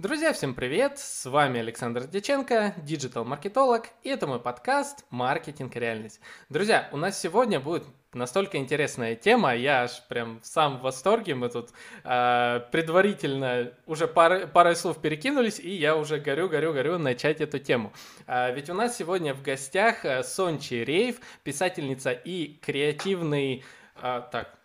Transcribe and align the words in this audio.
Друзья, 0.00 0.32
всем 0.32 0.54
привет! 0.54 0.98
С 0.98 1.28
вами 1.28 1.60
Александр 1.60 2.06
Дьяченко, 2.06 2.72
диджитал-маркетолог, 2.78 3.88
и 4.02 4.08
это 4.08 4.26
мой 4.26 4.40
подкаст 4.40 5.04
«Маркетинг 5.10 5.76
реальность». 5.76 6.22
Друзья, 6.48 6.88
у 6.92 6.96
нас 6.96 7.20
сегодня 7.20 7.60
будет 7.60 7.84
настолько 8.14 8.56
интересная 8.56 9.14
тема, 9.14 9.54
я 9.54 9.82
аж 9.82 10.02
прям 10.08 10.40
сам 10.42 10.78
в 10.78 10.80
восторге, 10.84 11.34
мы 11.34 11.50
тут 11.50 11.68
э, 12.02 12.60
предварительно 12.72 13.74
уже 13.84 14.08
пары, 14.08 14.46
парой 14.46 14.74
слов 14.74 15.02
перекинулись, 15.02 15.60
и 15.60 15.68
я 15.68 15.94
уже 15.94 16.18
горю, 16.18 16.48
горю, 16.48 16.72
горю 16.72 16.96
начать 16.96 17.42
эту 17.42 17.58
тему. 17.58 17.92
Э, 18.26 18.54
ведь 18.54 18.70
у 18.70 18.74
нас 18.74 18.96
сегодня 18.96 19.34
в 19.34 19.42
гостях 19.42 20.06
э, 20.06 20.22
Сончи 20.22 20.82
Рейв, 20.82 21.20
писательница 21.44 22.12
и 22.12 22.58
креативный... 22.62 23.64
Э, 24.00 24.22
так, 24.32 24.59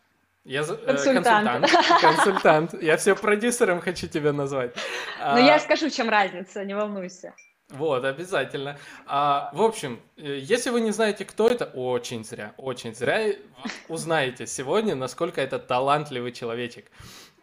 я 0.46 0.64
консультант. 0.64 1.48
Э, 1.48 1.60
консультант. 1.60 2.02
Консультант. 2.02 2.74
Я 2.82 2.98
все 2.98 3.16
продюсером 3.16 3.82
хочу 3.82 4.08
тебя 4.08 4.32
назвать. 4.32 4.76
Ну, 5.20 5.24
а... 5.24 5.40
я 5.40 5.60
скажу, 5.60 5.90
чем 5.90 6.08
разница, 6.08 6.64
не 6.64 6.76
волнуйся. 6.76 7.34
Вот, 7.70 8.06
обязательно. 8.06 8.78
А, 9.08 9.50
в 9.54 9.62
общем, 9.64 10.00
э, 10.18 10.38
если 10.38 10.70
вы 10.70 10.82
не 10.82 10.92
знаете, 10.92 11.26
кто 11.26 11.48
это, 11.48 11.66
очень 11.66 12.24
зря, 12.24 12.54
очень 12.58 12.94
зря 12.94 13.34
узнаете 13.90 14.46
сегодня, 14.46 14.94
насколько 14.94 15.42
это 15.42 15.58
талантливый 15.58 16.32
человечек. 16.32 16.92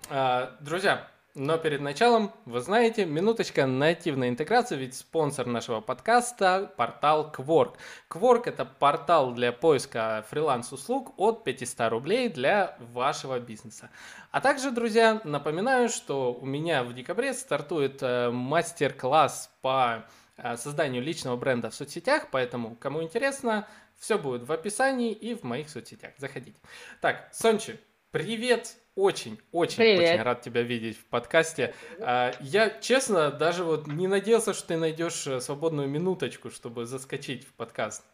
А, 0.08 0.56
друзья, 0.60 1.08
но 1.34 1.56
перед 1.56 1.80
началом, 1.80 2.32
вы 2.44 2.60
знаете, 2.60 3.06
минуточка 3.06 3.66
нативной 3.66 4.28
интеграции, 4.28 4.76
ведь 4.76 4.94
спонсор 4.94 5.46
нашего 5.46 5.80
подкаста– 5.80 6.70
портал 6.76 7.32
Quark. 7.34 7.76
Quark– 8.10 8.42
это 8.46 8.66
портал 8.66 9.32
для 9.32 9.50
поиска 9.50 10.26
фриланс-услуг 10.28 11.14
от 11.16 11.42
500 11.44 11.90
рублей 11.90 12.28
для 12.28 12.76
вашего 12.92 13.40
бизнеса. 13.40 13.90
А 14.30 14.42
также, 14.42 14.70
друзья, 14.70 15.22
напоминаю, 15.24 15.88
что 15.88 16.34
у 16.34 16.44
меня 16.44 16.84
в 16.84 16.92
декабре 16.92 17.32
стартует 17.32 18.02
э, 18.02 18.30
мастер-класс 18.30 19.50
по 19.62 20.04
э, 20.36 20.56
созданию 20.58 21.02
личного 21.02 21.36
бренда 21.36 21.70
в 21.70 21.74
соцсетях, 21.74 22.28
поэтому, 22.30 22.76
кому 22.76 23.02
интересно, 23.02 23.66
все 23.98 24.18
будет 24.18 24.42
в 24.42 24.52
описании 24.52 25.12
и 25.12 25.34
в 25.34 25.44
моих 25.44 25.70
соцсетях. 25.70 26.12
Заходите. 26.18 26.60
Так, 27.00 27.30
Сончи, 27.32 27.80
привет 28.10 28.76
очень, 28.94 29.40
очень, 29.52 29.76
Привет. 29.76 30.14
очень 30.14 30.22
рад 30.22 30.42
тебя 30.42 30.62
видеть 30.62 30.98
в 30.98 31.04
подкасте. 31.06 31.74
А, 31.98 32.32
я, 32.40 32.68
честно, 32.68 33.30
даже 33.30 33.64
вот 33.64 33.86
не 33.86 34.06
надеялся, 34.06 34.52
что 34.52 34.68
ты 34.68 34.76
найдешь 34.76 35.26
э, 35.26 35.40
свободную 35.40 35.88
минуточку, 35.88 36.50
чтобы 36.50 36.84
заскочить 36.84 37.46
в 37.46 37.54
подкаст. 37.54 38.04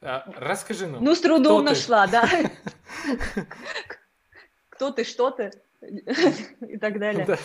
А, 0.00 0.24
расскажи 0.36 0.86
нам. 0.86 1.04
Ну, 1.04 1.14
с 1.14 1.20
трудом 1.20 1.64
нашла, 1.64 2.06
да. 2.06 2.26
Кто 4.70 4.90
ты, 4.90 5.04
что 5.04 5.30
ты 5.30 5.50
и 5.82 6.78
так 6.78 6.98
далее. 6.98 7.38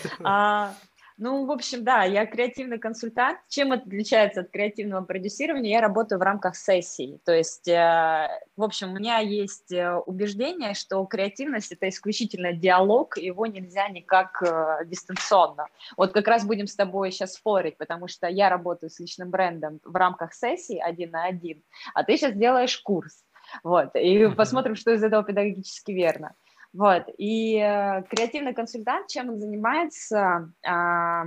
Ну, 1.18 1.46
в 1.46 1.50
общем, 1.50 1.82
да, 1.82 2.04
я 2.04 2.26
креативный 2.26 2.78
консультант. 2.78 3.38
Чем 3.48 3.72
отличается 3.72 4.42
от 4.42 4.50
креативного 4.50 5.02
продюсирования? 5.02 5.70
Я 5.70 5.80
работаю 5.80 6.18
в 6.18 6.22
рамках 6.22 6.56
сессий. 6.56 7.18
То 7.24 7.32
есть, 7.32 7.66
э, 7.68 8.28
в 8.54 8.62
общем, 8.62 8.90
у 8.90 8.96
меня 8.96 9.20
есть 9.20 9.72
э, 9.72 9.94
убеждение, 9.94 10.74
что 10.74 11.02
креативность– 11.06 11.72
это 11.72 11.88
исключительно 11.88 12.52
диалог, 12.52 13.16
его 13.16 13.46
нельзя 13.46 13.88
никак 13.88 14.42
э, 14.42 14.84
дистанционно. 14.84 15.68
Вот 15.96 16.12
как 16.12 16.28
раз 16.28 16.44
будем 16.44 16.66
с 16.66 16.76
тобой 16.76 17.10
сейчас 17.10 17.32
спорить, 17.32 17.78
потому 17.78 18.08
что 18.08 18.26
я 18.26 18.50
работаю 18.50 18.90
с 18.90 19.00
личным 19.00 19.30
брендом 19.30 19.80
в 19.84 19.96
рамках 19.96 20.34
сессий 20.34 20.78
один 20.78 21.12
на 21.12 21.24
один, 21.24 21.62
а 21.94 22.04
ты 22.04 22.18
сейчас 22.18 22.34
делаешь 22.34 22.76
курс. 22.78 23.24
Вот, 23.62 23.94
и 23.94 24.28
посмотрим, 24.28 24.74
что 24.74 24.92
из 24.92 25.02
этого 25.02 25.24
педагогически 25.24 25.92
верно. 25.92 26.34
Вот, 26.76 27.04
и 27.16 27.56
э, 27.56 28.02
креативный 28.10 28.52
консультант, 28.52 29.08
чем 29.08 29.30
он 29.30 29.38
занимается? 29.38 30.52
Э, 30.62 31.22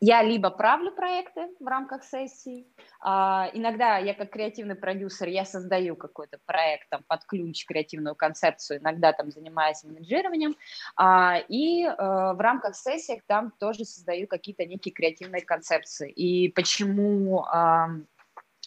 я 0.00 0.22
либо 0.24 0.50
правлю 0.50 0.90
проекты 0.90 1.46
в 1.60 1.66
рамках 1.68 2.02
сессий, 2.02 2.66
э, 2.76 3.08
иногда 3.52 3.98
я 3.98 4.14
как 4.14 4.30
креативный 4.30 4.74
продюсер, 4.74 5.28
я 5.28 5.44
создаю 5.44 5.94
какой-то 5.94 6.38
проект 6.44 6.88
там, 6.88 7.04
под 7.06 7.24
ключ, 7.24 7.64
креативную 7.66 8.16
концепцию, 8.16 8.80
иногда 8.80 9.12
там 9.12 9.30
занимаюсь 9.30 9.84
менеджированием, 9.84 10.56
э, 11.00 11.44
и 11.48 11.84
э, 11.84 11.94
в 11.96 12.40
рамках 12.40 12.74
сессий 12.74 13.22
там 13.28 13.52
тоже 13.60 13.84
создаю 13.84 14.26
какие-то 14.26 14.64
некие 14.64 14.92
креативные 14.92 15.42
концепции. 15.42 16.10
И 16.10 16.48
почему, 16.48 17.44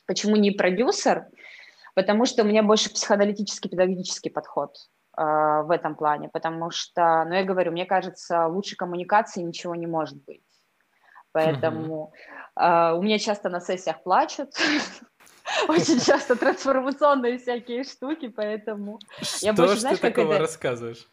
почему 0.06 0.38
не 0.38 0.52
продюсер? 0.52 1.28
Потому 1.96 2.26
что 2.26 2.44
у 2.44 2.46
меня 2.46 2.64
больше 2.64 2.94
психоаналитический, 2.94 3.70
педагогический 3.70 4.30
подход. 4.30 4.78
А, 5.18 5.64
в 5.64 5.72
этом 5.72 5.96
плане, 5.96 6.30
потому 6.30 6.70
что, 6.70 7.26
ну, 7.26 7.34
я 7.34 7.44
говорю, 7.44 7.72
мне 7.72 7.88
кажется, 7.88 8.46
лучше 8.46 8.76
коммуникации 8.76 9.42
ничего 9.42 9.74
не 9.74 9.88
может 9.88 10.24
быть. 10.26 10.44
Поэтому 11.32 12.14
mm-hmm. 12.56 12.98
у 12.98 13.02
меня 13.02 13.18
часто 13.18 13.50
на 13.50 13.60
сессиях 13.60 14.04
плачут, 14.04 14.54
очень 15.68 16.00
часто 16.00 16.36
трансформационные 16.36 17.40
всякие 17.40 17.84
штуки, 17.84 18.28
поэтому 18.28 19.00
я 19.42 19.54
больше, 19.54 19.80
знаешь, 19.80 20.00
ты 20.00 20.10
такого 20.10 20.38
рассказываешь? 20.38 21.08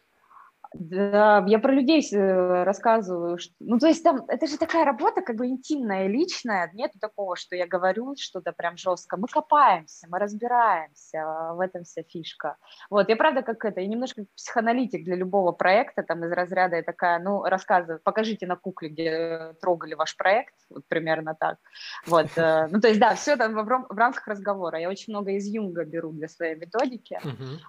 Да, 0.77 1.43
я 1.47 1.59
про 1.59 1.71
людей 1.71 2.05
э, 2.11 2.63
рассказываю. 2.63 3.37
Что... 3.37 3.53
Ну, 3.59 3.79
то 3.79 3.87
есть 3.87 4.03
там, 4.03 4.25
это 4.27 4.45
же 4.45 4.57
такая 4.57 4.83
работа 4.83 5.21
как 5.21 5.37
бы 5.37 5.47
интимная, 5.47 6.07
личная. 6.07 6.69
Нет 6.73 6.91
такого, 6.99 7.37
что 7.37 7.55
я 7.55 7.65
говорю 7.65 8.15
что-то 8.17 8.51
прям 8.51 8.75
жестко. 8.75 9.15
Мы 9.15 9.27
копаемся, 9.27 10.07
мы 10.09 10.19
разбираемся, 10.19 11.53
в 11.53 11.61
этом 11.61 11.83
вся 11.83 12.03
фишка. 12.03 12.57
Вот, 12.89 13.07
я 13.07 13.15
правда 13.15 13.41
как 13.41 13.63
это, 13.63 13.79
я 13.79 13.87
немножко 13.87 14.25
психоаналитик 14.35 15.05
для 15.05 15.15
любого 15.15 15.53
проекта, 15.53 16.03
там 16.03 16.25
из 16.25 16.31
разряда 16.31 16.75
я 16.75 16.83
такая, 16.83 17.19
ну, 17.19 17.43
рассказываю, 17.43 18.01
покажите 18.03 18.45
на 18.45 18.57
кукле, 18.57 18.89
где 18.89 19.55
трогали 19.61 19.93
ваш 19.93 20.17
проект, 20.17 20.55
вот 20.69 20.83
примерно 20.87 21.35
так. 21.39 21.57
Вот, 22.05 22.27
э, 22.35 22.67
ну, 22.71 22.81
то 22.81 22.89
есть, 22.89 22.99
да, 22.99 23.15
все 23.15 23.37
там 23.37 23.53
в 23.53 23.97
рамках 23.97 24.27
разговора. 24.27 24.79
Я 24.79 24.89
очень 24.89 25.13
много 25.13 25.31
из 25.31 25.45
Юнга 25.45 25.85
беру 25.85 26.11
для 26.11 26.27
своей 26.27 26.55
методики. 26.55 27.19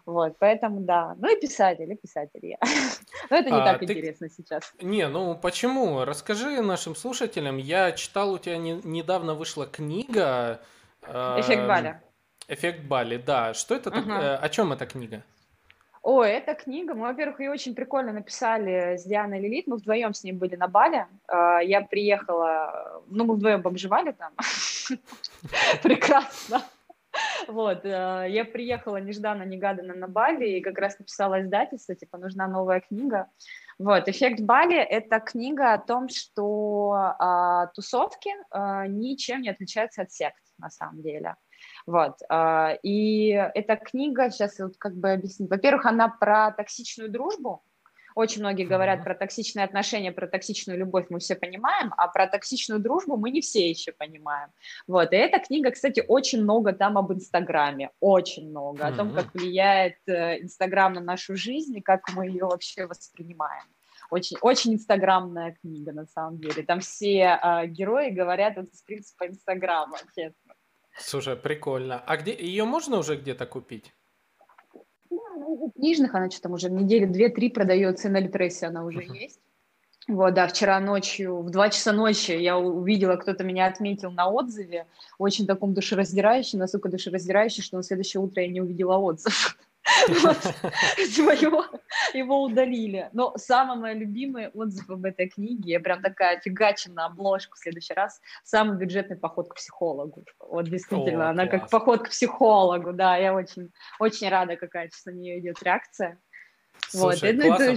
Вот, 0.05 0.37
поэтому, 0.39 0.81
да. 0.81 1.15
Ну, 1.19 1.33
и 1.33 1.41
писатель, 1.41 1.93
и 1.93 1.97
писатель 1.97 2.45
я. 2.45 2.59
Но 3.31 3.37
это 3.37 3.51
не 3.51 3.61
а, 3.61 3.65
так 3.65 3.79
ты... 3.81 3.85
интересно 3.85 4.29
сейчас. 4.29 4.73
Не, 4.81 5.09
ну 5.09 5.37
почему? 5.37 6.05
Расскажи 6.05 6.61
нашим 6.63 6.95
слушателям. 6.95 7.57
Я 7.57 7.93
читал, 7.93 8.33
у 8.33 8.39
тебя 8.39 8.59
не, 8.59 8.81
недавно 8.85 9.35
вышла 9.35 9.67
книга... 9.67 10.61
Э, 11.03 11.41
Эффект 11.41 11.67
Бали. 11.67 12.01
Эффект 12.49 12.85
Бали, 12.85 13.17
да. 13.17 13.55
Что 13.55 13.75
это 13.75 13.91
угу. 13.91 14.01
такое? 14.01 14.37
О 14.37 14.49
чем 14.49 14.73
эта 14.73 14.87
книга? 14.87 15.23
О, 16.07 16.23
эта 16.23 16.55
книга, 16.55 16.95
мы, 16.95 17.09
во-первых, 17.09 17.41
ее 17.41 17.51
очень 17.51 17.75
прикольно 17.75 18.13
написали 18.13 18.97
с 18.97 19.03
Дианой 19.03 19.41
Лилит, 19.41 19.67
мы 19.67 19.77
вдвоем 19.77 20.15
с 20.15 20.23
ней 20.23 20.31
были 20.31 20.55
на 20.55 20.69
Бали, 20.69 21.05
а, 21.27 21.59
я 21.59 21.81
приехала, 21.81 23.03
ну, 23.09 23.25
мы 23.25 23.35
вдвоем 23.35 23.61
бомжевали 23.61 24.13
там, 24.13 24.33
прекрасно, 25.83 26.63
вот, 27.49 27.85
э, 27.85 28.27
я 28.29 28.45
приехала 28.45 28.99
нежданно-негаданно 28.99 29.95
на 29.95 30.09
Бали 30.09 30.49
и 30.49 30.61
как 30.61 30.79
раз 30.79 30.99
написала 30.99 31.43
издательство, 31.43 31.95
типа, 31.95 32.19
нужна 32.19 32.47
новая 32.49 32.81
книга. 32.81 33.29
Вот, 33.79 34.09
«Эффект 34.09 34.41
Бали»— 34.41 34.77
это 34.79 35.21
книга 35.21 35.75
о 35.75 35.79
том, 35.79 36.09
что 36.09 36.93
а, 37.19 37.67
тусовки 37.69 38.31
а, 38.51 38.87
ничем 38.87 39.43
не 39.43 39.51
отличаются 39.51 40.03
от 40.03 40.13
сект, 40.13 40.43
на 40.59 40.71
самом 40.71 41.03
деле. 41.03 41.37
Вот, 41.87 42.17
а, 42.29 42.79
и 42.83 43.29
эта 43.29 43.77
книга, 43.77 44.31
сейчас 44.31 44.59
вот 44.59 44.77
как 44.79 44.97
бы 44.97 45.13
объяснить, 45.13 45.51
во-первых, 45.51 45.85
она 45.85 46.09
про 46.09 46.53
токсичную 46.53 47.11
дружбу, 47.11 47.63
очень 48.17 48.41
многие 48.41 48.65
говорят 48.65 49.05
про 49.05 49.15
токсичные 49.15 49.65
отношения, 49.65 50.11
про 50.11 50.27
токсичную 50.27 50.79
любовь 50.79 51.07
мы 51.11 51.21
все 51.21 51.37
понимаем, 51.37 51.93
а 51.97 52.09
про 52.09 52.27
токсичную 52.27 52.81
дружбу 52.81 53.17
мы 53.17 53.31
не 53.31 53.43
все 53.43 53.69
еще 53.69 53.93
понимаем. 53.93 54.49
Вот, 54.87 55.13
и 55.13 55.17
эта 55.17 55.39
книга, 55.39 55.71
кстати, 55.71 56.03
очень 56.09 56.43
много 56.43 56.73
там 56.73 56.97
об 56.97 57.13
Инстаграме, 57.13 57.91
очень 58.01 58.49
много, 58.49 58.87
о 58.87 58.93
том, 58.93 59.15
как 59.15 59.35
влияет 59.35 59.99
э, 60.07 60.41
Инстаграм 60.41 60.95
на 60.95 61.01
нашу 61.01 61.37
жизнь 61.37 61.77
и 61.77 61.83
как 61.83 62.09
мы 62.15 62.27
ее 62.27 62.47
вообще 62.47 62.87
воспринимаем 62.87 63.65
очень, 64.09 64.37
очень 64.41 64.75
инстаграмная 64.75 65.57
книга, 65.61 65.93
на 65.93 66.07
самом 66.07 66.39
деле. 66.39 66.63
Там 66.63 66.79
все 66.79 67.39
э, 67.43 67.67
герои 67.67 68.11
говорят 68.11 68.57
вот 68.57 68.67
из 68.67 68.81
принципа 68.83 69.27
Инстаграма, 69.27 69.99
честно. 70.15 70.55
Слушай, 70.97 71.37
прикольно. 71.37 72.01
А 72.07 72.17
где 72.17 72.33
ее 72.33 72.65
можно 72.65 72.99
уже 72.99 73.17
где-то 73.17 73.47
купить? 73.47 73.93
Книжных, 75.75 76.15
она 76.15 76.31
что 76.31 76.43
там 76.43 76.53
уже 76.53 76.71
недели 76.71 77.05
две-три 77.05 77.51
продается, 77.51 78.09
и 78.09 78.11
на 78.11 78.21
Литресе 78.21 78.67
она 78.67 78.85
уже 78.85 79.01
uh-huh. 79.01 79.17
есть. 79.17 79.41
Вот, 80.09 80.35
да, 80.35 80.47
вчера 80.47 80.79
ночью, 80.79 81.43
в 81.43 81.51
2 81.51 81.71
часа 81.71 81.93
ночи 81.93 82.31
я 82.31 82.57
увидела, 82.57 83.17
кто-то 83.17 83.43
меня 83.43 83.67
отметил 83.67 84.13
на 84.13 84.29
отзыве, 84.29 84.87
очень 85.19 85.47
таком 85.47 85.75
душераздирающем, 85.75 86.61
настолько 86.61 86.89
душераздирающем, 86.89 87.65
что 87.65 87.77
на 87.77 87.83
следующее 87.83 88.21
утро 88.21 88.43
я 88.43 88.49
не 88.49 88.61
увидела 88.61 88.99
отзыв. 88.99 89.59
его, 90.07 91.65
его 92.13 92.43
удалили. 92.43 93.09
Но 93.13 93.35
самый 93.37 93.77
мой 93.77 93.95
любимый 93.95 94.49
отзыв 94.49 94.91
об 94.91 95.05
этой 95.05 95.29
книге, 95.29 95.73
я 95.73 95.81
прям 95.81 96.03
такая 96.03 96.41
фигачим 96.41 96.95
на 96.95 97.07
обложку 97.07 97.57
в 97.57 97.59
следующий 97.59 97.95
раз, 97.95 98.21
самый 98.45 98.77
бюджетный 98.77 99.17
поход 99.17 99.49
к 99.49 99.55
психологу. 99.55 100.25
Вот 100.41 100.69
действительно, 100.69 101.31
она 101.31 101.47
как 101.47 101.71
поход 101.71 102.03
к 102.03 102.11
психологу, 102.11 102.93
да, 102.93 103.17
я 103.17 103.35
очень, 103.35 103.71
очень 103.99 104.29
рада, 104.29 104.57
какая 104.57 104.89
сейчас 104.89 105.07
на 105.07 105.11
нее 105.11 105.39
идет 105.41 105.63
реакция. 105.63 106.19
Слушай, 106.89 107.33
вот. 107.37 107.45
Это, 107.45 107.77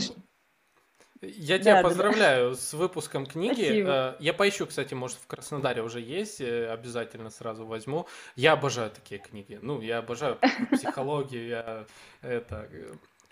Я 1.22 1.60
тебя 1.60 1.76
да, 1.76 1.84
поздравляю 1.84 2.52
да. 2.52 2.56
с 2.56 2.74
выпуском 2.74 3.26
книги. 3.26 3.64
Спасибо. 3.64 3.90
Э, 3.90 4.16
я 4.20 4.34
поищу, 4.34 4.66
кстати, 4.66 4.94
может, 4.94 5.18
в 5.18 5.28
Краснодаре 5.28 5.82
уже 5.82 6.00
есть, 6.00 6.40
э, 6.40 6.70
обязательно 6.72 7.30
сразу 7.30 7.66
возьму. 7.66 8.08
Я 8.36 8.54
обожаю 8.54 8.90
такие 8.90 9.20
книги. 9.20 9.60
Ну, 9.62 9.82
я 9.82 9.98
обожаю 9.98 10.38
психологию, 10.72 11.48
я 11.48 11.86
это 12.22 12.70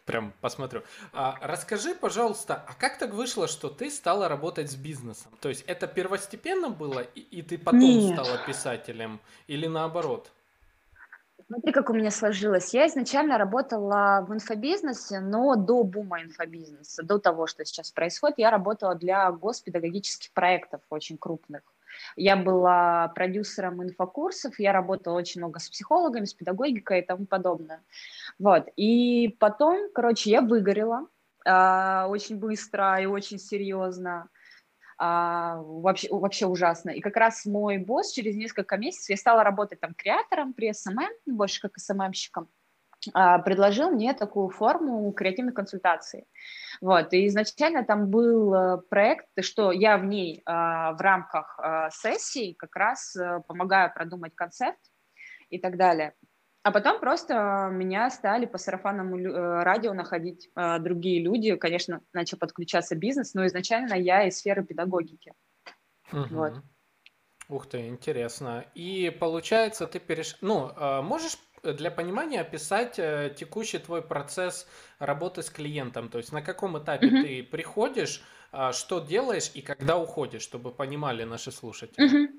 прям 0.07 0.33
посмотрю. 0.41 0.83
А, 1.13 1.37
расскажи, 1.41 1.93
пожалуйста, 1.93 2.63
а 2.67 2.73
как 2.73 2.97
так 2.97 3.13
вышло, 3.13 3.47
что 3.47 3.69
ты 3.69 3.91
стала 3.91 4.27
работать 4.27 4.71
с 4.71 4.75
бизнесом? 4.75 5.31
То 5.41 5.49
есть 5.49 5.63
это 5.67 5.85
первостепенно 5.85 6.69
было, 6.69 7.01
и, 7.01 7.19
и 7.19 7.41
ты 7.41 7.57
потом 7.57 7.79
Нет. 7.81 8.19
стала 8.19 8.39
писателем, 8.47 9.19
или 9.47 9.67
наоборот? 9.67 10.31
Смотри, 11.47 11.71
как 11.71 11.89
у 11.89 11.93
меня 11.93 12.11
сложилось. 12.11 12.73
Я 12.73 12.87
изначально 12.87 13.37
работала 13.37 14.25
в 14.27 14.33
инфобизнесе, 14.33 15.21
но 15.21 15.55
до 15.55 15.83
бума 15.83 16.21
инфобизнеса, 16.21 17.03
до 17.03 17.19
того, 17.19 17.47
что 17.47 17.63
сейчас 17.63 17.89
происходит, 17.89 18.37
я 18.37 18.51
работала 18.51 18.95
для 18.95 19.31
госпедагогических 19.31 20.33
проектов 20.33 20.81
очень 20.89 21.17
крупных. 21.17 21.61
Я 22.17 22.35
была 22.35 23.07
продюсером 23.15 23.81
инфокурсов, 23.81 24.59
я 24.59 24.73
работала 24.73 25.13
очень 25.13 25.39
много 25.39 25.59
с 25.59 25.69
психологами, 25.69 26.25
с 26.25 26.33
педагогикой 26.33 26.99
и 26.99 27.05
тому 27.05 27.25
подобное. 27.25 27.81
Вот. 28.39 28.67
И 28.75 29.33
потом, 29.39 29.89
короче, 29.95 30.29
я 30.29 30.41
выгорела 30.41 31.07
э, 31.45 32.05
очень 32.09 32.39
быстро 32.39 33.01
и 33.01 33.05
очень 33.05 33.39
серьезно 33.39 34.27
а, 34.97 35.57
вообще, 35.61 36.07
вообще 36.11 36.45
ужасно. 36.47 36.89
И 36.89 37.01
как 37.01 37.15
раз 37.17 37.45
мой 37.45 37.77
босс 37.77 38.11
через 38.11 38.35
несколько 38.35 38.77
месяцев, 38.77 39.09
я 39.09 39.17
стала 39.17 39.43
работать 39.43 39.79
там 39.79 39.93
креатором 39.93 40.53
при 40.53 40.73
SMM, 40.73 41.09
больше 41.25 41.61
как 41.61 41.77
SMM 41.77 41.95
щиком, 41.95 42.49
а, 43.13 43.39
предложил 43.39 43.91
мне 43.91 44.13
такую 44.13 44.49
форму 44.49 45.11
креативной 45.11 45.53
консультации. 45.53 46.25
Вот, 46.81 47.13
и 47.13 47.27
изначально 47.27 47.83
там 47.83 48.09
был 48.09 48.53
э, 48.53 48.77
проект, 48.89 49.27
что 49.41 49.71
я 49.71 49.97
в 49.97 50.05
ней 50.05 50.41
а, 50.45 50.93
в 50.93 51.01
рамках 51.01 51.59
а, 51.59 51.89
сессии 51.91 52.53
как 52.53 52.75
раз 52.75 53.15
а, 53.15 53.39
помогаю 53.41 53.91
продумать 53.93 54.35
концепт 54.35 54.79
и 55.49 55.59
так 55.59 55.77
далее. 55.77 56.13
А 56.67 56.71
потом 56.71 56.99
просто 56.99 57.69
меня 57.71 58.09
стали 58.09 58.45
по 58.45 58.57
сарафанному 58.57 59.17
э, 59.17 59.63
радио 59.63 59.93
находить 59.93 60.49
э, 60.53 60.79
другие 60.79 61.23
люди. 61.23 61.55
Конечно, 61.55 62.01
начал 62.11 62.37
подключаться 62.37 62.93
бизнес, 62.93 63.33
но 63.33 63.45
изначально 63.45 63.93
я 63.93 64.27
из 64.27 64.39
сферы 64.39 64.65
педагогики. 64.65 65.33
Угу. 66.11 66.25
Вот. 66.31 66.53
Ух 67.47 67.67
ты, 67.67 67.87
интересно. 67.87 68.65
И 68.75 69.15
получается, 69.17 69.87
ты 69.87 69.99
переш... 69.99 70.37
Ну, 70.41 70.69
э, 70.75 71.01
можешь 71.01 71.37
для 71.63 71.89
понимания 71.89 72.41
описать 72.41 72.95
текущий 73.37 73.79
твой 73.79 74.01
процесс 74.01 74.67
работы 74.99 75.43
с 75.43 75.49
клиентом? 75.49 76.09
То 76.09 76.17
есть 76.17 76.33
на 76.33 76.41
каком 76.41 76.77
этапе 76.77 77.07
угу. 77.07 77.21
ты 77.21 77.43
приходишь, 77.43 78.21
что 78.73 78.99
делаешь 78.99 79.51
и 79.53 79.61
когда 79.61 79.97
уходишь, 79.97 80.41
чтобы 80.41 80.71
понимали 80.71 81.23
наши 81.23 81.53
слушатели? 81.53 82.05
Угу. 82.05 82.36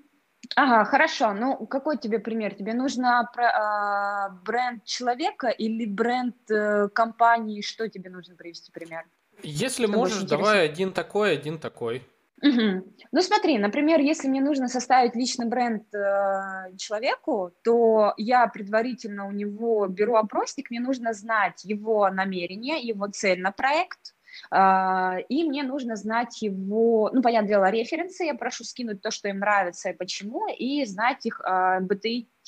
Ага, 0.60 0.84
хорошо. 0.84 1.34
Ну, 1.34 1.66
какой 1.66 1.98
тебе 1.98 2.18
пример? 2.18 2.52
Тебе 2.52 2.74
нужно 2.74 3.30
про, 3.32 3.48
а, 3.48 4.28
бренд 4.44 4.84
человека 4.84 5.50
или 5.50 5.86
бренд 5.86 6.34
э, 6.50 6.88
компании? 6.88 7.60
Что 7.60 7.88
тебе 7.88 8.10
нужно 8.10 8.34
привести 8.34 8.72
пример? 8.72 9.04
Если 9.44 9.84
Чтобы 9.84 9.98
можешь, 9.98 10.22
давай 10.24 10.64
один 10.64 10.92
такой, 10.92 11.32
один 11.32 11.58
такой. 11.60 12.02
Угу. 12.42 12.92
Ну 13.12 13.20
смотри, 13.20 13.58
например, 13.58 14.00
если 14.00 14.26
мне 14.26 14.40
нужно 14.40 14.66
составить 14.66 15.14
личный 15.14 15.46
бренд 15.46 15.94
э, 15.94 16.76
человеку, 16.76 17.52
то 17.62 18.14
я 18.16 18.44
предварительно 18.48 19.28
у 19.28 19.30
него 19.30 19.86
беру 19.86 20.16
опросник, 20.16 20.70
мне 20.70 20.80
нужно 20.80 21.12
знать 21.12 21.64
его 21.64 22.10
намерение, 22.10 22.80
его 22.80 23.06
цель 23.06 23.40
на 23.40 23.52
проект, 23.52 24.16
и 24.50 25.44
мне 25.44 25.62
нужно 25.62 25.96
знать 25.96 26.42
его, 26.42 27.10
ну, 27.12 27.22
понятное 27.22 27.48
дело, 27.48 27.70
референсы, 27.70 28.24
я 28.24 28.34
прошу 28.34 28.64
скинуть 28.64 29.02
то, 29.02 29.10
что 29.10 29.28
им 29.28 29.38
нравится 29.38 29.90
и 29.90 29.96
почему, 29.96 30.46
и 30.48 30.84
знать 30.84 31.26
их 31.26 31.40
а, 31.44 31.80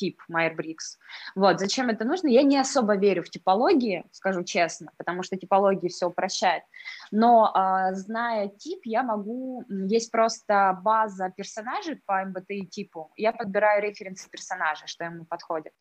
тип 0.01 0.23
Myers-Briggs. 0.31 0.97
Вот, 1.35 1.61
зачем 1.61 1.91
это 1.91 2.05
нужно? 2.05 2.29
Я 2.29 2.43
не 2.43 2.59
особо 2.59 2.97
верю 2.97 3.23
в 3.23 3.29
типологии, 3.29 4.05
скажу 4.13 4.45
честно, 4.45 4.93
потому 4.97 5.23
что 5.23 5.37
типология 5.37 5.91
все 5.91 6.07
упрощает, 6.07 6.63
но 7.11 7.51
а, 7.55 7.93
зная 7.93 8.49
тип, 8.49 8.81
я 8.85 9.03
могу, 9.03 9.65
есть 9.69 10.11
просто 10.11 10.79
база 10.83 11.31
персонажей 11.37 12.01
по 12.07 12.25
MBTI 12.25 12.65
типу, 12.67 13.13
я 13.17 13.33
подбираю 13.33 13.83
референсы 13.83 14.31
персонажа, 14.31 14.87
что 14.87 15.05
ему 15.05 15.25
подходит. 15.25 15.75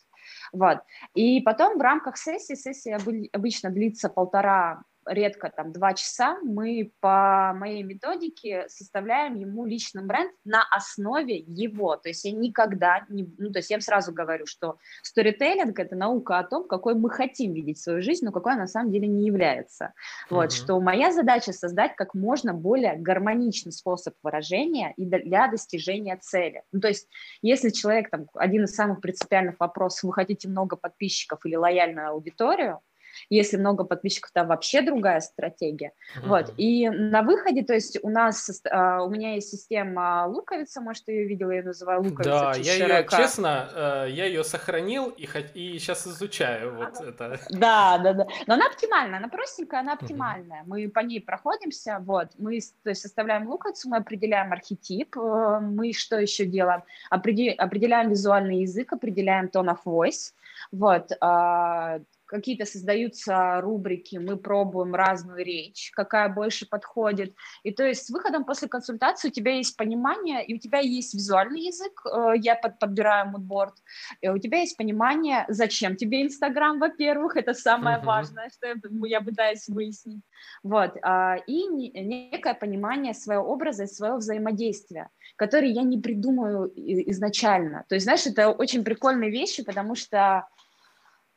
Вот. 0.51 0.79
И 1.13 1.39
потом 1.41 1.77
в 1.77 1.81
рамках 1.81 2.17
сессии, 2.17 2.55
сессия 2.55 2.99
обычно 3.31 3.69
длится 3.69 4.09
полтора 4.09 4.83
редко 5.09 5.49
там 5.49 5.71
два 5.71 5.93
часа, 5.93 6.37
мы 6.43 6.91
по 6.99 7.53
моей 7.55 7.83
методике 7.83 8.65
составляем 8.69 9.35
ему 9.35 9.65
личный 9.65 10.03
бренд 10.03 10.31
на 10.43 10.63
основе 10.69 11.37
его. 11.37 11.95
То 11.97 12.09
есть 12.09 12.25
я 12.25 12.31
никогда 12.31 13.05
не... 13.09 13.33
Ну, 13.37 13.51
то 13.51 13.59
есть 13.59 13.69
я 13.69 13.77
им 13.77 13.81
сразу 13.81 14.13
говорю, 14.13 14.45
что 14.45 14.77
сторителлинг– 15.03 15.77
это 15.79 15.95
наука 15.95 16.39
о 16.39 16.43
том, 16.43 16.67
какой 16.67 16.95
мы 16.95 17.09
хотим 17.09 17.53
видеть 17.53 17.79
свою 17.79 18.01
жизнь, 18.01 18.25
но 18.25 18.31
какой 18.31 18.53
она 18.53 18.61
на 18.61 18.67
самом 18.67 18.91
деле 18.91 19.07
не 19.07 19.25
является. 19.25 19.93
Вот, 20.29 20.47
uh-huh. 20.47 20.55
что 20.55 20.79
моя 20.79 21.11
задача 21.11 21.53
создать 21.53 21.95
как 21.95 22.13
можно 22.13 22.53
более 22.53 22.95
гармоничный 22.95 23.71
способ 23.71 24.15
выражения 24.23 24.93
и 24.97 25.05
для 25.05 25.47
достижения 25.47 26.17
цели. 26.17 26.63
Ну, 26.71 26.79
то 26.79 26.87
есть 26.87 27.07
если 27.41 27.69
человек, 27.69 28.09
там, 28.09 28.27
один 28.35 28.65
из 28.65 28.75
самых 28.75 29.01
принципиальных 29.01 29.59
вопросов, 29.59 30.03
вы 30.03 30.13
хотите 30.13 30.47
много 30.47 30.75
подписчиков 30.75 31.45
или 31.45 31.55
лояльную 31.55 32.09
аудиторию, 32.09 32.81
если 33.29 33.57
много 33.57 33.83
подписчиков, 33.83 34.31
там 34.31 34.47
вообще 34.47 34.81
другая 34.81 35.19
стратегия. 35.19 35.91
Mm-hmm. 36.15 36.27
Вот. 36.27 36.53
И 36.57 36.89
на 36.89 37.21
выходе, 37.21 37.63
то 37.63 37.73
есть 37.73 37.99
у 38.03 38.09
нас, 38.09 38.49
uh, 38.49 39.05
у 39.05 39.09
меня 39.09 39.35
есть 39.35 39.49
система 39.49 40.25
луковица, 40.27 40.81
может, 40.81 41.05
ты 41.05 41.11
ее 41.11 41.27
видела, 41.27 41.51
я 41.51 41.63
называю 41.63 42.03
луковица. 42.03 42.29
Да, 42.29 42.53
я 42.55 42.73
ее, 42.73 43.07
честно, 43.09 43.69
uh, 43.73 44.11
я 44.11 44.25
ее 44.25 44.43
сохранил 44.43 45.09
и, 45.09 45.27
и 45.53 45.79
сейчас 45.79 46.07
изучаю 46.07 46.75
вот 46.75 46.97
она... 46.99 47.09
это. 47.09 47.39
Да, 47.49 47.97
да, 47.97 48.13
да. 48.13 48.27
Но 48.47 48.53
она 48.55 48.67
оптимальная, 48.67 49.19
она 49.19 49.27
простенькая, 49.27 49.81
она 49.81 49.93
оптимальная. 49.93 50.61
Mm-hmm. 50.61 50.67
Мы 50.67 50.89
по 50.89 50.99
ней 50.99 51.21
проходимся, 51.21 51.99
вот. 51.99 52.29
Мы, 52.37 52.59
то 52.83 52.89
есть, 52.89 53.01
составляем 53.01 53.47
луковицу, 53.47 53.89
мы 53.89 53.97
определяем 53.97 54.51
архетип, 54.51 55.17
э, 55.17 55.59
мы 55.61 55.93
что 55.93 56.19
еще 56.19 56.45
делаем? 56.45 56.83
Определяем 57.09 58.09
визуальный 58.09 58.61
язык, 58.61 58.93
определяем 58.93 59.45
tone 59.47 59.69
of 59.69 59.79
voice, 59.85 60.33
вот, 60.71 61.11
а, 61.21 61.99
какие-то 62.29 62.65
создаются 62.65 63.59
рубрики, 63.61 64.17
мы 64.17 64.37
пробуем 64.37 64.93
разную 64.95 65.43
речь, 65.43 65.91
какая 65.93 66.29
больше 66.29 66.67
подходит. 66.67 67.35
И 67.63 67.71
то 67.71 67.83
есть 67.83 68.05
с 68.05 68.09
выходом 68.09 68.45
после 68.45 68.67
консультации 68.67 69.29
у 69.29 69.31
тебя 69.31 69.55
есть 69.55 69.75
понимание, 69.75 70.45
и 70.45 70.55
у 70.55 70.59
тебя 70.59 70.79
есть 70.79 71.13
визуальный 71.13 71.61
язык, 71.61 72.01
э, 72.05 72.33
я 72.37 72.55
под, 72.55 72.79
подбираю 72.79 73.29
мудборд, 73.29 73.73
и 74.21 74.29
у 74.29 74.37
тебя 74.37 74.59
есть 74.59 74.77
понимание, 74.77 75.45
зачем 75.49 75.95
тебе 75.95 76.21
Инстаграм, 76.21 76.79
во-первых, 76.79 77.35
это 77.35 77.53
самое 77.53 77.97
uh-huh. 77.97 78.05
важное, 78.05 78.49
что 78.49 78.75
я 79.07 79.21
пытаюсь 79.21 79.67
выяснить. 79.67 80.21
Вот. 80.63 80.97
А, 81.01 81.37
и 81.47 81.65
некое 81.67 82.53
понимание 82.53 83.13
своего 83.13 83.43
образа 83.43 83.83
и 83.83 83.87
своего 83.87 84.17
взаимодействия, 84.17 85.09
который 85.35 85.71
я 85.71 85.81
не 85.81 85.97
придумаю 85.99 86.71
изначально. 86.75 87.85
То 87.89 87.95
есть, 87.95 88.05
знаешь, 88.05 88.25
это 88.27 88.49
очень 88.49 88.83
прикольные 88.83 89.31
вещи, 89.31 89.63
потому 89.63 89.95
что 89.95 90.47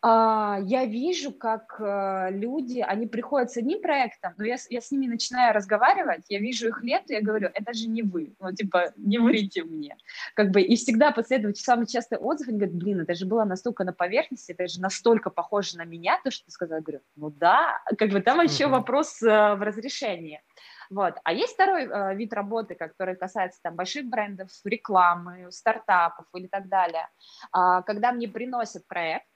я 0.04 0.84
вижу, 0.84 1.32
как 1.32 1.76
э, 1.78 2.30
люди, 2.32 2.80
они 2.80 3.06
приходят 3.06 3.52
с 3.52 3.56
одним 3.56 3.80
проектом, 3.80 4.34
но 4.36 4.44
я, 4.44 4.56
я 4.68 4.80
с 4.80 4.90
ними 4.90 5.06
начинаю 5.06 5.54
разговаривать, 5.54 6.24
я 6.28 6.40
вижу 6.40 6.68
их 6.68 6.82
лету, 6.82 7.12
я 7.12 7.20
говорю, 7.20 7.50
это 7.54 7.72
же 7.72 7.88
не 7.88 8.02
вы, 8.02 8.34
ну, 8.40 8.52
типа, 8.52 8.92
не 8.96 9.18
врите 9.18 9.62
мне. 9.62 9.96
Как 10.34 10.50
бы, 10.50 10.60
и 10.60 10.74
всегда 10.74 11.12
последовать 11.12 11.58
самый 11.58 11.86
частый 11.86 12.18
отзыв, 12.18 12.48
они 12.48 12.58
говорят, 12.58 12.74
блин, 12.74 13.00
это 13.00 13.14
же 13.14 13.26
было 13.26 13.44
настолько 13.44 13.84
на 13.84 13.92
поверхности, 13.92 14.52
это 14.52 14.66
же 14.66 14.80
настолько 14.80 15.30
похоже 15.30 15.76
на 15.76 15.84
меня, 15.84 16.18
то, 16.24 16.32
что 16.32 16.46
ты 16.46 16.50
сказал, 16.50 16.78
я 16.78 16.82
говорю, 16.82 17.02
ну 17.14 17.30
да, 17.30 17.80
как 17.96 18.10
бы 18.10 18.20
там 18.20 18.40
еще 18.40 18.66
вопрос 18.66 19.22
э, 19.22 19.54
в 19.54 19.62
разрешении. 19.62 20.40
Вот. 20.92 21.14
А 21.24 21.32
есть 21.32 21.54
второй 21.54 21.86
э, 21.86 22.14
вид 22.16 22.34
работы, 22.34 22.74
который 22.74 23.16
касается 23.16 23.60
там, 23.62 23.76
больших 23.76 24.06
брендов, 24.06 24.50
рекламы, 24.64 25.50
стартапов 25.50 26.26
или 26.34 26.48
так 26.48 26.68
далее. 26.68 27.08
Э, 27.56 27.82
когда 27.86 28.12
мне 28.12 28.28
приносят 28.28 28.86
проект, 28.86 29.24
а, 29.24 29.31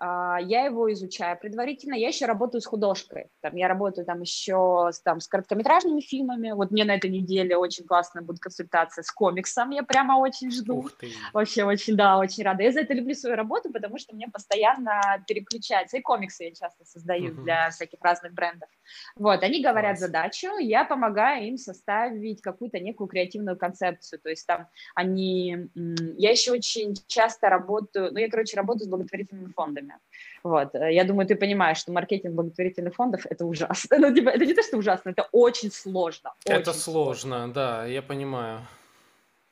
я 0.00 0.64
его 0.64 0.92
изучаю 0.92 1.36
предварительно, 1.38 1.94
я 1.94 2.08
еще 2.08 2.26
работаю 2.26 2.60
с 2.60 2.66
художкой, 2.66 3.30
там, 3.40 3.56
я 3.56 3.66
работаю 3.66 4.04
там 4.06 4.20
еще 4.20 4.90
с, 4.92 5.00
там, 5.00 5.18
с 5.18 5.26
короткометражными 5.26 6.00
фильмами, 6.00 6.52
вот 6.52 6.70
мне 6.70 6.84
на 6.84 6.94
этой 6.94 7.10
неделе 7.10 7.56
очень 7.56 7.84
классная 7.84 8.22
будет 8.22 8.38
консультация 8.38 9.02
с 9.02 9.10
комиксом, 9.10 9.70
я 9.70 9.82
прямо 9.82 10.18
очень 10.18 10.52
жду, 10.52 10.88
вообще 11.32 11.64
очень, 11.64 11.96
да, 11.96 12.18
очень 12.18 12.44
рада, 12.44 12.62
я 12.62 12.70
за 12.70 12.80
это 12.80 12.94
люблю 12.94 13.14
свою 13.14 13.34
работу, 13.34 13.72
потому 13.72 13.98
что 13.98 14.14
мне 14.14 14.28
постоянно 14.28 15.24
переключается, 15.26 15.96
и 15.96 16.00
комиксы 16.00 16.44
я 16.44 16.50
часто 16.54 16.84
создаю 16.84 17.32
uh-huh. 17.32 17.42
для 17.42 17.70
всяких 17.70 17.98
разных 18.00 18.32
брендов, 18.34 18.68
вот, 19.16 19.42
они 19.42 19.62
говорят 19.62 19.98
Класс. 19.98 20.00
задачу, 20.00 20.58
я 20.58 20.84
помогаю 20.84 21.44
им 21.44 21.56
составить 21.56 22.40
какую-то 22.40 22.78
некую 22.78 23.08
креативную 23.08 23.56
концепцию, 23.56 24.20
то 24.20 24.30
есть 24.30 24.46
там 24.46 24.68
они, 24.94 25.70
я 26.16 26.30
еще 26.30 26.52
очень 26.52 26.94
часто 27.08 27.48
работаю, 27.48 28.12
ну, 28.12 28.18
я, 28.18 28.30
короче, 28.30 28.56
работаю 28.56 28.86
с 28.86 28.90
благотворительными 28.90 29.52
фондами, 29.52 29.87
время. 29.88 30.00
Вот. 30.42 30.74
Э, 30.74 30.92
я 30.92 31.04
думаю, 31.04 31.26
ты 31.26 31.36
понимаешь, 31.36 31.78
что 31.78 31.92
маркетинг 31.92 32.34
благотворительных 32.34 32.94
фондов– 32.94 33.26
это 33.30 33.44
ужасно. 33.44 33.98
Ну, 34.08 34.14
типа, 34.14 34.30
это 34.30 34.44
не 34.46 34.54
то, 34.54 34.62
что 34.62 34.76
ужасно, 34.78 35.10
это 35.10 35.28
очень 35.32 35.70
сложно. 35.70 36.32
Это 36.44 36.70
очень 36.70 36.80
сложно, 36.80 37.38
сложно, 37.38 37.52
да, 37.52 37.86
я 37.86 38.02
понимаю. 38.02 38.60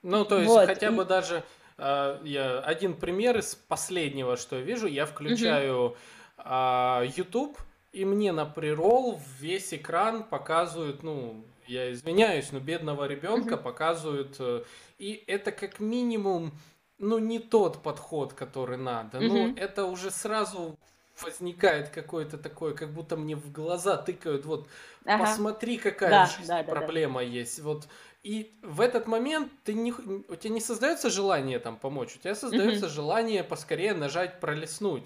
Ну, 0.03 0.25
то 0.25 0.39
есть 0.39 0.49
вот. 0.49 0.67
хотя 0.67 0.91
бы 0.93 1.05
даже 1.05 1.43
э, 1.79 2.19
я, 2.25 2.61
один 2.61 2.95
пример 2.95 3.39
из 3.39 3.55
последнего, 3.55 4.37
что 4.37 4.57
я 4.57 4.63
вижу, 4.63 4.87
я 4.87 5.07
включаю 5.07 5.85
угу. 5.85 5.97
э, 6.45 7.11
YouTube, 7.17 7.59
и 7.93 8.05
мне 8.05 8.33
на 8.33 8.47
прирол 8.47 9.21
весь 9.41 9.75
экран 9.75 10.23
показывают, 10.23 11.03
ну, 11.03 11.45
я 11.67 11.91
извиняюсь, 11.93 12.53
но 12.53 12.61
бедного 12.61 13.09
ребенка 13.09 13.55
угу. 13.55 13.65
показывают, 13.65 14.37
э, 14.39 14.63
и 14.99 15.25
это 15.27 15.51
как 15.51 15.81
минимум 15.81 16.53
ну, 16.99 17.19
не 17.19 17.39
тот 17.39 17.83
подход, 17.83 18.33
который 18.33 18.79
надо. 18.79 19.19
Угу. 19.19 19.27
Ну, 19.27 19.55
это 19.57 19.85
уже 19.85 20.11
сразу 20.11 20.79
возникает 21.23 21.89
какое-то 21.89 22.39
такое, 22.39 22.75
как 22.75 22.93
будто 22.93 23.17
мне 23.17 23.37
в 23.37 23.51
глаза 23.51 23.97
тыкают, 23.97 24.45
вот, 24.45 24.69
ага. 25.05 25.25
посмотри, 25.25 25.79
какая 25.79 26.11
да, 26.11 26.27
жизнь, 26.27 26.49
да, 26.49 26.63
проблема 26.63 27.21
да. 27.21 27.27
есть. 27.27 27.61
Вот. 27.61 27.89
И 28.23 28.59
в 28.63 28.81
этот 28.81 29.07
момент 29.07 29.51
ты 29.65 29.73
не, 29.73 29.93
у 29.93 30.37
тебя 30.37 30.53
не 30.53 30.61
создается 30.61 31.11
желание 31.11 31.59
там 31.59 31.77
помочь, 31.77 32.17
у 32.17 32.19
тебя 32.19 32.35
создается 32.35 32.87
угу. 32.87 32.95
желание 32.95 33.45
поскорее 33.45 33.95
нажать 33.95 34.41
пролистнуть. 34.41 35.05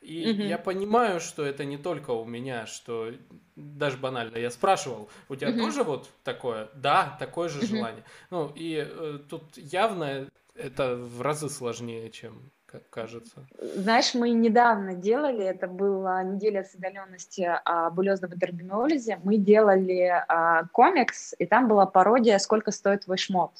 И 0.00 0.30
угу. 0.30 0.42
я 0.42 0.56
понимаю, 0.56 1.20
что 1.20 1.44
это 1.44 1.64
не 1.64 1.76
только 1.76 2.12
у 2.12 2.24
меня, 2.24 2.66
что 2.66 3.12
даже 3.54 3.98
банально. 3.98 4.38
Я 4.38 4.50
спрашивал, 4.50 5.10
у 5.28 5.36
тебя 5.36 5.50
угу. 5.50 5.58
тоже 5.58 5.82
вот 5.82 6.08
такое? 6.24 6.70
Да, 6.74 7.16
такое 7.18 7.50
же 7.50 7.58
угу. 7.58 7.66
желание. 7.66 8.04
Ну, 8.30 8.50
и 8.54 8.86
э, 8.88 9.18
тут 9.28 9.42
явно 9.56 10.26
это 10.60 10.96
в 10.96 11.22
разы 11.22 11.48
сложнее, 11.48 12.10
чем 12.10 12.50
кажется. 12.90 13.46
Знаешь, 13.58 14.14
мы 14.14 14.30
недавно 14.30 14.94
делали, 14.94 15.44
это 15.44 15.66
была 15.66 16.22
неделя 16.22 16.60
осведомленности 16.60 17.50
о 17.64 17.90
булезном 17.90 18.30
дербинолизе, 18.32 19.18
мы 19.24 19.38
делали 19.38 20.24
а, 20.28 20.66
комикс, 20.72 21.34
и 21.38 21.46
там 21.46 21.66
была 21.68 21.86
пародия 21.86 22.38
«Сколько 22.38 22.70
стоит 22.70 23.04
твой 23.06 23.18
шмот?». 23.18 23.52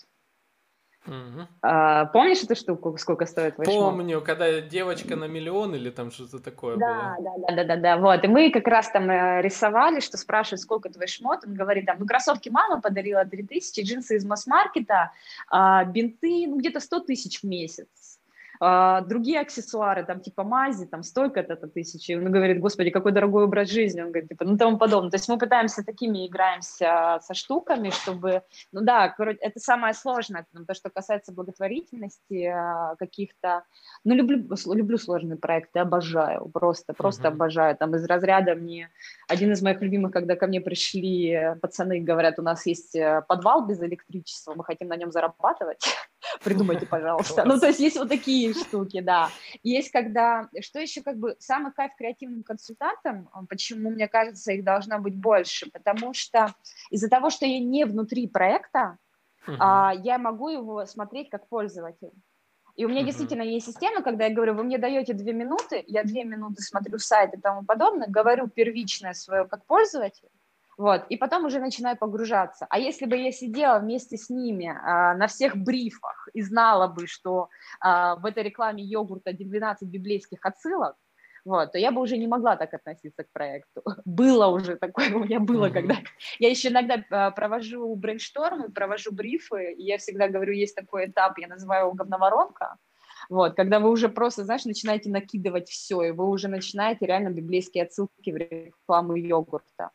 Угу. 1.07 1.49
А, 1.62 2.07
помнишь 2.07 2.42
эту 2.42 2.54
штуку, 2.54 2.97
сколько 2.99 3.25
стоит 3.25 3.54
твой 3.54 3.66
Помню, 3.66 4.21
когда 4.21 4.61
девочка 4.61 5.16
на 5.16 5.25
миллион 5.25 5.75
или 5.75 5.88
там 5.90 6.11
что-то 6.11 6.40
такое 6.40 6.76
да, 6.76 7.16
было. 7.16 7.16
Да, 7.19 7.33
да, 7.49 7.57
да, 7.57 7.64
да, 7.64 7.76
да, 7.76 7.97
вот. 7.97 8.23
И 8.23 8.28
мы 8.28 8.50
как 8.50 8.66
раз 8.69 8.90
там 8.90 9.11
э, 9.11 9.40
рисовали, 9.40 10.00
что 10.00 10.19
спрашивают, 10.19 10.61
сколько 10.61 10.90
твой 10.90 11.07
шмот. 11.07 11.40
Он 11.47 11.54
говорит, 11.54 11.87
там, 11.87 11.97
ну, 11.99 12.07
кроссовки 12.07 12.50
мама 12.50 12.83
подарила 12.83 13.25
3000, 13.25 13.80
джинсы 13.80 14.16
из 14.16 14.25
масс-маркета, 14.26 15.12
а, 15.49 15.85
бинты, 15.85 16.47
ну, 16.47 16.59
где-то 16.59 16.80
100 16.80 17.00
тысяч 17.00 17.40
в 17.40 17.45
месяц. 17.45 18.19
А, 18.62 19.00
другие 19.00 19.40
аксессуары, 19.40 20.04
там, 20.04 20.20
типа 20.20 20.44
мази, 20.44 20.84
там, 20.84 21.02
столько-то 21.02 21.56
тысячи. 21.56 22.12
Он 22.12 22.30
говорит, 22.30 22.60
господи, 22.60 22.90
какой 22.90 23.12
дорогой 23.12 23.44
образ 23.44 23.70
жизни. 23.70 24.02
Он 24.02 24.08
говорит, 24.08 24.28
типа, 24.28 24.44
ну, 24.44 24.58
тому 24.58 24.76
подобное. 24.76 25.10
То 25.10 25.16
есть 25.16 25.28
мы 25.30 25.38
пытаемся 25.38 25.82
такими 25.82 26.26
играемся 26.26 27.20
со 27.22 27.32
штуками, 27.32 27.88
чтобы, 27.88 28.42
ну, 28.70 28.82
да, 28.82 29.08
короче, 29.08 29.38
это 29.40 29.58
самое 29.60 29.94
сложное, 29.94 30.44
потому 30.44 30.66
то, 30.66 30.74
что 30.74 30.90
касается 30.90 31.32
благотворительности, 31.32 32.44
а, 32.44 32.96
каких-то, 32.96 33.64
ну, 34.04 34.14
люблю, 34.14 34.46
люблю 34.66 34.98
сложные 34.98 35.38
проекты, 35.38 35.78
обожаю, 35.78 36.46
просто, 36.50 36.92
просто 36.92 37.28
uh-huh. 37.28 37.32
обожаю. 37.32 37.76
Там 37.76 37.96
из 37.96 38.04
разряда 38.04 38.54
мне, 38.54 38.90
один 39.26 39.52
из 39.52 39.62
моих 39.62 39.80
любимых, 39.80 40.12
когда 40.12 40.36
ко 40.36 40.46
мне 40.46 40.60
пришли 40.60 41.56
пацаны, 41.62 42.00
говорят, 42.00 42.38
у 42.38 42.42
нас 42.42 42.66
есть 42.66 42.94
э, 42.94 43.22
подвал 43.26 43.66
без 43.66 43.80
электричества, 43.80 44.52
мы 44.54 44.64
хотим 44.64 44.88
на 44.88 44.96
нем 44.96 45.10
зарабатывать, 45.10 45.82
придумайте, 46.44 46.86
пожалуйста. 46.86 47.44
Ну, 47.44 47.58
то 47.58 47.68
есть 47.68 47.80
есть 47.80 47.96
вот 47.96 48.08
такие 48.08 48.54
штуки, 48.54 49.00
да. 49.00 49.30
Есть 49.62 49.90
когда, 49.90 50.48
что 50.60 50.80
еще 50.80 51.02
как 51.02 51.18
бы 51.18 51.36
самый 51.38 51.72
кайф 51.72 51.92
креативным 51.96 52.42
консультантам, 52.42 53.28
почему, 53.48 53.90
мне 53.90 54.08
кажется, 54.08 54.52
их 54.52 54.64
должно 54.64 54.98
быть 54.98 55.14
больше, 55.14 55.70
потому 55.70 56.12
что 56.14 56.54
из-за 56.90 57.08
того, 57.08 57.30
что 57.30 57.46
я 57.46 57.58
не 57.60 57.84
внутри 57.84 58.28
проекта, 58.28 58.98
uh-huh. 59.46 59.56
а, 59.58 59.92
я 59.94 60.18
могу 60.18 60.48
его 60.48 60.86
смотреть 60.86 61.30
как 61.30 61.48
пользователь. 61.48 62.12
И 62.76 62.84
у 62.84 62.88
меня 62.88 63.02
uh-huh. 63.02 63.06
действительно 63.06 63.42
есть 63.42 63.66
система, 63.66 64.02
когда 64.02 64.26
я 64.26 64.34
говорю, 64.34 64.54
вы 64.54 64.64
мне 64.64 64.78
даете 64.78 65.12
две 65.12 65.32
минуты, 65.32 65.84
я 65.86 66.04
две 66.04 66.24
минуты 66.24 66.62
смотрю 66.62 66.98
сайт 66.98 67.34
и 67.34 67.40
тому 67.40 67.64
подобное, 67.64 68.08
говорю 68.08 68.48
первичное 68.48 69.12
свое 69.12 69.46
как 69.46 69.64
пользователь, 69.66 70.28
вот, 70.80 71.04
и 71.10 71.18
потом 71.18 71.44
уже 71.44 71.58
начинаю 71.58 71.99
погружаться. 71.99 72.66
А 72.70 72.78
если 72.78 73.04
бы 73.04 73.14
я 73.14 73.32
сидела 73.32 73.80
вместе 73.80 74.16
с 74.16 74.30
ними 74.30 74.68
а, 74.68 75.14
на 75.14 75.26
всех 75.26 75.54
брифах 75.54 76.26
и 76.32 76.40
знала 76.40 76.88
бы, 76.88 77.06
что 77.06 77.50
а, 77.80 78.16
в 78.16 78.25
этой 78.25 78.44
рекламе 78.44 78.82
йогурта 78.82 79.34
12 79.34 79.87
библейских 79.87 80.38
отсылок, 80.42 80.96
вот, 81.44 81.72
то 81.72 81.78
я 81.78 81.92
бы 81.92 82.00
уже 82.00 82.16
не 82.16 82.26
могла 82.26 82.56
так 82.56 82.72
относиться 82.72 83.25
к 83.25 83.30
проекту. 83.30 83.82
Было 84.06 84.46
уже 84.46 84.76
такое, 84.76 85.14
у 85.14 85.18
меня 85.18 85.38
было, 85.38 85.66
mm-hmm. 85.66 85.72
когда... 85.72 85.96
Я 86.38 86.49
еще 86.49 86.68
иногда 86.68 87.04
а, 87.10 87.30
провожу 87.30 87.94
брейнштормы, 87.94 88.70
провожу 88.70 89.12
брифы, 89.12 89.75
и 89.75 89.82
я 89.82 89.99
всегда 89.99 90.28
говорю, 90.28 90.54
есть 90.54 90.75
такой 90.75 91.10
этап, 91.10 91.37
я 91.37 91.49
называю 91.49 91.88
его 91.88 91.92
говноворонка, 91.92 92.78
вот, 93.28 93.54
когда 93.54 93.80
вы 93.80 93.90
уже 93.90 94.08
просто, 94.08 94.44
знаешь, 94.44 94.64
начинаете 94.64 95.10
накидывать 95.10 95.68
все, 95.68 96.00
и 96.04 96.10
вы 96.10 96.26
уже 96.26 96.49
начинаете 96.49 97.04
реально 97.04 97.28
библейские 97.28 97.84
отсылки 97.84 98.30
в 98.30 98.37
рекламу 98.37 99.14
йогурта. 99.14 99.90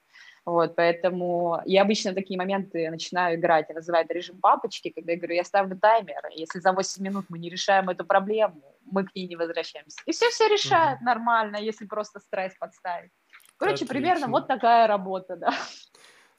Вот, 0.46 0.75
поэтому 0.75 1.60
я 1.66 1.82
обычно 1.82 2.14
такие 2.14 2.38
моменты 2.38 2.92
начинаю 2.92 3.36
играть, 3.40 3.66
я 3.70 3.75
называю 3.75 4.06
это 4.06 4.14
режим 4.14 4.40
папочки, 4.40 4.92
когда 4.92 5.14
я 5.14 5.18
говорю, 5.18 5.34
я 5.34 5.44
ставлю 5.44 5.75
таймер, 5.75 6.22
если 6.32 6.60
за 6.60 6.72
8 6.72 7.04
минут 7.04 7.25
мы 7.30 7.40
не 7.40 7.50
решаем 7.50 7.90
эту 7.90 8.06
проблему, 8.06 8.62
мы 8.86 9.06
к 9.06 9.16
ней 9.16 9.28
не 9.28 9.36
возвращаемся. 9.36 9.98
И 10.06 10.12
все 10.12 10.30
все 10.30 10.48
решает 10.48 10.98
угу. 10.98 11.06
нормально, 11.06 11.58
если 11.58 11.86
просто 11.86 12.20
стресс 12.20 12.54
подставить. 12.60 13.12
Короче, 13.58 13.86
Отлично. 13.86 13.94
примерно 13.94 14.28
вот 14.28 14.48
такая 14.48 14.86
работа, 14.86 15.36
да. 15.36 15.54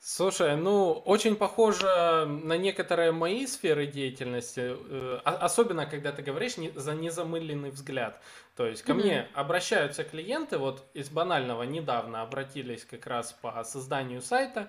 Слушай, 0.09 0.55
ну, 0.55 0.93
очень 0.93 1.35
похоже 1.35 2.27
на 2.27 2.57
некоторые 2.57 3.11
мои 3.11 3.45
сферы 3.45 3.89
деятельности, 3.89 4.77
э, 4.79 5.19
особенно 5.25 5.85
когда 5.85 6.13
ты 6.13 6.23
говоришь 6.23 6.59
не, 6.59 6.71
за 6.71 6.95
незамыленный 6.95 7.71
взгляд. 7.71 8.23
То 8.55 8.67
есть 8.69 8.83
ко 8.83 8.93
mm-hmm. 8.93 8.95
мне 8.95 9.29
обращаются 9.35 10.05
клиенты, 10.05 10.59
вот 10.59 10.85
из 10.95 11.09
банального 11.09 11.65
недавно 11.65 12.23
обратились 12.23 12.85
как 12.85 13.05
раз 13.09 13.33
по 13.33 13.65
созданию 13.65 14.23
сайта, 14.23 14.69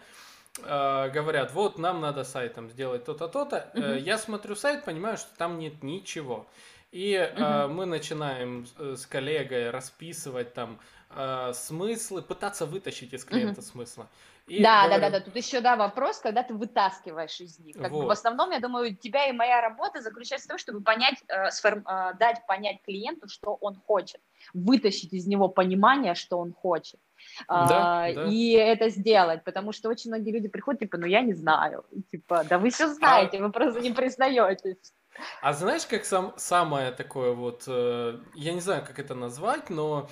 э, 0.57 1.09
говорят, 1.11 1.53
вот 1.53 1.77
нам 1.77 2.01
надо 2.01 2.23
сайтом 2.23 2.71
сделать 2.71 3.05
то-то, 3.05 3.27
то-то. 3.27 3.69
Mm-hmm. 3.75 3.99
Я 3.99 4.17
смотрю 4.17 4.55
сайт, 4.55 4.85
понимаю, 4.85 5.17
что 5.17 5.29
там 5.37 5.59
нет 5.59 5.83
ничего. 5.83 6.47
И 6.91 7.13
mm-hmm. 7.13 7.65
э, 7.65 7.67
мы 7.67 7.85
начинаем 7.85 8.65
с 8.79 9.05
коллегой 9.05 9.69
расписывать 9.69 10.55
там 10.55 10.79
э, 11.11 11.51
смыслы, 11.53 12.23
пытаться 12.23 12.65
вытащить 12.65 13.13
из 13.13 13.23
клиента 13.23 13.61
mm-hmm. 13.61 13.71
смысла. 13.71 14.09
И 14.47 14.63
да, 14.63 14.85
говорю... 14.85 15.01
да, 15.01 15.09
да, 15.09 15.19
да. 15.19 15.25
Тут 15.25 15.35
еще 15.35 15.59
да 15.59 15.75
вопрос, 15.75 16.19
когда 16.19 16.41
ты 16.41 16.53
вытаскиваешь 16.53 17.41
из 17.41 17.59
них. 17.59 17.75
Как 17.75 17.91
вот. 17.91 18.01
бы 18.01 18.07
в 18.07 18.11
основном, 18.11 18.51
я 18.51 18.59
думаю, 18.59 18.95
тебя 18.95 19.27
и 19.27 19.33
моя 19.33 19.61
работа 19.61 20.01
заключается 20.01 20.47
в 20.47 20.49
том, 20.49 20.57
чтобы 20.57 20.81
понять, 20.81 21.15
э, 21.27 21.51
сформ... 21.51 21.85
э, 21.85 22.13
дать 22.17 22.45
понять 22.47 22.81
клиенту, 22.81 23.27
что 23.27 23.57
он 23.59 23.75
хочет, 23.75 24.21
вытащить 24.53 25.11
из 25.11 25.27
него 25.27 25.49
понимание, 25.49 26.15
что 26.15 26.39
он 26.39 26.53
хочет. 26.53 26.99
Да, 27.47 28.05
а, 28.05 28.13
да. 28.13 28.25
И 28.25 28.51
это 28.51 28.89
сделать, 28.89 29.43
потому 29.43 29.73
что 29.73 29.89
очень 29.89 30.11
многие 30.11 30.31
люди 30.31 30.47
приходят, 30.47 30.79
типа, 30.79 30.97
ну 30.97 31.05
я 31.07 31.21
не 31.21 31.33
знаю, 31.33 31.83
типа, 32.11 32.45
да 32.49 32.57
вы 32.57 32.69
все 32.69 32.87
знаете, 32.87 33.39
а... 33.39 33.41
вы 33.41 33.51
просто 33.51 33.81
не 33.81 33.91
признаетесь. 33.91 34.93
А 35.41 35.53
знаешь, 35.53 35.85
как 35.85 36.05
сам, 36.05 36.33
самое 36.37 36.91
такое 36.91 37.33
вот, 37.33 37.63
э, 37.67 38.19
я 38.35 38.53
не 38.53 38.61
знаю, 38.61 38.85
как 38.85 38.99
это 38.99 39.15
назвать, 39.15 39.69
но 39.69 40.09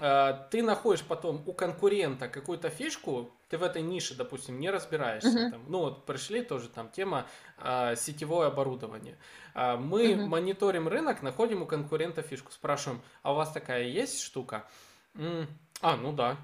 э, 0.00 0.32
ты 0.50 0.62
находишь 0.62 1.04
потом 1.04 1.42
у 1.46 1.52
конкурента 1.52 2.28
какую-то 2.28 2.70
фишку, 2.70 3.30
ты 3.48 3.58
в 3.58 3.62
этой 3.62 3.82
нише, 3.82 4.14
допустим, 4.14 4.60
не 4.60 4.70
разбираешься. 4.70 5.28
Uh-huh. 5.28 5.50
Там, 5.50 5.64
ну 5.68 5.78
вот 5.80 6.06
пришли 6.06 6.42
тоже 6.42 6.68
там 6.68 6.90
тема 6.90 7.26
э, 7.58 7.96
сетевое 7.96 8.48
оборудование. 8.48 9.16
Э, 9.54 9.76
мы 9.76 10.12
uh-huh. 10.12 10.26
мониторим 10.26 10.88
рынок, 10.88 11.22
находим 11.22 11.62
у 11.62 11.66
конкурента 11.66 12.22
фишку, 12.22 12.52
спрашиваем, 12.52 13.00
а 13.22 13.32
у 13.32 13.36
вас 13.36 13.52
такая 13.52 13.84
есть 13.84 14.20
штука? 14.20 14.66
М-м, 15.14 15.46
а, 15.80 15.96
ну 15.96 16.12
да. 16.12 16.36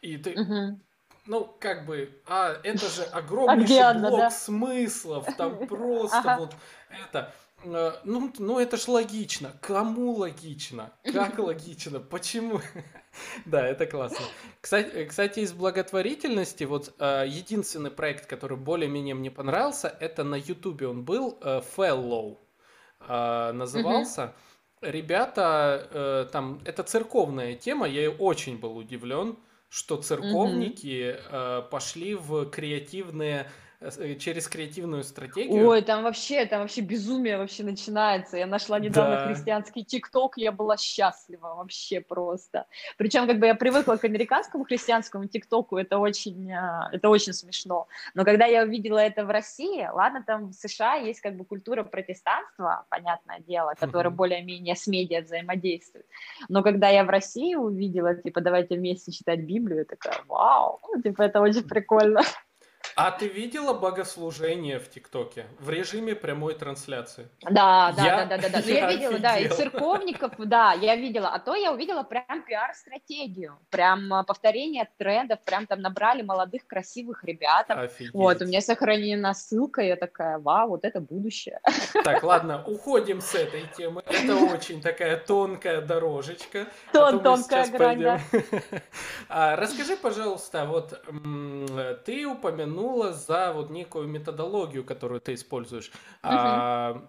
И 0.00 0.16
ты... 0.16 0.34
Uh-huh 0.34 0.78
ну, 1.26 1.56
как 1.58 1.86
бы, 1.86 2.20
а 2.26 2.56
это 2.62 2.88
же 2.88 3.02
огромный 3.12 3.80
а 3.80 3.94
блок 3.94 4.18
да? 4.18 4.30
смыслов, 4.30 5.26
там 5.36 5.66
просто 5.68 6.18
ага. 6.18 6.36
вот 6.38 6.54
это. 6.90 7.32
Э, 7.64 7.92
ну, 8.04 8.32
ну, 8.38 8.58
это 8.58 8.76
ж 8.76 8.88
логично. 8.88 9.52
Кому 9.60 10.12
логично? 10.12 10.92
Как 11.12 11.38
логично? 11.38 12.00
Почему? 12.00 12.60
Да, 13.44 13.66
это 13.66 13.86
классно. 13.86 14.24
Кстати, 14.60 14.88
э, 14.88 15.06
кстати, 15.06 15.40
из 15.40 15.52
благотворительности, 15.52 16.64
вот 16.64 16.94
э, 16.98 17.24
единственный 17.26 17.90
проект, 17.90 18.26
который 18.26 18.58
более-менее 18.58 19.14
мне 19.14 19.30
понравился, 19.30 19.88
это 20.00 20.24
на 20.24 20.36
Ютубе 20.36 20.88
он 20.88 21.04
был, 21.04 21.38
Fellow 21.42 22.38
назывался. 23.06 24.34
Ребята, 24.80 26.28
там, 26.32 26.60
это 26.64 26.82
церковная 26.82 27.54
тема, 27.54 27.86
я 27.86 28.10
очень 28.10 28.58
был 28.58 28.78
удивлен 28.78 29.36
что 29.74 29.96
церковники 29.96 31.16
угу. 31.16 31.20
э, 31.32 31.62
пошли 31.68 32.14
в 32.14 32.46
креативные 32.46 33.50
через 34.18 34.48
креативную 34.48 35.04
стратегию. 35.04 35.66
Ой, 35.66 35.82
там 35.82 36.02
вообще, 36.02 36.46
там 36.46 36.60
вообще 36.60 36.80
безумие 36.80 37.38
вообще 37.38 37.62
начинается. 37.62 38.36
Я 38.36 38.46
нашла 38.46 38.78
недавно 38.78 39.16
да. 39.16 39.26
христианский 39.26 39.84
ТикТок, 39.84 40.36
я 40.36 40.52
была 40.52 40.76
счастлива 40.76 41.54
вообще 41.54 42.00
просто. 42.00 42.66
Причем 42.96 43.26
как 43.26 43.38
бы 43.38 43.46
я 43.46 43.54
привыкла 43.54 43.96
к 43.96 44.04
американскому 44.04 44.64
христианскому 44.64 45.26
ТикТоку, 45.26 45.76
это 45.76 45.98
очень, 45.98 46.52
а, 46.52 46.88
это 46.92 47.08
очень 47.08 47.32
смешно. 47.32 47.88
Но 48.14 48.24
когда 48.24 48.46
я 48.46 48.62
увидела 48.62 48.98
это 48.98 49.24
в 49.24 49.30
России, 49.30 49.88
ладно, 49.92 50.22
там 50.26 50.48
в 50.48 50.52
США 50.54 50.94
есть 50.94 51.20
как 51.20 51.36
бы 51.36 51.44
культура 51.44 51.84
протестанства, 51.84 52.86
понятное 52.88 53.40
дело, 53.40 53.74
которая 53.78 54.10
более-менее 54.10 54.76
с 54.76 54.86
медиа 54.86 55.22
взаимодействует. 55.22 56.06
Но 56.48 56.62
когда 56.62 56.88
я 56.88 57.04
в 57.04 57.08
России 57.08 57.54
увидела, 57.54 58.14
типа, 58.14 58.40
давайте 58.40 58.76
вместе 58.76 59.12
читать 59.12 59.40
Библию, 59.40 59.80
я 59.80 59.84
такая, 59.84 60.20
вау, 60.26 60.80
ну, 60.94 61.02
типа, 61.02 61.22
это 61.22 61.40
очень 61.40 61.68
прикольно. 61.68 62.22
А 62.96 63.10
ты 63.10 63.26
видела 63.26 63.72
богослужение 63.72 64.78
в 64.78 64.88
ТикТоке 64.88 65.46
в 65.58 65.68
режиме 65.68 66.14
прямой 66.14 66.54
трансляции? 66.54 67.28
Да, 67.42 67.92
да, 67.96 68.04
я, 68.04 68.24
да, 68.24 68.36
да, 68.36 68.42
да, 68.42 68.48
да. 68.48 68.62
Ну, 68.64 68.72
я, 68.72 68.90
я 68.90 68.92
видела, 68.94 69.18
да, 69.18 69.38
и 69.38 69.48
церковников, 69.48 70.32
да, 70.38 70.72
я 70.72 70.94
видела. 70.94 71.28
А 71.28 71.40
то 71.40 71.56
я 71.56 71.72
увидела 71.72 72.04
прям 72.04 72.42
пиар-стратегию, 72.46 73.58
прям 73.70 74.12
а, 74.12 74.22
повторение 74.22 74.88
трендов, 74.96 75.40
прям 75.44 75.66
там 75.66 75.80
набрали 75.80 76.22
молодых 76.22 76.66
красивых 76.66 77.24
ребят. 77.24 77.66
Офигеть. 77.68 78.14
Вот, 78.14 78.40
у 78.42 78.46
меня 78.46 78.60
сохранена 78.60 79.34
ссылка, 79.34 79.82
я 79.82 79.96
такая, 79.96 80.38
вау, 80.38 80.68
вот 80.68 80.84
это 80.84 81.00
будущее. 81.00 81.60
Так, 82.04 82.22
ладно, 82.22 82.62
уходим 82.64 83.20
с 83.20 83.34
этой 83.34 83.64
темы. 83.76 84.02
Это 84.06 84.36
очень 84.36 84.80
такая 84.80 85.16
тонкая 85.16 85.80
дорожечка. 85.80 86.68
А 86.90 86.92
Тон, 86.92 87.22
тонкая 87.22 87.68
грань, 87.70 88.02
да. 88.02 88.20
А, 89.28 89.56
расскажи, 89.56 89.96
пожалуйста, 89.96 90.64
вот 90.66 91.02
ты 92.04 92.26
упомянул 92.26 92.83
упомянула 92.84 93.12
за 93.12 93.52
вот 93.52 93.70
некую 93.70 94.08
методологию, 94.08 94.84
которую 94.84 95.20
ты 95.20 95.34
используешь. 95.34 95.88
Угу. 95.88 96.32
А, 96.32 97.08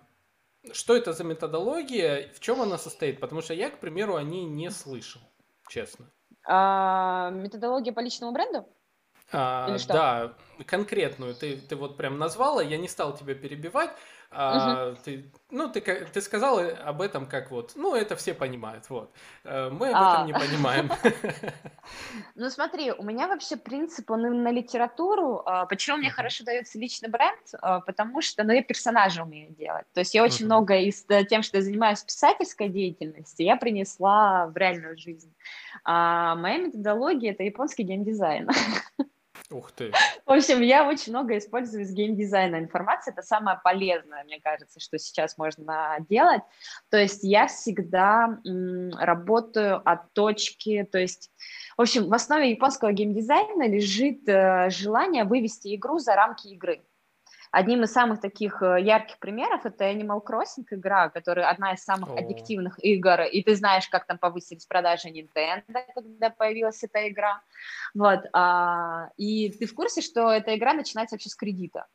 что 0.71 0.95
это 0.95 1.13
за 1.13 1.23
методология, 1.23 2.31
в 2.33 2.39
чем 2.39 2.61
она 2.61 2.77
состоит? 2.77 3.19
Потому 3.19 3.41
что 3.41 3.53
я, 3.53 3.69
к 3.69 3.79
примеру, 3.79 4.15
о 4.15 4.23
ней 4.23 4.45
не 4.45 4.71
слышал, 4.71 5.21
честно. 5.69 6.05
А, 6.47 7.29
методология 7.31 7.93
по 7.93 7.99
личному 7.99 8.31
бренду? 8.33 8.67
А, 9.31 9.77
да, 9.87 10.33
конкретную 10.67 11.33
ты, 11.33 11.57
ты 11.57 11.75
вот 11.75 11.97
прям 11.97 12.19
назвала, 12.19 12.61
я 12.61 12.77
не 12.77 12.87
стал 12.87 13.17
тебя 13.17 13.33
перебивать. 13.33 13.91
А, 14.31 14.89
угу. 14.89 14.97
ты, 15.03 15.31
ну, 15.49 15.69
ты, 15.69 15.81
ты 15.81 16.21
сказала 16.21 16.61
об 16.85 17.01
этом 17.01 17.25
как 17.25 17.51
вот, 17.51 17.73
ну, 17.75 17.95
это 17.95 18.15
все 18.15 18.33
понимают, 18.33 18.89
вот. 18.89 19.13
Э, 19.43 19.69
мы 19.69 19.89
об 19.89 19.95
а. 19.95 20.13
этом 20.13 20.27
не 20.27 20.33
понимаем. 20.33 20.91
Ну, 22.33 22.49
смотри, 22.49 22.91
у 22.91 23.03
меня 23.03 23.27
вообще 23.27 23.57
принцип, 23.57 24.09
он 24.09 24.43
на 24.43 24.51
литературу. 24.51 25.43
А, 25.45 25.67
почему 25.67 25.97
мне 25.97 26.09
хорошо 26.09 26.43
дается 26.43 26.79
личный 26.79 27.09
бренд? 27.09 27.39
А, 27.61 27.79
потому 27.79 28.21
что, 28.21 28.43
ну, 28.43 28.53
я 28.53 28.63
персонажа 28.63 29.23
умею 29.23 29.51
делать. 29.53 29.85
То 29.93 29.99
есть 29.99 30.15
я 30.15 30.23
очень 30.23 30.45
много 30.45 30.75
из 30.77 31.05
э, 31.09 31.23
тем, 31.25 31.43
что 31.43 31.57
я 31.57 31.63
занимаюсь 31.63 32.01
писательской 32.03 32.69
деятельностью, 32.69 33.45
я 33.45 33.55
принесла 33.55 34.47
в 34.47 34.57
реальную 34.57 34.97
жизнь. 34.97 35.31
А 35.83 36.35
моя 36.35 36.57
методология— 36.57 37.31
это 37.33 37.43
японский 37.43 37.83
геймдизайн. 37.83 38.49
Ух 39.55 39.71
ты. 39.71 39.93
В 40.25 40.33
общем, 40.33 40.61
я 40.61 40.85
очень 40.85 41.13
много 41.13 41.37
использую 41.37 41.83
из 41.83 41.93
геймдизайна 41.93 42.57
информации. 42.57 43.11
Это 43.11 43.21
самое 43.21 43.57
полезное, 43.63 44.25
мне 44.25 44.41
кажется, 44.41 44.81
что 44.81 44.99
сейчас 44.99 45.37
можно 45.37 45.95
делать. 46.09 46.41
То 46.89 46.97
есть 46.97 47.23
я 47.23 47.47
всегда 47.47 48.37
м, 48.45 48.91
работаю 48.99 49.81
от 49.87 50.11
точки, 50.11 50.85
то 50.91 50.97
есть, 50.97 51.31
в 51.77 51.81
общем, 51.81 52.09
в 52.09 52.13
основе 52.13 52.51
японского 52.51 52.91
геймдизайна 52.91 53.69
лежит 53.69 54.27
э, 54.27 54.69
желание 54.71 55.23
вывести 55.23 55.73
игру 55.73 55.99
за 55.99 56.15
рамки 56.15 56.47
игры. 56.47 56.83
Одним 57.55 57.83
из 57.83 57.93
самых 57.93 58.19
таких 58.19 58.61
э, 58.61 58.81
ярких 58.81 59.17
примеров 59.17 59.65
это 59.65 59.85
Animal 59.85 60.21
Crossing 60.21 60.65
игра, 60.71 61.07
которая 61.07 61.49
одна 61.49 61.71
из 61.71 61.83
самых 61.85 62.09
О. 62.09 62.19
аддиктивных 62.19 62.83
игр, 62.83 63.21
и 63.21 63.41
ты 63.43 63.55
знаешь, 63.55 63.87
как 63.87 64.05
там 64.07 64.17
повысились 64.17 64.65
продажи 64.65 65.07
Nintendo, 65.07 65.85
когда 65.93 66.31
появилась 66.31 66.83
эта 66.83 67.07
игра. 67.07 67.41
Вот, 67.93 68.25
а, 68.33 69.07
и 69.15 69.51
ты 69.51 69.67
в 69.67 69.73
курсе, 69.73 70.01
что 70.01 70.29
эта 70.33 70.53
игра 70.57 70.73
начинается 70.73 71.15
вообще 71.15 71.29
с 71.29 71.35
кредита? 71.35 71.85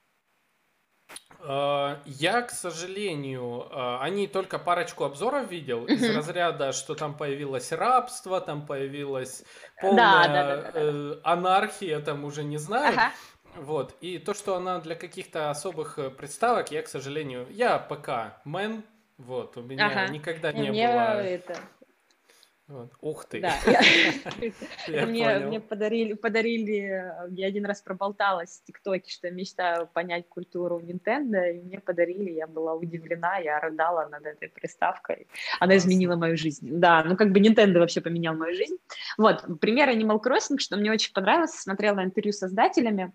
А, 1.42 2.00
я, 2.04 2.42
к 2.42 2.50
сожалению, 2.50 3.68
а, 3.70 4.00
они 4.02 4.28
только 4.28 4.58
парочку 4.58 5.04
обзоров 5.04 5.50
видел 5.50 5.86
из 5.86 6.02
разряда, 6.16 6.72
что 6.72 6.94
там 6.94 7.14
появилось 7.14 7.72
рабство, 7.72 8.40
там 8.40 8.66
появилась 8.66 9.44
полная 9.80 10.28
да, 10.28 10.28
да, 10.28 10.56
да, 10.56 10.70
э, 10.74 11.20
анархия, 11.22 12.00
там 12.00 12.24
уже 12.24 12.44
не 12.44 12.58
знаю. 12.58 12.94
Ага. 12.94 13.12
Вот. 13.56 13.96
И 14.00 14.18
то, 14.18 14.34
что 14.34 14.56
она 14.56 14.78
для 14.80 14.94
каких-то 14.94 15.50
особых 15.50 15.98
э, 15.98 16.10
приставок, 16.10 16.70
я, 16.70 16.82
к 16.82 16.88
сожалению, 16.88 17.46
я 17.50 17.78
пока 17.78 18.40
мэн, 18.44 18.82
вот, 19.18 19.56
у 19.56 19.62
меня 19.62 19.86
ага. 19.86 20.08
никогда 20.08 20.52
не 20.52 20.70
Мне 20.70 20.88
было... 20.88 21.22
Это... 21.22 21.56
Вот. 22.70 22.88
Ух 23.00 23.24
ты. 23.24 23.40
Да, 23.40 23.52
я... 24.86 25.06
мне, 25.06 25.38
мне 25.40 25.60
подарили, 25.60 26.12
подарили, 26.12 27.12
я 27.30 27.46
один 27.48 27.66
раз 27.66 27.82
проболталась 27.82 28.60
в 28.60 28.64
ТикТоке, 28.64 29.10
что 29.10 29.26
я 29.26 29.32
мечтаю 29.32 29.88
понять 29.88 30.28
культуру 30.28 30.78
Nintendo, 30.78 31.50
и 31.50 31.60
мне 31.60 31.80
подарили, 31.80 32.30
я 32.30 32.46
была 32.46 32.74
удивлена, 32.74 33.38
я 33.38 33.58
рыдала 33.58 34.08
над 34.08 34.24
этой 34.24 34.48
приставкой. 34.48 35.26
Она 35.58 35.76
изменила 35.76 36.14
мою 36.14 36.36
жизнь. 36.36 36.68
Да, 36.78 37.02
ну 37.02 37.16
как 37.16 37.32
бы 37.32 37.40
Nintendo 37.40 37.80
вообще 37.80 38.00
поменял 38.00 38.36
мою 38.36 38.54
жизнь. 38.54 38.76
Вот, 39.18 39.44
пример 39.60 39.88
Animal 39.88 40.20
Crossing, 40.22 40.58
что 40.58 40.76
мне 40.76 40.92
очень 40.92 41.12
понравилось, 41.12 41.50
смотрела 41.50 42.04
интервью 42.04 42.32
с 42.32 42.38
создателями, 42.38 43.12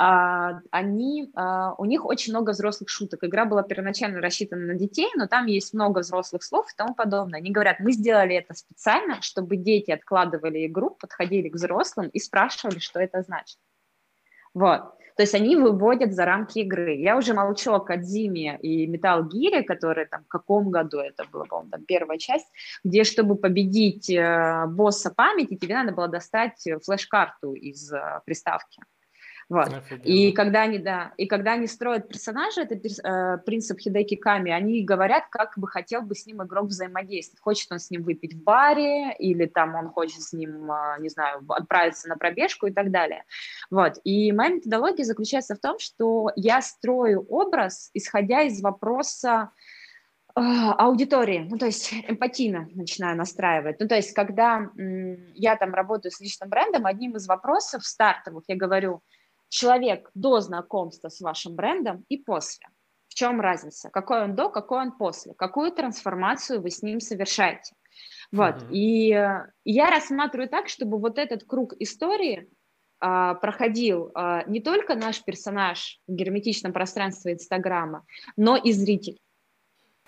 а, 0.00 0.60
они, 0.72 1.30
а, 1.36 1.74
у 1.78 1.84
них 1.84 2.04
очень 2.04 2.32
много 2.32 2.50
взрослых 2.50 2.90
шуток. 2.90 3.22
Игра 3.22 3.44
была 3.44 3.62
первоначально 3.62 4.20
рассчитана 4.20 4.66
на 4.66 4.74
детей, 4.74 5.08
но 5.14 5.28
там 5.28 5.46
есть 5.46 5.72
много 5.74 6.00
взрослых 6.00 6.42
слов 6.42 6.66
и 6.72 6.76
тому 6.76 6.94
подобное. 6.94 7.38
Они 7.38 7.52
говорят, 7.52 7.78
мы 7.78 7.92
сделали 7.92 8.34
это 8.34 8.54
специально, 8.54 8.95
специально, 8.96 9.22
чтобы 9.22 9.56
дети 9.56 9.90
откладывали 9.90 10.66
игру, 10.66 10.90
подходили 10.90 11.48
к 11.48 11.54
взрослым 11.54 12.08
и 12.08 12.18
спрашивали, 12.18 12.78
что 12.78 13.00
это 13.00 13.22
значит. 13.22 13.58
Вот. 14.54 14.92
То 15.16 15.22
есть 15.22 15.34
они 15.34 15.56
выводят 15.56 16.12
за 16.12 16.26
рамки 16.26 16.58
игры. 16.58 16.94
Я 16.94 17.16
уже 17.16 17.32
молчу 17.32 17.72
о 17.72 17.80
Кадзиме 17.80 18.58
и 18.60 18.86
Metal 18.86 19.22
Gear, 19.22 19.62
которые 19.64 20.06
там 20.06 20.24
в 20.24 20.28
каком 20.28 20.70
году 20.70 20.98
это 20.98 21.24
было, 21.32 21.44
по-моему, 21.44 21.70
там 21.70 21.84
первая 21.86 22.18
часть, 22.18 22.46
где, 22.84 23.04
чтобы 23.04 23.36
победить 23.36 24.10
э, 24.10 24.66
босса 24.68 25.10
памяти, 25.10 25.56
тебе 25.56 25.74
надо 25.74 25.92
было 25.92 26.08
достать 26.08 26.62
флеш-карту 26.84 27.54
из 27.54 27.90
э, 27.92 28.20
приставки. 28.26 28.82
Вот. 29.48 29.68
И 30.02 30.32
когда 30.32 30.62
они, 30.62 30.78
да, 30.78 31.12
и 31.16 31.26
когда 31.26 31.52
они 31.52 31.68
строят 31.68 32.08
персонажа, 32.08 32.62
это 32.62 32.74
э, 32.74 33.38
принцип 33.38 33.78
Хидеки 33.78 34.16
Ками, 34.16 34.50
они 34.50 34.82
говорят, 34.82 35.24
как 35.30 35.52
бы 35.56 35.68
хотел 35.68 36.02
бы 36.02 36.16
с 36.16 36.26
ним 36.26 36.42
игрок 36.42 36.66
взаимодействовать. 36.66 37.40
Хочет 37.40 37.70
он 37.70 37.78
с 37.78 37.90
ним 37.90 38.02
выпить 38.02 38.34
в 38.34 38.42
баре, 38.42 39.14
или 39.18 39.46
там 39.46 39.76
он 39.76 39.90
хочет 39.90 40.20
с 40.20 40.32
ним, 40.32 40.70
э, 40.72 40.96
не 40.98 41.08
знаю, 41.10 41.44
отправиться 41.48 42.08
на 42.08 42.16
пробежку 42.16 42.66
и 42.66 42.72
так 42.72 42.90
далее. 42.90 43.22
Вот. 43.70 44.00
И 44.02 44.32
моя 44.32 44.50
методология 44.50 45.04
заключается 45.04 45.54
в 45.54 45.60
том, 45.60 45.78
что 45.78 46.32
я 46.34 46.60
строю 46.60 47.24
образ, 47.28 47.90
исходя 47.94 48.42
из 48.42 48.60
вопроса 48.60 49.52
э, 50.34 50.40
аудитории, 50.40 51.46
ну, 51.48 51.56
то 51.56 51.66
есть 51.66 51.94
эмпатийно 52.08 52.68
начинаю 52.74 53.16
настраивать. 53.16 53.78
Ну, 53.78 53.86
то 53.86 53.94
есть, 53.94 54.12
когда 54.12 54.70
я 55.34 55.54
там 55.54 55.72
работаю 55.72 56.10
с 56.10 56.18
личным 56.18 56.50
брендом, 56.50 56.84
одним 56.84 57.14
из 57.14 57.28
вопросов 57.28 57.86
стартовых 57.86 58.42
я 58.48 58.56
говорю, 58.56 59.02
человек 59.48 60.10
до 60.14 60.40
знакомства 60.40 61.08
с 61.08 61.20
вашим 61.20 61.54
брендом 61.54 62.04
и 62.08 62.16
после. 62.16 62.66
В 63.08 63.14
чем 63.14 63.40
разница? 63.40 63.88
Какой 63.90 64.24
он 64.24 64.34
до, 64.34 64.50
какой 64.50 64.82
он 64.82 64.92
после? 64.92 65.34
Какую 65.34 65.72
трансформацию 65.72 66.60
вы 66.60 66.70
с 66.70 66.82
ним 66.82 67.00
совершаете? 67.00 67.74
Вот. 68.32 68.56
Mm-hmm. 68.56 68.72
И 68.72 69.12
э, 69.12 69.46
я 69.64 69.90
рассматриваю 69.90 70.48
так, 70.48 70.68
чтобы 70.68 70.98
вот 70.98 71.18
этот 71.18 71.44
круг 71.44 71.72
истории 71.78 72.50
а, 72.98 73.34
проходил 73.34 74.10
а, 74.14 74.44
не 74.44 74.60
только 74.60 74.94
наш 74.94 75.22
персонаж 75.22 76.00
в 76.06 76.14
герметичном 76.14 76.72
пространстве 76.72 77.34
Инстаграма, 77.34 78.06
но 78.36 78.56
и 78.56 78.72
зритель. 78.72 79.18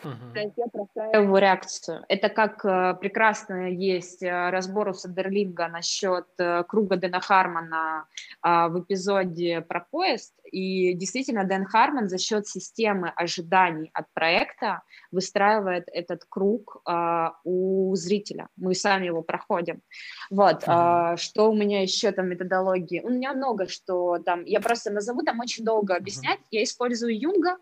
Uh-huh. 0.03 0.33
То 0.33 0.41
есть 0.41 0.55
я 0.57 0.67
простраиваю 0.67 1.41
реакцию. 1.41 2.05
Это 2.09 2.29
как 2.29 2.65
э, 2.65 2.95
прекрасно 3.01 3.71
есть 3.71 4.23
э, 4.23 4.51
разбор 4.51 4.89
у 4.89 4.95
Садерлинга 4.95 5.69
насчет 5.69 6.27
э, 6.39 6.63
круга 6.65 6.97
Дэна 6.97 7.21
Хармана 7.21 8.07
э, 8.45 8.69
в 8.69 8.81
эпизоде 8.81 9.61
про 9.61 9.81
поезд. 9.91 10.35
И 10.53 10.95
действительно, 10.95 11.45
Дэн 11.45 11.65
Харман 11.65 12.09
за 12.09 12.19
счет 12.19 12.47
системы 12.47 13.13
ожиданий 13.17 13.91
от 13.93 14.07
проекта 14.15 14.83
выстраивает 15.11 15.89
этот 15.93 16.25
круг 16.29 16.81
э, 16.89 17.29
у 17.45 17.95
зрителя. 17.97 18.49
Мы 18.57 18.75
сами 18.75 19.07
его 19.07 19.23
проходим. 19.23 19.83
Вот. 20.31 20.63
Uh-huh. 20.63 21.15
Э, 21.15 21.17
что 21.17 21.51
у 21.51 21.55
меня 21.55 21.83
еще 21.83 22.13
там 22.13 22.29
методологии? 22.29 23.01
У 23.01 23.11
меня 23.11 23.33
много 23.33 23.67
что 23.67 24.19
там. 24.19 24.45
Я 24.45 24.61
просто 24.61 24.93
назову 24.93 25.23
там 25.23 25.41
очень 25.41 25.65
долго 25.65 25.97
объяснять. 25.97 26.39
Uh-huh. 26.39 26.49
Я 26.53 26.63
использую 26.63 27.19
Юнга 27.19 27.57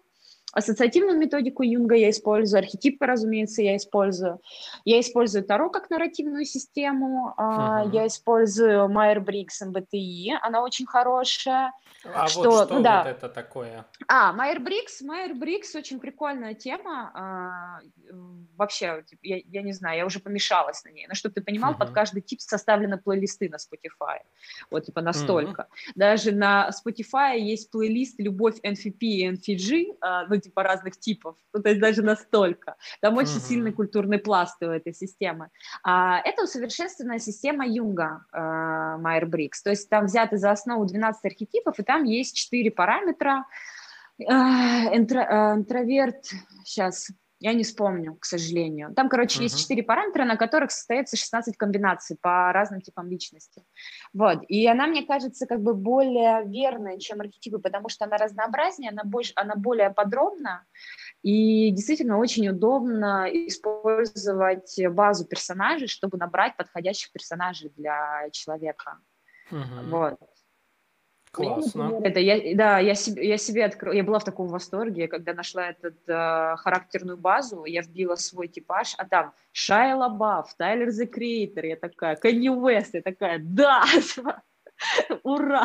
Ассоциативную 0.57 1.19
методику 1.19 1.63
Юнга 1.63 1.97
я 1.97 2.09
использую, 2.09 2.61
архетипы, 2.61 3.05
разумеется, 3.05 3.61
я 3.61 3.77
использую. 3.77 4.41
Я 4.87 5.01
использую 5.01 5.45
Таро 5.45 5.69
как 5.69 5.91
нарративную 5.91 6.47
систему, 6.47 7.35
uh-huh. 7.37 7.91
я 7.93 8.07
использую 8.07 8.89
Майер-Брикс 8.89 9.61
MBTI, 9.61 10.33
она 10.41 10.63
очень 10.63 10.87
хорошая. 10.87 11.75
А 12.05 12.27
что, 12.29 12.51
вот 12.51 12.67
что 12.67 12.75
ну, 12.75 12.83
да. 12.83 13.03
вот 13.03 13.11
это 13.11 13.29
такое? 13.29 13.85
А, 14.09 14.33
Майер-Брикс, 14.33 15.03
Майер-Брикс 15.03 15.75
очень 15.75 16.01
прикольная 16.01 16.55
тема. 16.55 17.11
А, 17.13 17.81
вообще, 18.57 19.05
я, 19.23 19.41
я 19.45 19.61
не 19.61 19.73
знаю, 19.73 19.99
я 19.99 20.07
уже 20.07 20.21
помешалась 20.21 20.83
на 20.85 20.89
ней. 20.89 21.07
Но 21.07 21.15
чтобы 21.15 21.35
ты 21.35 21.43
понимал, 21.43 21.75
uh-huh. 21.75 21.79
под 21.79 21.91
каждый 21.91 22.23
тип 22.23 22.41
составлены 22.41 22.97
плейлисты 22.97 23.51
на 23.51 23.57
Spotify. 23.57 24.21
Вот, 24.71 24.87
типа, 24.87 25.03
настолько. 25.03 25.63
Uh-huh. 25.63 25.93
Даже 25.97 26.33
на 26.33 26.71
Spotify 26.71 27.39
есть 27.39 27.71
плейлист 27.71 28.19
«Любовь 28.21 28.57
INFP 28.63 28.97
и 29.01 29.31
INFJ», 29.31 29.99
ну, 30.29 30.41
типа, 30.47 30.63
разных 30.63 30.99
типов. 30.99 31.37
Ну, 31.53 31.63
то 31.63 31.69
есть 31.69 31.81
даже 31.81 32.03
настолько. 32.03 32.77
Там 33.01 33.17
очень 33.17 33.37
uh-huh. 33.37 33.49
сильный 33.49 33.73
культурный 33.73 34.19
пласт 34.19 34.63
у 34.63 34.67
этой 34.67 34.95
системы. 34.95 35.51
А, 35.83 36.21
это 36.25 36.45
усовершенствованная 36.45 37.19
система 37.19 37.67
Юнга, 37.67 38.25
а, 38.33 38.99
Майер-Брикс. 38.99 39.63
То 39.63 39.71
есть 39.71 39.89
там 39.89 40.07
взяты 40.07 40.39
за 40.39 40.51
основу 40.51 40.87
12 40.87 41.25
архетипов, 41.25 41.79
и 41.79 41.83
там 41.83 42.05
есть 42.05 42.37
4 42.37 42.71
параметра. 42.71 43.45
Интро, 44.19 45.57
интроверт, 45.57 46.25
сейчас 46.65 47.11
я 47.39 47.53
не 47.53 47.65
вспомню, 47.65 48.15
к 48.15 48.25
сожалению. 48.25 48.95
Там, 48.95 49.09
короче, 49.09 49.41
uh-huh. 49.41 49.45
есть 49.45 49.61
четыре 49.61 49.83
параметра, 49.83 50.25
на 50.25 50.37
которых 50.37 50.71
состоится 50.71 51.17
16 51.17 51.57
комбинаций 51.57 52.17
по 52.21 52.51
разным 52.53 52.81
типам 52.81 53.11
личности. 53.11 53.63
Вот. 54.15 54.43
И 54.49 54.67
она, 54.67 54.87
мне 54.87 55.05
кажется, 55.05 55.47
как 55.47 55.61
бы 55.61 55.75
более 55.75 56.45
верная, 56.47 56.99
чем 56.99 57.21
архетипы, 57.21 57.59
потому 57.59 57.89
что 57.89 58.07
она 58.07 58.17
разнообразнее, 58.17 58.91
она, 58.91 59.03
больше, 59.05 59.33
она 59.37 59.55
более 59.55 59.91
подробна, 59.91 60.65
и 61.23 61.71
действительно 61.73 62.19
очень 62.19 62.49
удобно 62.49 63.27
использовать 63.31 64.79
базу 64.91 65.27
персонажей, 65.27 65.89
чтобы 65.89 66.17
набрать 66.17 66.57
подходящих 66.57 67.13
персонажей 67.13 67.71
для 67.77 68.31
человека. 68.33 68.99
Uh-huh. 69.51 69.91
Вот. 69.91 70.36
Классно. 71.37 72.01
Это 72.03 72.19
я, 72.21 72.57
да, 72.57 72.79
я 72.79 72.95
себе, 72.95 73.29
я 73.29 73.37
себе 73.37 73.65
открыла, 73.67 73.95
я 73.95 74.05
была 74.05 74.19
в 74.19 74.25
таком 74.25 74.49
восторге, 74.49 75.07
когда 75.07 75.35
нашла 75.35 75.69
эту 75.69 75.89
э, 75.89 76.57
характерную 76.57 77.19
базу, 77.19 77.65
я 77.67 77.83
вбила 77.83 78.15
свой 78.17 78.49
типаж, 78.49 78.95
а 78.97 79.07
там 79.07 79.35
Шайа 79.53 79.97
Лабаф, 79.97 80.55
Тайлер 80.57 80.89
The 80.89 81.07
Creator, 81.07 81.67
я 81.67 81.77
такая, 81.77 82.17
Канни 82.17 82.49
Уэст, 82.49 82.95
я 82.95 83.03
такая, 83.03 83.39
да, 83.39 83.85
ура! 85.23 85.65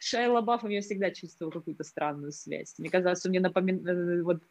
Шайа 0.00 0.30
Лабаф, 0.32 0.64
я 0.64 0.80
всегда 0.80 1.12
чувствовала 1.12 1.52
какую-то 1.52 1.84
странную 1.84 2.32
связь. 2.32 2.74
Мне 2.78 2.90
казалось, 2.90 3.20
что 3.20 3.28
мне 3.28 3.38
напоминает 3.40 4.24
вот, 4.24 4.42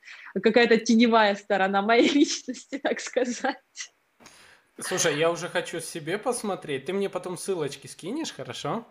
какая-то 0.42 0.78
теневая 0.78 1.36
сторона 1.36 1.82
моей 1.82 2.10
личности, 2.14 2.78
так 2.78 3.02
сказать. 3.02 3.58
Слушай, 4.80 5.18
я 5.18 5.30
уже 5.30 5.50
хочу 5.50 5.82
себе 5.82 6.18
посмотреть. 6.18 6.86
Ты 6.86 6.94
мне 6.94 7.10
потом 7.10 7.38
ссылочки 7.38 7.88
скинешь, 7.88 8.32
хорошо? 8.32 8.86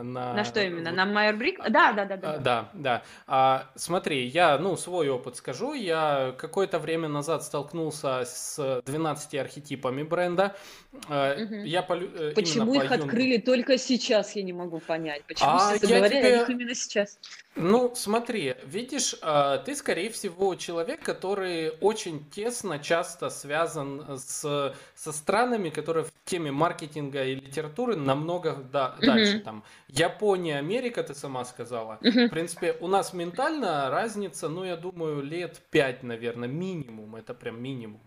На, 0.00 0.32
на 0.32 0.44
что 0.44 0.62
именно? 0.62 0.90
На 0.90 1.04
Майер 1.04 1.36
Брик? 1.36 1.58
Да, 1.68 1.92
да, 1.92 2.04
да. 2.04 2.16
Да, 2.16 2.32
а, 2.34 2.38
да. 2.38 2.68
да. 2.72 3.02
А, 3.26 3.70
смотри, 3.74 4.26
я, 4.26 4.58
ну, 4.58 4.76
свой 4.76 5.08
опыт 5.10 5.36
скажу. 5.36 5.74
Я 5.74 6.34
какое-то 6.38 6.78
время 6.78 7.08
назад 7.08 7.42
столкнулся 7.42 8.24
с 8.24 8.82
12 8.86 9.34
архетипами 9.34 10.02
бренда. 10.02 10.56
Угу. 10.92 11.54
Я 11.64 11.82
полю... 11.82 12.10
Э, 12.14 12.32
Почему 12.34 12.74
их 12.74 12.88
по 12.88 12.94
открыли 12.94 13.38
только 13.38 13.78
сейчас, 13.78 14.34
я 14.34 14.42
не 14.42 14.52
могу 14.52 14.80
понять. 14.80 15.24
Почему 15.24 15.50
а 15.50 15.58
все 15.76 15.86
заговорили 15.86 16.20
тебе... 16.20 16.34
о 16.34 16.38
них 16.38 16.50
именно 16.50 16.74
сейчас? 16.74 17.18
Ну, 17.54 17.92
смотри, 17.94 18.54
видишь, 18.64 19.14
а, 19.20 19.58
ты, 19.58 19.76
скорее 19.76 20.10
всего, 20.10 20.54
человек, 20.54 21.02
который 21.02 21.70
очень 21.80 22.24
тесно, 22.30 22.78
часто 22.78 23.28
связан 23.28 24.18
с, 24.18 24.74
со 24.94 25.12
странами, 25.12 25.68
которые 25.68 26.04
в 26.04 26.12
теме 26.24 26.50
маркетинга 26.50 27.24
и 27.24 27.34
литературы 27.34 27.96
намного 27.96 28.54
да, 28.54 28.94
угу. 28.96 29.06
дальше. 29.06 29.40
Там 29.40 29.64
Япония, 29.88 30.58
Америка, 30.58 31.02
ты 31.02 31.14
сама 31.14 31.44
сказала. 31.44 31.98
Угу. 32.00 32.26
В 32.26 32.28
принципе, 32.30 32.76
у 32.80 32.88
нас 32.88 33.12
ментально 33.12 33.90
разница, 33.90 34.48
ну, 34.48 34.64
я 34.64 34.76
думаю, 34.76 35.22
лет 35.22 35.60
5, 35.70 36.04
наверное, 36.04 36.48
минимум. 36.48 37.16
Это 37.16 37.34
прям 37.34 37.62
минимум 37.62 38.00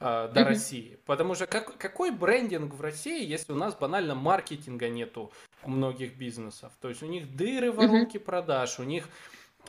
э, 0.00 0.30
до 0.32 0.40
mm-hmm. 0.40 0.44
России. 0.44 0.98
Потому 1.06 1.34
что 1.34 1.46
как, 1.46 1.76
какой 1.78 2.10
брендинг 2.10 2.74
в 2.74 2.80
России, 2.80 3.24
если 3.24 3.52
у 3.52 3.56
нас 3.56 3.74
банально 3.74 4.14
маркетинга 4.14 4.88
нету 4.88 5.32
у 5.64 5.70
многих 5.70 6.16
бизнесов? 6.16 6.72
То 6.80 6.88
есть 6.88 7.02
у 7.02 7.06
них 7.06 7.34
дыры 7.36 7.72
в 7.72 7.76
воронке 7.76 8.18
mm-hmm. 8.18 8.24
продаж, 8.24 8.78
у 8.78 8.84
них 8.84 9.08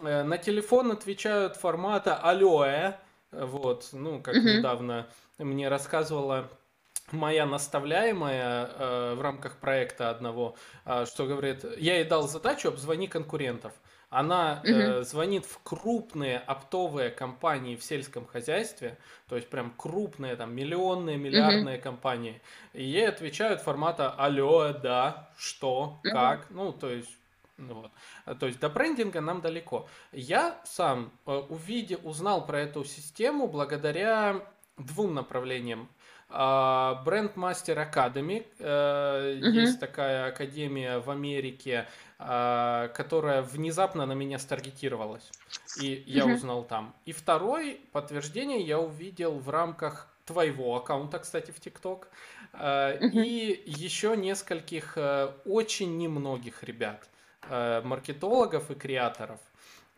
э, 0.02 0.24
на 0.24 0.38
телефон 0.38 0.92
отвечают 0.92 1.56
формата 1.56 2.16
алоэ. 2.16 2.96
Вот, 3.32 3.90
ну, 3.92 4.22
как 4.22 4.36
mm-hmm. 4.36 4.58
недавно 4.58 5.08
мне 5.38 5.68
рассказывала 5.68 6.50
моя 7.12 7.46
наставляемая 7.46 8.70
э, 8.74 9.14
в 9.16 9.22
рамках 9.22 9.58
проекта 9.58 10.10
одного, 10.10 10.56
э, 10.86 11.06
что 11.06 11.26
говорит, 11.26 11.64
я 11.78 11.96
ей 11.96 12.04
дал 12.04 12.28
задачу 12.28 12.70
обзвони 12.70 13.08
конкурентов. 13.08 13.74
Она 14.10 14.62
угу. 14.64 14.72
э, 14.72 15.04
звонит 15.04 15.46
в 15.46 15.60
крупные 15.64 16.40
оптовые 16.40 17.10
компании 17.10 17.76
в 17.76 17.84
сельском 17.84 18.26
хозяйстве, 18.26 18.98
то 19.28 19.36
есть 19.36 19.50
прям 19.50 19.74
крупные, 19.76 20.38
там, 20.38 20.56
миллионные, 20.56 21.18
миллиардные 21.18 21.76
угу. 21.76 21.84
компании. 21.84 22.42
И 22.74 22.84
ей 22.84 23.10
отвечают 23.10 23.62
формата 23.62 24.10
«Алло, 24.10 24.72
да, 24.72 25.30
что, 25.38 26.00
угу. 26.04 26.12
как?» 26.14 26.50
Ну, 26.50 26.72
то 26.72 26.90
есть 26.90 27.10
ну 27.58 27.74
вот. 27.74 28.40
То 28.40 28.46
есть 28.46 28.60
до 28.60 28.70
брендинга 28.70 29.20
нам 29.20 29.42
далеко. 29.42 29.90
Я 30.12 30.62
сам 30.64 31.12
э, 31.26 31.32
увидел, 31.50 32.00
узнал 32.04 32.46
про 32.46 32.62
эту 32.62 32.86
систему 32.86 33.48
благодаря 33.48 34.46
двум 34.78 35.16
направлениям. 35.16 35.90
Бренд 36.30 37.38
Academy, 37.38 38.46
uh 38.60 39.40
есть 39.40 39.80
такая 39.80 40.28
академия 40.28 41.00
в 41.00 41.10
Америке, 41.10 41.88
которая 42.18 43.44
внезапно 43.44 44.06
на 44.08 44.14
меня 44.14 44.40
старгетировалась. 44.40 45.30
И 45.80 46.04
я 46.08 46.24
uh 46.24 46.34
узнал 46.34 46.64
там. 46.64 46.96
И 47.06 47.12
второе 47.12 47.78
подтверждение 47.92 48.62
я 48.62 48.80
увидел 48.80 49.38
в 49.38 49.50
рамках 49.50 50.08
твоего 50.26 50.76
аккаунта, 50.76 51.20
кстати, 51.20 51.52
в 51.52 51.60
ТикТок. 51.60 52.10
uh 52.54 53.00
И 53.00 53.64
еще 53.66 54.18
нескольких 54.18 54.98
э, 54.98 55.32
очень 55.46 55.98
немногих 55.98 56.64
ребят, 56.64 57.08
э, 57.50 57.82
маркетологов 57.84 58.72
и 58.72 58.76
креаторов. 58.76 59.40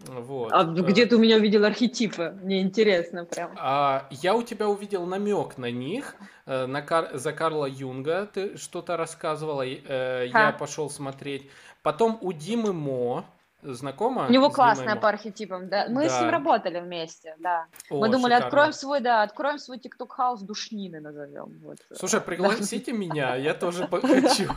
Вот. 0.08 0.54
А 0.54 0.64
где 0.64 1.06
ты 1.06 1.18
у 1.18 1.20
меня 1.20 1.36
увидел 1.36 1.66
архетипы? 1.66 2.34
Мне 2.42 2.62
интересно 2.62 3.26
прям. 3.26 3.52
А, 3.58 4.08
я 4.12 4.34
у 4.34 4.44
тебя 4.44 4.70
увидел 4.70 5.06
намек 5.06 5.58
на 5.58 5.70
них. 5.70 6.16
Э, 6.46 6.68
на 6.68 6.82
Кар... 6.82 7.18
За 7.18 7.34
Карла 7.34 7.66
Юнга 7.66 8.26
ты 8.26 8.58
что-то 8.58 8.96
рассказывала. 8.96 9.66
Э, 9.66 10.26
я 10.32 10.54
пошел 10.54 10.90
смотреть. 10.90 11.50
Потом 11.82 12.18
у 12.22 12.34
Димы 12.34 12.74
Мо 12.74 13.26
Знакома? 13.62 14.28
У 14.28 14.32
него 14.32 14.50
классная 14.50 14.96
по 14.96 15.10
архетипам, 15.10 15.68
да. 15.68 15.88
Мы 15.90 16.06
да. 16.06 16.10
с 16.10 16.22
ним 16.22 16.30
работали 16.30 16.80
вместе, 16.80 17.36
да. 17.40 17.66
О, 17.90 17.98
Мы 17.98 18.08
думали, 18.08 18.34
шикарно. 18.34 18.46
откроем 18.46 18.74
свой, 18.74 19.02
да, 19.02 19.22
откроем 19.24 19.60
свой 19.60 19.78
TikTok 19.78 20.08
хаус 20.08 20.42
душнины 20.42 21.02
назовем. 21.02 21.60
Вот. 21.62 21.78
Слушай, 21.94 22.22
пригласите 22.22 22.94
меня, 22.94 23.36
я 23.36 23.54
тоже 23.54 23.88
хочу. 23.88 24.50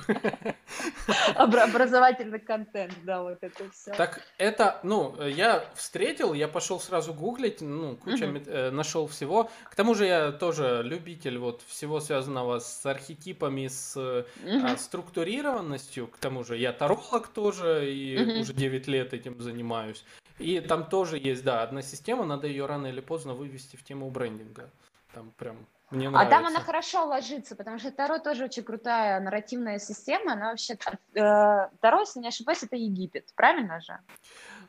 Образовательный 1.34 2.38
контент, 2.38 2.94
да, 3.02 3.22
вот 3.22 3.38
это 3.40 3.68
все. 3.70 3.92
Так 3.94 4.20
это, 4.38 4.78
ну, 4.84 5.20
я 5.20 5.64
встретил, 5.74 6.32
я 6.32 6.46
пошел 6.46 6.78
сразу 6.78 7.12
гуглить, 7.12 7.60
ну, 7.60 7.96
куча 7.96 8.26
э, 8.26 8.70
нашел 8.70 9.08
всего. 9.08 9.50
К 9.64 9.74
тому 9.74 9.94
же 9.94 10.06
я 10.06 10.30
тоже 10.30 10.82
любитель 10.84 11.38
вот 11.38 11.62
всего 11.66 11.98
связанного 11.98 12.60
с 12.60 12.86
архетипами, 12.86 13.66
с 13.66 13.96
а, 13.96 14.76
структурированностью. 14.76 16.06
К 16.06 16.18
тому 16.18 16.44
же 16.44 16.56
я 16.56 16.72
таролог 16.72 17.26
тоже, 17.28 17.92
и 17.92 18.40
уже 18.42 18.52
9 18.52 18.86
лет 18.86 18.91
лет 18.92 19.14
этим 19.14 19.40
занимаюсь. 19.40 20.04
И 20.38 20.60
там 20.60 20.88
тоже 20.88 21.18
есть, 21.18 21.44
да, 21.44 21.62
одна 21.62 21.82
система, 21.82 22.24
надо 22.24 22.46
ее 22.46 22.66
рано 22.66 22.86
или 22.86 23.00
поздно 23.00 23.34
вывести 23.34 23.76
в 23.76 23.84
тему 23.84 24.10
брендинга. 24.10 24.70
Там 25.14 25.30
прям 25.36 25.56
мне 25.92 26.08
нравится. 26.08 26.36
А 26.36 26.38
там 26.38 26.46
она 26.46 26.60
хорошо 26.60 27.04
ложится, 27.06 27.54
потому 27.54 27.78
что 27.78 27.90
Таро 27.90 28.18
тоже 28.18 28.44
очень 28.44 28.62
крутая 28.62 29.20
нарративная 29.20 29.78
система. 29.78 30.32
Она 30.32 30.50
вообще... 30.50 30.74
Э, 31.14 31.68
Таро, 31.80 32.00
если 32.00 32.20
не 32.20 32.28
ошибаюсь, 32.28 32.62
это 32.62 32.76
Египет, 32.76 33.28
правильно 33.34 33.80
же? 33.80 33.98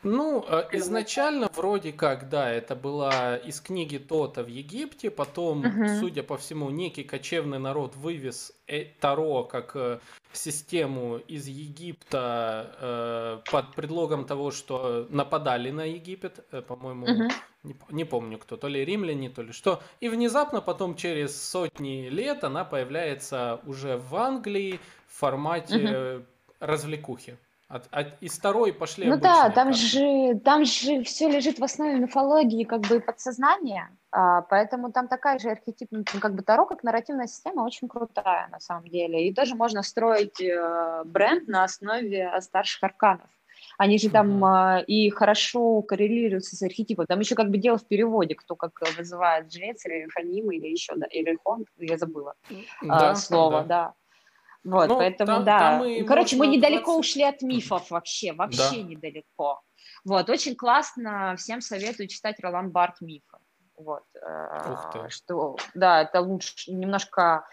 Ну, 0.03 0.45
э, 0.45 0.67
изначально 0.73 1.49
вроде 1.55 1.93
как, 1.93 2.27
да, 2.29 2.49
это 2.49 2.75
была 2.75 3.38
из 3.38 3.62
книги 3.62 3.97
Тота 3.97 4.43
в 4.43 4.47
Египте, 4.47 5.09
потом, 5.09 5.62
угу. 5.62 5.88
судя 5.99 6.23
по 6.23 6.38
всему, 6.38 6.69
некий 6.69 7.05
кочевный 7.05 7.59
народ 7.59 7.95
вывез 7.95 8.51
э, 8.67 8.83
Таро 8.99 9.45
как 9.45 10.01
систему 10.38 11.17
из 11.17 11.48
Египта 11.48 13.41
под 13.52 13.76
предлогом 13.76 14.26
того, 14.26 14.52
что 14.52 15.08
нападали 15.10 15.72
на 15.72 15.86
Египет, 15.86 16.46
по-моему, 16.67 17.06
угу 17.06 17.32
не, 17.63 17.76
не 17.89 18.04
помню 18.06 18.38
кто, 18.38 18.58
то 18.58 18.67
ли 18.67 18.84
римляне, 18.84 19.30
то 19.30 19.41
ли 19.41 19.54
что. 19.54 19.82
И 20.00 20.10
внезапно 20.10 20.62
потом 20.62 20.96
через 20.96 21.41
сотни 21.41 22.10
лет 22.10 22.43
она 22.43 22.65
появляется 22.65 23.62
уже 23.65 23.98
в 23.98 24.15
Англии 24.15 24.80
в 25.08 25.19
формате 25.19 25.78
угу. 26.19 26.26
развлекухи. 26.60 27.38
От, 27.69 27.88
от, 27.91 28.22
из 28.22 28.38
второй 28.38 28.72
пошли 28.72 29.08
Ну 29.08 29.17
да, 29.17 29.50
там 29.50 29.69
карты. 29.69 29.80
же, 29.80 30.39
там 30.43 30.65
же 30.65 31.04
все 31.04 31.30
лежит 31.30 31.60
в 31.60 31.63
основе 31.63 31.96
мифологии 31.96 32.65
как 32.65 32.82
бы 32.82 33.00
подсознания, 33.00 33.89
поэтому 34.49 34.91
там 34.91 35.08
такая 35.08 35.39
же 35.39 35.49
архетип, 35.49 35.88
ну, 35.91 36.04
как 36.21 36.36
бы 36.36 36.43
Таро, 36.43 36.65
как 36.65 36.84
нарративная 36.84 37.28
система, 37.28 37.62
очень 37.62 37.88
крутая 37.88 38.47
на 38.52 38.60
самом 38.60 38.88
деле. 38.88 39.28
И 39.28 39.34
тоже 39.34 39.56
можно 39.56 39.82
строить 39.82 40.39
э, 40.39 41.04
бренд 41.06 41.47
на 41.47 41.63
основе 41.63 42.32
старших 42.41 42.84
арканов. 42.84 43.30
Они 43.78 43.97
же 43.97 44.10
там 44.10 44.43
mm-hmm. 44.43 44.86
и 44.86 45.10
хорошо 45.10 45.82
коррелируются 45.82 46.56
с 46.56 46.62
архетипом. 46.62 47.08
Там 47.08 47.19
еще 47.19 47.36
как 47.36 47.49
бы 47.49 47.58
дело 47.58 47.78
в 47.78 47.88
переводе, 47.88 48.36
кто 48.36 48.56
как 48.56 48.71
вызывает 48.97 49.52
жрец 49.52 49.86
или 49.86 50.08
ханим 50.10 50.52
или 50.52 50.67
еще, 50.67 50.93
да, 50.95 51.08
или 51.08 51.38
хон, 51.43 51.65
я 51.78 51.97
забыла 51.97 52.36
да, 52.82 53.12
а, 53.12 53.15
слово, 53.15 53.63
да. 53.63 53.67
да. 53.67 53.93
Вот, 54.63 54.88
ну, 54.89 54.97
поэтому, 54.97 55.28
там, 55.28 55.43
да. 55.43 55.80
Там 55.80 56.06
Короче, 56.06 56.38
мы 56.38 56.47
недалеко 56.47 56.93
20... 56.93 56.99
ушли 56.99 57.23
от 57.23 57.41
мифов 57.41 57.89
вообще, 57.91 58.32
вообще 58.32 58.82
да. 58.82 58.82
недалеко. 58.82 59.62
Вот, 60.06 60.30
очень 60.30 60.56
классно, 60.56 61.36
всем 61.38 61.62
советую 61.62 62.08
читать 62.08 62.39
Ролан 62.39 62.69
Барт 62.69 63.02
«Мифы». 63.02 63.38
Вот, 63.84 64.04
ты. 64.93 65.10
что, 65.10 65.58
да, 65.74 66.02
это 66.04 66.22
лучше, 66.22 66.72
немножко, 66.72 67.46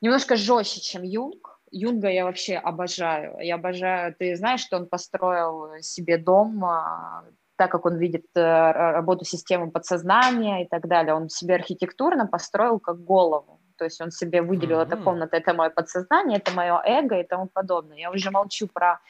немножко 0.00 0.36
жестче, 0.36 0.80
чем 0.80 1.02
Юнг. 1.02 1.58
Юнга 1.70 2.08
я 2.08 2.24
вообще 2.24 2.56
обожаю. 2.56 3.38
Я 3.40 3.54
обожаю, 3.54 4.14
ты 4.14 4.36
знаешь, 4.36 4.60
что 4.60 4.76
он 4.76 4.86
построил 4.86 5.80
себе 5.80 6.18
дом, 6.18 6.64
а, 6.64 7.24
так 7.56 7.70
как 7.70 7.86
он 7.86 7.96
видит 7.96 8.26
э, 8.34 8.72
работу 8.72 9.24
системы 9.24 9.70
подсознания 9.70 10.64
и 10.64 10.68
так 10.68 10.86
далее. 10.86 11.14
Он 11.14 11.28
себе 11.28 11.54
архитектурно 11.54 12.26
построил 12.26 12.78
как 12.78 13.02
голову. 13.04 13.60
То 13.76 13.84
есть 13.84 14.00
он 14.00 14.10
себе 14.10 14.42
выделил, 14.42 14.80
mm-hmm. 14.80 14.86
эта 14.86 14.96
комната, 14.96 15.36
это 15.36 15.54
мое 15.54 15.70
подсознание, 15.70 16.38
это 16.38 16.52
мое 16.52 16.80
эго 16.84 17.20
и 17.20 17.26
тому 17.26 17.46
подобное. 17.46 17.98
Я 17.98 18.10
уже 18.10 18.30
молчу 18.30 18.68
про 18.72 19.00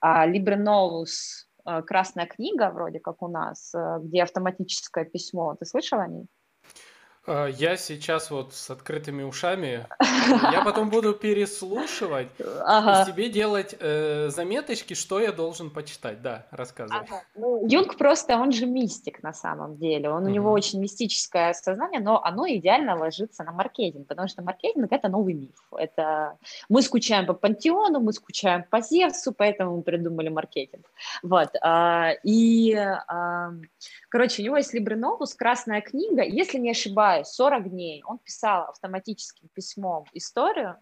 а, 0.00 0.26
Libre 0.26 0.56
Novus, 0.56 1.08
а, 1.08 1.49
красная 1.86 2.26
книга, 2.26 2.70
вроде 2.70 3.00
как 3.00 3.22
у 3.22 3.28
нас, 3.28 3.74
а, 3.74 3.98
где 3.98 4.22
автоматическое 4.22 5.04
письмо. 5.04 5.54
Ты 5.58 5.66
слышал 5.66 6.00
о 6.00 6.06
ней? 6.06 6.26
А, 7.30 7.46
я 7.46 7.76
сейчас 7.76 8.30
вот 8.30 8.54
с 8.54 8.70
открытыми 8.70 9.22
ушами. 9.22 9.86
Я 10.52 10.62
потом 10.64 10.90
буду 10.90 11.12
переслушивать 11.14 12.28
ага. 12.64 13.02
и 13.02 13.06
себе 13.06 13.28
делать 13.28 13.76
э, 13.78 14.28
заметочки, 14.30 14.94
что 14.94 15.20
я 15.20 15.32
должен 15.32 15.70
почитать. 15.70 16.22
Да, 16.22 16.46
рассказывай. 16.50 17.00
Ага. 17.00 17.22
Ну, 17.34 17.66
Юнг 17.68 17.96
просто, 17.96 18.36
он 18.36 18.52
же 18.52 18.66
мистик 18.66 19.22
на 19.22 19.32
самом 19.32 19.76
деле. 19.76 20.10
Он, 20.10 20.22
угу. 20.22 20.30
У 20.30 20.32
него 20.32 20.50
очень 20.52 20.80
мистическое 20.80 21.52
сознание, 21.52 22.00
но 22.00 22.22
оно 22.22 22.46
идеально 22.48 22.96
ложится 22.96 23.44
на 23.44 23.52
маркетинг, 23.52 24.08
потому 24.08 24.28
что 24.28 24.42
маркетинг– 24.42 24.88
это 24.90 25.08
новый 25.08 25.34
миф. 25.34 25.56
Это... 25.76 26.36
Мы 26.68 26.82
скучаем 26.82 27.26
по 27.26 27.34
пантеону, 27.34 28.00
мы 28.00 28.12
скучаем 28.12 28.64
по 28.70 28.80
Зевсу, 28.80 29.32
поэтому 29.32 29.76
мы 29.76 29.82
придумали 29.82 30.28
маркетинг. 30.28 30.86
Вот. 31.22 31.50
А, 31.62 32.12
и, 32.24 32.76
короче, 34.08 34.42
у 34.42 34.44
него 34.44 34.56
есть 34.56 34.74
Либреновус, 34.74 35.34
красная 35.34 35.80
книга. 35.80 36.22
Если 36.22 36.58
не 36.58 36.70
ошибаюсь, 36.70 37.19
ошибаюсь, 37.20 37.28
40 37.28 37.70
дней 37.70 38.02
он 38.04 38.18
писал 38.18 38.64
автоматическим 38.64 39.48
письмом 39.54 40.04
историю, 40.12 40.76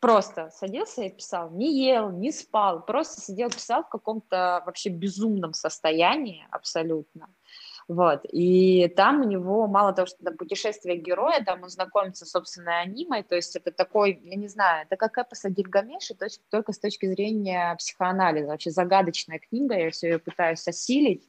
просто 0.00 0.50
садился 0.50 1.02
и 1.02 1.10
писал, 1.10 1.50
не 1.50 1.84
ел, 1.84 2.10
не 2.10 2.30
спал, 2.30 2.84
просто 2.84 3.20
сидел, 3.20 3.50
писал 3.50 3.82
в 3.82 3.88
каком-то 3.88 4.62
вообще 4.64 4.90
безумном 4.90 5.54
состоянии 5.54 6.46
абсолютно. 6.50 7.28
Вот. 7.88 8.20
И 8.30 8.86
там 8.96 9.22
у 9.22 9.24
него, 9.24 9.66
мало 9.66 9.94
того, 9.94 10.06
что 10.06 10.18
это 10.20 10.36
путешествие 10.36 10.98
героя, 10.98 11.42
там 11.42 11.62
он 11.62 11.70
знакомится 11.70 12.26
с 12.26 12.30
собственной 12.30 12.82
анимой, 12.82 13.22
то 13.22 13.34
есть 13.34 13.56
это 13.56 13.72
такой, 13.72 14.20
я 14.24 14.36
не 14.36 14.48
знаю, 14.48 14.84
это 14.84 14.96
как 14.96 15.16
эпоса 15.16 15.48
Гильгамеша, 15.48 16.14
только 16.50 16.72
с 16.72 16.78
точки 16.78 17.06
зрения 17.06 17.74
психоанализа. 17.76 18.48
Вообще 18.48 18.70
загадочная 18.70 19.38
книга, 19.38 19.74
я 19.74 19.90
все 19.90 20.10
ее 20.10 20.18
пытаюсь 20.18 20.68
осилить. 20.68 21.26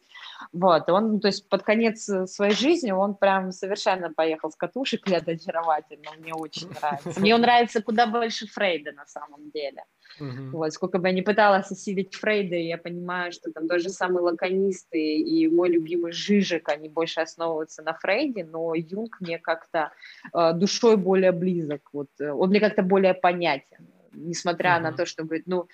Вот, 0.52 0.90
он, 0.90 1.20
то 1.20 1.28
есть 1.28 1.48
под 1.50 1.64
конец 1.64 2.08
э, 2.10 2.26
своей 2.26 2.54
жизни 2.54 2.92
он 2.92 3.16
прям 3.16 3.52
совершенно 3.52 4.12
поехал 4.12 4.52
с 4.52 4.56
катушек, 4.56 5.08
и 5.08 5.14
это 5.14 5.32
очаровательно, 5.32 6.12
мне 6.18 6.34
очень 6.34 6.70
нравится. 6.70 7.20
Мне 7.20 7.36
он 7.36 7.42
нравится 7.42 7.82
куда 7.82 8.08
больше 8.08 8.48
Фрейда 8.48 8.92
на 8.94 9.06
самом 9.06 9.52
деле. 9.52 9.84
Uh-huh. 10.20 10.50
Вот, 10.52 10.74
сколько 10.74 10.98
бы 10.98 11.08
я 11.08 11.14
ни 11.14 11.22
пыталась 11.22 11.72
осилить 11.72 12.16
Фрейда, 12.16 12.56
я 12.56 12.78
понимаю, 12.78 13.32
что 13.32 13.52
там 13.52 13.68
даже 13.68 13.90
самые 13.90 14.24
лаконисты 14.24 15.18
и 15.18 15.48
мой 15.48 15.70
любимый 15.70 16.12
Жижик, 16.12 16.70
они 16.70 16.90
больше 16.90 17.22
основываются 17.22 17.84
на 17.84 17.94
Фрейде, 17.94 18.44
но 18.46 18.74
Юнг 18.76 19.18
мне 19.20 19.40
как-то 19.40 19.92
э, 20.34 20.54
душой 20.54 20.98
более 20.98 21.32
близок, 21.32 21.90
вот, 21.94 22.10
э, 22.20 22.32
он 22.32 22.50
мне 22.50 22.60
как-то 22.60 22.82
более 22.82 23.14
понятен, 23.14 23.88
несмотря 24.14 24.78
uh-huh. 24.78 24.82
на 24.82 24.92
то, 24.94 25.06
что, 25.06 25.24
говорит, 25.24 25.48
ну, 25.48 25.68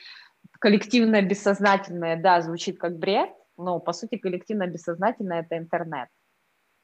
коллективное 0.60 1.22
бессознательное, 1.22 2.20
да, 2.20 2.42
звучит 2.42 2.80
как 2.80 2.98
бред, 2.98 3.30
но 3.58 3.80
по 3.80 3.94
сути 3.94 4.18
коллективно 4.18 4.68
бессознательное 4.68 5.42
это 5.42 5.58
интернет. 5.58 6.10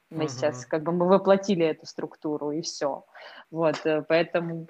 Мы 0.10 0.26
uh-huh. 0.26 0.30
сейчас 0.30 0.66
как 0.66 0.84
бы 0.84 0.92
мы 0.92 1.08
воплотили 1.08 1.66
эту 1.66 1.86
структуру 1.86 2.52
и 2.52 2.62
все. 2.62 3.06
Вот, 3.50 3.86
э, 3.86 4.04
поэтому 4.08 4.68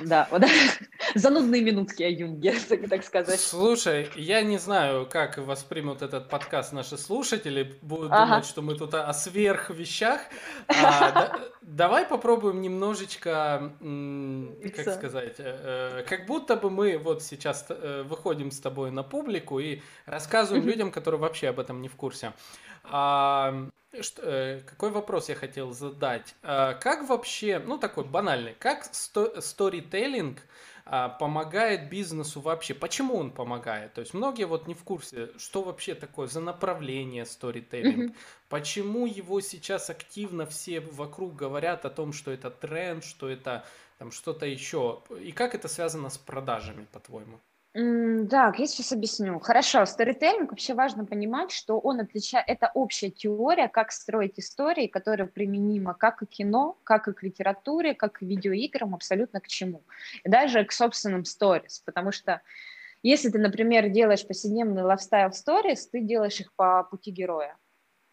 да, 0.00 0.28
вот 0.30 0.42
занудные 1.14 1.62
минутки 1.62 2.02
о 2.02 2.08
Юнге, 2.08 2.54
так 2.90 3.04
сказать. 3.04 3.40
Слушай, 3.40 4.10
я 4.14 4.42
не 4.42 4.58
знаю, 4.58 5.06
как 5.06 5.38
воспримут 5.38 6.02
этот 6.02 6.28
подкаст 6.28 6.72
наши 6.72 6.96
слушатели, 6.96 7.78
будут 7.82 8.12
ага. 8.12 8.26
думать, 8.26 8.46
что 8.46 8.62
мы 8.62 8.76
тут 8.76 8.94
о 8.94 9.12
сверх 9.12 9.70
вещах. 9.70 10.20
А, 10.68 11.10
да, 11.12 11.38
давай 11.62 12.04
попробуем 12.06 12.60
немножечко, 12.62 13.72
как 14.76 14.94
сказать, 14.94 15.36
э, 15.38 16.00
э, 16.00 16.04
как 16.08 16.26
будто 16.26 16.56
бы 16.56 16.70
мы 16.70 16.98
вот 16.98 17.22
сейчас 17.22 17.66
э, 17.68 18.02
выходим 18.06 18.50
с 18.50 18.60
тобой 18.60 18.90
на 18.90 19.02
публику 19.02 19.58
и 19.58 19.80
рассказываем 20.06 20.66
людям, 20.66 20.90
которые 20.90 21.20
вообще 21.20 21.48
об 21.48 21.60
этом 21.60 21.82
не 21.82 21.88
в 21.88 21.96
курсе. 21.96 22.32
А, 22.90 23.68
что, 24.00 24.22
э, 24.22 24.60
какой 24.66 24.90
вопрос 24.90 25.28
я 25.28 25.34
хотел 25.34 25.72
задать? 25.72 26.34
А, 26.42 26.74
как 26.74 27.08
вообще, 27.08 27.58
ну 27.58 27.78
такой 27.78 28.04
банальный, 28.04 28.54
как 28.58 28.84
сто, 28.92 29.40
сторителлинг 29.40 30.38
а, 30.84 31.08
помогает 31.08 31.88
бизнесу 31.90 32.40
вообще? 32.40 32.74
Почему 32.74 33.16
он 33.16 33.30
помогает? 33.30 33.94
То 33.94 34.00
есть 34.00 34.14
многие 34.14 34.44
вот 34.44 34.66
не 34.66 34.74
в 34.74 34.84
курсе, 34.84 35.30
что 35.38 35.62
вообще 35.62 35.94
такое 35.94 36.28
за 36.28 36.40
направление 36.40 37.26
сторителлинг, 37.26 38.12
mm-hmm. 38.12 38.16
почему 38.48 39.06
его 39.06 39.40
сейчас 39.40 39.90
активно 39.90 40.46
все 40.46 40.80
вокруг 40.80 41.34
говорят 41.34 41.84
о 41.84 41.90
том, 41.90 42.12
что 42.12 42.30
это 42.30 42.50
тренд, 42.50 43.04
что 43.04 43.28
это 43.28 43.64
там 43.98 44.12
что-то 44.12 44.46
еще, 44.46 45.02
и 45.20 45.32
как 45.32 45.54
это 45.54 45.68
связано 45.68 46.08
с 46.08 46.18
продажами, 46.18 46.86
по-твоему? 46.92 47.40
Так, 47.74 48.58
я 48.58 48.66
сейчас 48.66 48.92
объясню. 48.92 49.38
Хорошо, 49.40 49.84
сторителлинг 49.84 50.50
вообще 50.50 50.74
важно 50.74 51.04
понимать, 51.04 51.52
что 51.52 51.78
он 51.78 52.00
отличает, 52.00 52.44
это 52.48 52.70
общая 52.74 53.10
теория, 53.10 53.68
как 53.68 53.92
строить 53.92 54.38
истории, 54.38 54.86
которая 54.86 55.28
применима 55.28 55.94
как 55.94 56.22
и 56.22 56.26
кино, 56.26 56.78
как 56.82 57.08
и 57.08 57.12
к 57.12 57.22
литературе, 57.22 57.94
как 57.94 58.22
и 58.22 58.26
к 58.26 58.28
видеоиграм, 58.28 58.94
абсолютно 58.94 59.40
к 59.40 59.48
чему. 59.48 59.82
И 60.24 60.30
даже 60.30 60.64
к 60.64 60.72
собственным 60.72 61.24
сторис, 61.24 61.80
потому 61.84 62.10
что 62.10 62.40
если 63.02 63.28
ты, 63.28 63.38
например, 63.38 63.90
делаешь 63.90 64.26
повседневный 64.26 64.82
лайфстайл 64.82 65.32
сторис, 65.32 65.86
ты 65.86 66.00
делаешь 66.00 66.40
их 66.40 66.52
по 66.54 66.82
пути 66.84 67.10
героя, 67.10 67.56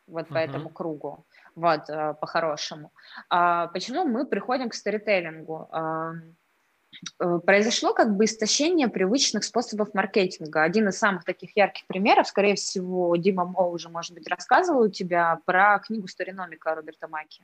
вот 0.06 0.28
по 0.28 0.34
uh-huh. 0.34 0.50
этому 0.50 0.70
кругу, 0.70 1.26
вот, 1.56 1.90
э, 1.90 2.14
по-хорошему. 2.20 2.92
А 3.30 3.68
почему 3.68 4.06
мы 4.06 4.28
приходим 4.28 4.70
к 4.70 4.76
сторителлингу? 4.76 5.70
Э, 7.20 7.40
произошло 7.46 7.94
как 7.94 8.16
бы 8.16 8.26
истощение 8.26 8.88
привычных 8.88 9.44
способов 9.44 9.94
маркетинга. 9.94 10.64
Один 10.64 10.90
из 10.90 10.98
самых 10.98 11.24
таких 11.24 11.56
ярких 11.56 11.86
примеров, 11.88 12.28
скорее 12.28 12.56
всего, 12.56 13.16
Дима 13.16 13.46
Мо 13.46 13.68
уже, 13.68 13.90
может 13.90 14.14
быть, 14.14 14.28
рассказывал 14.28 14.84
у 14.84 14.90
тебя 14.90 15.40
про 15.46 15.80
книгу 15.80 16.08
«Сториномика» 16.08 16.76
Роберта 16.76 17.08
Маки. 17.08 17.44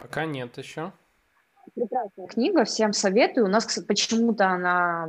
Пока 0.00 0.24
нет 0.24 0.56
еще. 0.58 0.92
Прекрасная 1.74 2.26
книга, 2.28 2.64
всем 2.64 2.92
советую. 2.92 3.46
У 3.46 3.50
нас 3.50 3.66
почему-то 3.88 4.46
она 4.46 5.08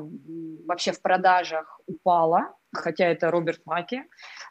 вообще 0.65 0.91
в 0.91 1.01
продажах 1.01 1.79
упала, 1.85 2.55
хотя 2.73 3.05
это 3.05 3.29
Роберт 3.29 3.61
Маки. 3.65 4.03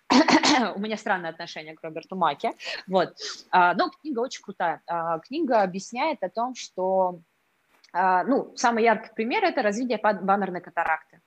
У 0.77 0.79
меня 0.79 0.97
странное 0.97 1.31
отношение 1.31 1.75
к 1.75 1.83
Роберту 1.83 2.15
Маки. 2.15 2.53
Вот. 2.87 3.15
А, 3.51 3.75
но 3.75 3.91
книга 3.91 4.21
очень 4.21 4.43
крутая. 4.43 4.83
А, 4.87 5.19
книга 5.19 5.63
объясняет 5.63 6.23
о 6.23 6.29
том, 6.29 6.55
что 6.55 7.21
ну, 8.25 8.53
самый 8.57 8.85
яркий 8.85 9.11
пример– 9.15 9.45
это 9.45 9.63
развитие 9.63 9.99
баннерной 10.03 10.61
катаракты. 10.61 11.21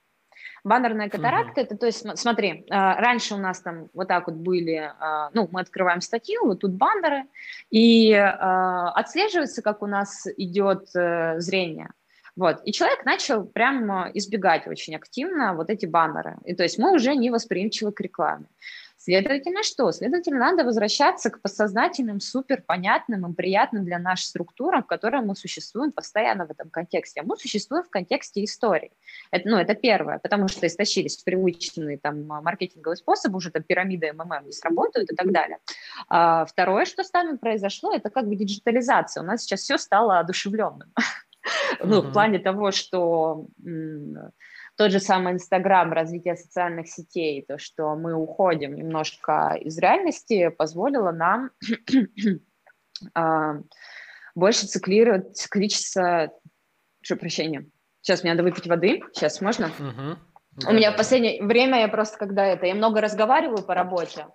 Баннерная 0.62 1.08
катаракта, 1.08 1.60
mm-hmm. 1.60 1.64
это, 1.64 1.76
то 1.76 1.86
есть, 1.86 2.18
смотри, 2.18 2.66
а, 2.70 3.00
раньше 3.00 3.34
у 3.34 3.38
нас 3.38 3.60
там 3.60 3.88
вот 3.94 4.08
так 4.08 4.26
вот 4.26 4.36
были, 4.36 4.92
а, 4.98 5.30
ну, 5.32 5.48
мы 5.50 5.60
открываем 5.60 6.00
статью, 6.02 6.44
вот 6.44 6.60
тут 6.60 6.72
баннеры, 6.72 7.24
и 7.70 8.12
отслеживается, 8.12 9.62
как 9.62 9.82
у 9.82 9.86
нас 9.86 10.26
идет 10.36 10.94
э, 10.94 11.40
зрение. 11.40 11.90
Вот. 12.36 12.60
И 12.64 12.72
человек 12.72 13.04
начал 13.04 13.44
прямо 13.44 14.10
избегать 14.14 14.66
очень 14.66 14.96
активно 14.96 15.54
вот 15.54 15.70
эти 15.70 15.86
баннеры. 15.86 16.36
И 16.44 16.54
то 16.54 16.62
есть 16.62 16.78
мы 16.78 16.92
уже 16.92 17.14
не 17.14 17.30
восприимчивы 17.30 17.92
к 17.92 18.00
рекламе. 18.00 18.46
Следовательно, 19.02 19.62
что? 19.62 19.90
Следовательно, 19.92 20.40
надо 20.40 20.62
возвращаться 20.62 21.30
к 21.30 21.40
подсознательным, 21.40 22.20
супер 22.20 22.60
понятным 22.60 23.32
и 23.32 23.34
приятным 23.34 23.82
для 23.82 23.98
нас 23.98 24.20
структурам, 24.20 24.82
в 24.82 24.86
которых 24.86 25.24
мы 25.24 25.34
существуем 25.34 25.90
постоянно 25.90 26.46
в 26.46 26.50
этом 26.50 26.68
контексте. 26.68 27.22
А 27.22 27.24
мы 27.24 27.38
существуем 27.38 27.82
в 27.82 27.88
контексте 27.88 28.44
истории. 28.44 28.92
Это, 29.30 29.48
ну, 29.48 29.56
это 29.56 29.74
первое, 29.74 30.18
потому 30.18 30.48
что 30.48 30.66
истощились 30.66 31.16
привычные 31.16 31.96
там 31.96 32.26
маркетинговые 32.26 32.98
способы, 32.98 33.38
уже 33.38 33.50
там 33.50 33.62
пирамида 33.62 34.12
МММ 34.12 34.44
не 34.44 34.52
сработают 34.52 35.10
и 35.10 35.14
так 35.14 35.32
далее. 35.32 35.60
А 36.10 36.44
второе, 36.44 36.84
что 36.84 37.02
с 37.02 37.10
нами 37.10 37.38
произошло, 37.38 37.94
это 37.94 38.10
как 38.10 38.28
бы 38.28 38.36
диджитализация. 38.36 39.22
У 39.22 39.26
нас 39.26 39.44
сейчас 39.44 39.60
все 39.60 39.78
стало 39.78 40.18
одушевленным. 40.18 40.92
Ну, 41.82 42.02
в 42.02 42.12
плане 42.12 42.38
того, 42.38 42.70
что 42.70 43.46
тот 44.80 44.92
же 44.92 44.98
самый 44.98 45.34
Инстаграм, 45.34 45.92
развитие 45.92 46.36
социальных 46.36 46.88
сетей, 46.88 47.44
то, 47.46 47.58
что 47.58 47.94
мы 47.96 48.14
уходим 48.14 48.74
немножко 48.74 49.58
из 49.60 49.76
реальности, 49.76 50.48
позволило 50.48 51.10
нам 51.10 51.50
а, 53.14 53.56
больше 54.34 54.66
циклировать, 54.66 55.36
цикличиться, 55.36 56.32
что 57.02 57.16
прощения. 57.16 57.66
Сейчас 58.00 58.22
мне 58.22 58.32
надо 58.32 58.42
выпить 58.42 58.66
воды. 58.66 59.02
Сейчас 59.12 59.42
можно? 59.42 59.66
Угу. 59.66 60.70
У 60.70 60.72
меня 60.72 60.92
в 60.92 60.96
последнее 60.96 61.44
время 61.44 61.80
я 61.80 61.88
просто, 61.88 62.16
когда 62.16 62.46
это, 62.46 62.64
я 62.64 62.74
много 62.74 63.02
разговариваю 63.02 63.62
по 63.62 63.74
работе, 63.74 64.28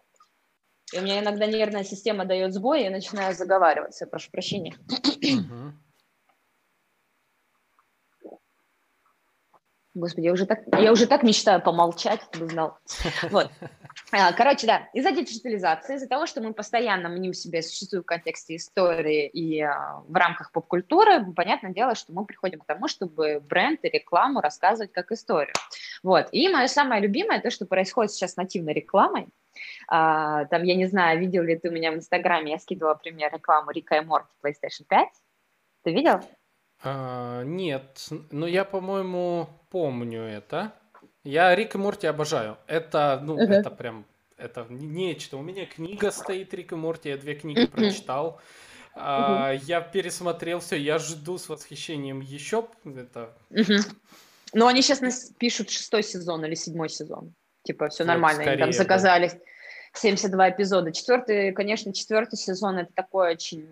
и 0.94 1.00
у 1.00 1.02
меня 1.02 1.24
иногда 1.24 1.48
нервная 1.48 1.84
система 1.84 2.26
дает 2.26 2.54
сбой, 2.54 2.82
и 2.82 2.84
я 2.84 2.92
начинаю 2.92 3.34
заговариваться. 3.34 4.06
Прошу 4.06 4.30
прощения. 4.30 4.76
Угу. 4.90 5.74
Господи, 9.96 10.26
я 10.26 10.34
уже 10.34 10.46
так, 10.46 10.60
я 10.78 10.92
уже 10.92 11.08
так 11.08 11.24
мечтаю 11.24 11.62
помолчать, 11.62 12.20
ты 12.32 12.40
бы 12.40 12.48
знал. 12.50 12.78
Вот. 13.32 13.50
А, 14.12 14.34
короче, 14.34 14.68
да, 14.68 14.90
из-за 14.94 15.12
диджитализации, 15.12 15.96
из-за 15.96 16.08
того, 16.08 16.26
что 16.26 16.42
мы 16.42 16.54
постоянно 16.54 17.08
мним 17.08 17.34
себя, 17.34 17.62
существуем 17.62 18.04
в 18.04 18.06
контексте 18.06 18.58
истории 18.58 19.28
и 19.28 19.62
а, 19.62 20.04
в 20.06 20.14
рамках 20.14 20.52
поп-культуры, 20.52 21.26
понятное 21.34 21.72
дело, 21.72 21.96
что 21.96 22.12
мы 22.12 22.26
приходим 22.26 22.60
к 22.60 22.66
тому, 22.66 22.90
чтобы 22.90 23.40
бренд 23.40 23.80
и 23.84 23.90
рекламу 23.90 24.42
рассказывать 24.42 24.92
как 24.92 25.14
историю. 25.14 25.54
Вот. 26.04 26.28
И 26.34 26.50
мое 26.50 26.68
самое 26.68 27.02
любимое, 27.02 27.40
то, 27.40 27.50
что 27.50 27.66
происходит 27.66 28.12
сейчас 28.12 28.34
с 28.34 28.36
нативной 28.36 28.74
рекламой, 28.74 29.28
а, 29.88 30.44
там, 30.46 30.64
я 30.64 30.76
не 30.76 30.88
знаю, 30.88 31.20
видел 31.20 31.44
ли 31.44 31.58
ты 31.58 31.70
меня 31.70 31.94
в 31.94 31.96
Инстаграме, 31.96 32.52
я 32.52 32.60
скидывала 32.60 32.96
пример 32.96 33.34
рекламу 33.34 33.72
Рика 33.72 33.96
и 33.96 34.02
Морти 34.02 34.30
PlayStation 34.44 34.84
5. 34.90 35.08
Ты 35.84 35.94
видел? 35.94 36.20
А, 36.84 37.44
нет, 37.44 38.08
но 38.32 38.48
я, 38.48 38.64
по-моему, 38.64 39.50
помню 39.70 40.22
это. 40.22 40.74
Я 41.24 41.56
Рик 41.56 41.76
и 41.76 41.78
Морти 41.78 42.06
обожаю. 42.08 42.58
Это, 42.68 43.20
ну, 43.24 43.38
uh-huh. 43.38 43.52
это 43.52 43.72
прям, 43.72 44.06
это 44.38 44.68
нечто. 44.70 45.38
У 45.38 45.42
меня 45.42 45.66
книга 45.66 46.12
стоит 46.12 46.54
Рик 46.54 46.74
и 46.74 46.76
Морти, 46.76 47.10
я 47.10 47.18
две 47.18 47.36
книги 47.36 47.62
uh-huh. 47.62 47.72
прочитал. 47.72 48.40
Uh-huh. 48.96 49.60
Я 49.64 49.82
пересмотрел 49.82 50.60
все, 50.60 50.76
я 50.76 51.00
жду 51.00 51.38
с 51.38 51.50
восхищением 51.50 52.20
еще. 52.22 52.68
Это... 52.86 53.34
Uh-huh. 53.50 53.82
Но 54.54 54.68
они 54.68 54.82
сейчас 54.82 55.32
пишут 55.40 55.72
шестой 55.72 56.04
сезон 56.04 56.46
или 56.46 56.56
седьмой 56.56 56.90
сезон. 56.90 57.34
Типа, 57.64 57.90
все 57.90 58.04
вот 58.04 58.10
нормально, 58.10 58.44
скорее, 58.44 58.64
они 58.64 58.72
там 58.72 58.72
заказали 58.72 59.30
да. 59.30 59.40
72 60.00 60.50
эпизода. 60.52 60.92
Четвертый, 60.92 61.52
конечно, 61.52 61.92
четвертый 61.94 62.38
сезон 62.38 62.78
это 62.78 62.94
такой 62.94 63.32
очень 63.32 63.68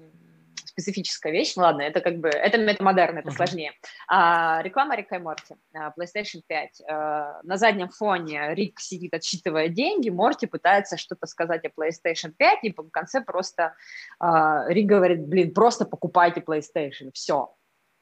специфическая 0.73 1.31
вещь, 1.31 1.53
ну 1.55 1.63
ладно, 1.63 1.81
это 1.81 2.01
как 2.01 2.17
бы, 2.17 2.29
это 2.29 2.57
метамодерн, 2.57 3.19
это 3.19 3.29
uh-huh. 3.29 3.36
сложнее. 3.36 3.71
А, 4.07 4.62
реклама 4.63 4.95
Рика 4.95 5.15
и 5.15 5.19
Морти, 5.19 5.55
а, 5.73 5.93
PlayStation 5.97 6.41
5. 6.45 6.81
А, 6.89 7.39
на 7.43 7.57
заднем 7.57 7.89
фоне 7.89 8.53
Рик 8.53 8.79
сидит, 8.79 9.13
отсчитывая 9.13 9.69
деньги, 9.69 10.09
Морти 10.09 10.47
пытается 10.47 10.97
что-то 10.97 11.27
сказать 11.27 11.63
о 11.65 11.69
PlayStation 11.69 12.31
5, 12.36 12.59
и 12.63 12.73
в 12.75 12.89
конце 12.89 13.21
просто 13.21 13.75
а, 14.19 14.67
Рик 14.67 14.88
говорит, 14.88 15.25
блин, 15.27 15.53
просто 15.53 15.86
покупайте 15.86 16.41
PlayStation, 16.41 17.12
все, 17.13 17.55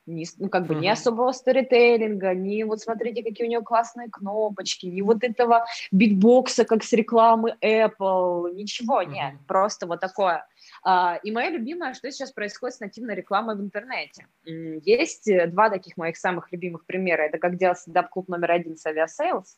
ни, 0.05 0.25
ну, 0.37 0.49
как 0.49 0.65
бы, 0.65 0.75
mm-hmm. 0.75 0.79
ни 0.79 0.87
особого 0.87 1.31
сторителлинга, 1.31 2.33
ни 2.33 2.63
вот 2.63 2.81
смотрите, 2.81 3.23
какие 3.23 3.47
у 3.47 3.49
нее 3.49 3.61
классные 3.61 4.09
кнопочки, 4.09 4.87
ни 4.87 5.01
вот 5.01 5.23
этого 5.23 5.65
битбокса, 5.91 6.65
как 6.65 6.83
с 6.83 6.93
рекламы 6.93 7.55
Apple, 7.61 8.53
ничего 8.53 9.01
mm-hmm. 9.01 9.11
нет, 9.11 9.33
просто 9.47 9.87
вот 9.87 9.99
такое. 9.99 10.45
А, 10.83 11.19
и 11.23 11.31
мое 11.31 11.49
любимое, 11.49 11.93
что 11.93 12.11
сейчас 12.11 12.31
происходит 12.31 12.75
с 12.75 12.79
нативной 12.79 13.15
рекламой 13.15 13.55
в 13.55 13.61
интернете. 13.61 14.27
Есть 14.45 15.27
э, 15.27 15.47
два 15.47 15.69
таких 15.69 15.97
моих 15.97 16.17
самых 16.17 16.51
любимых 16.51 16.85
примера. 16.85 17.21
Это 17.21 17.37
как 17.37 17.57
делал 17.57 17.75
стендап-клуб 17.75 18.27
номер 18.27 18.51
один 18.51 18.77
с 18.77 18.85
Aviasales. 18.86 19.58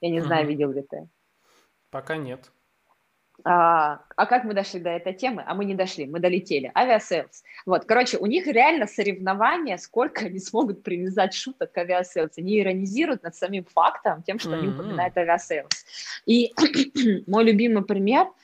Я 0.00 0.10
не 0.10 0.20
знаю, 0.20 0.44
mm-hmm. 0.44 0.48
видел 0.48 0.72
ли 0.72 0.82
ты. 0.82 1.08
Пока 1.90 2.16
нет. 2.16 2.52
А, 3.44 4.00
а 4.16 4.26
как 4.26 4.44
мы 4.44 4.54
дошли 4.54 4.80
до 4.80 4.90
этой 4.90 5.12
темы? 5.12 5.44
А 5.46 5.54
мы 5.54 5.64
не 5.64 5.74
дошли, 5.74 6.06
мы 6.06 6.20
долетели. 6.20 6.70
Aviasales. 6.74 7.42
Вот, 7.66 7.84
короче, 7.84 8.18
у 8.18 8.26
них 8.26 8.46
реально 8.46 8.86
соревнования, 8.86 9.76
сколько 9.76 10.26
они 10.26 10.38
смогут 10.38 10.82
привязать 10.82 11.34
шуток 11.34 11.72
к 11.72 11.78
Aviasales. 11.78 12.38
Они 12.38 12.60
иронизируют 12.60 13.22
над 13.22 13.34
самим 13.34 13.64
фактом, 13.64 14.22
тем, 14.22 14.38
что 14.38 14.50
mm-hmm. 14.50 14.58
они 14.58 14.68
упоминают 14.68 15.16
Aviasales. 15.16 15.84
И 16.26 16.52
мой 17.26 17.44
любимый 17.44 17.84
пример– 17.84 18.26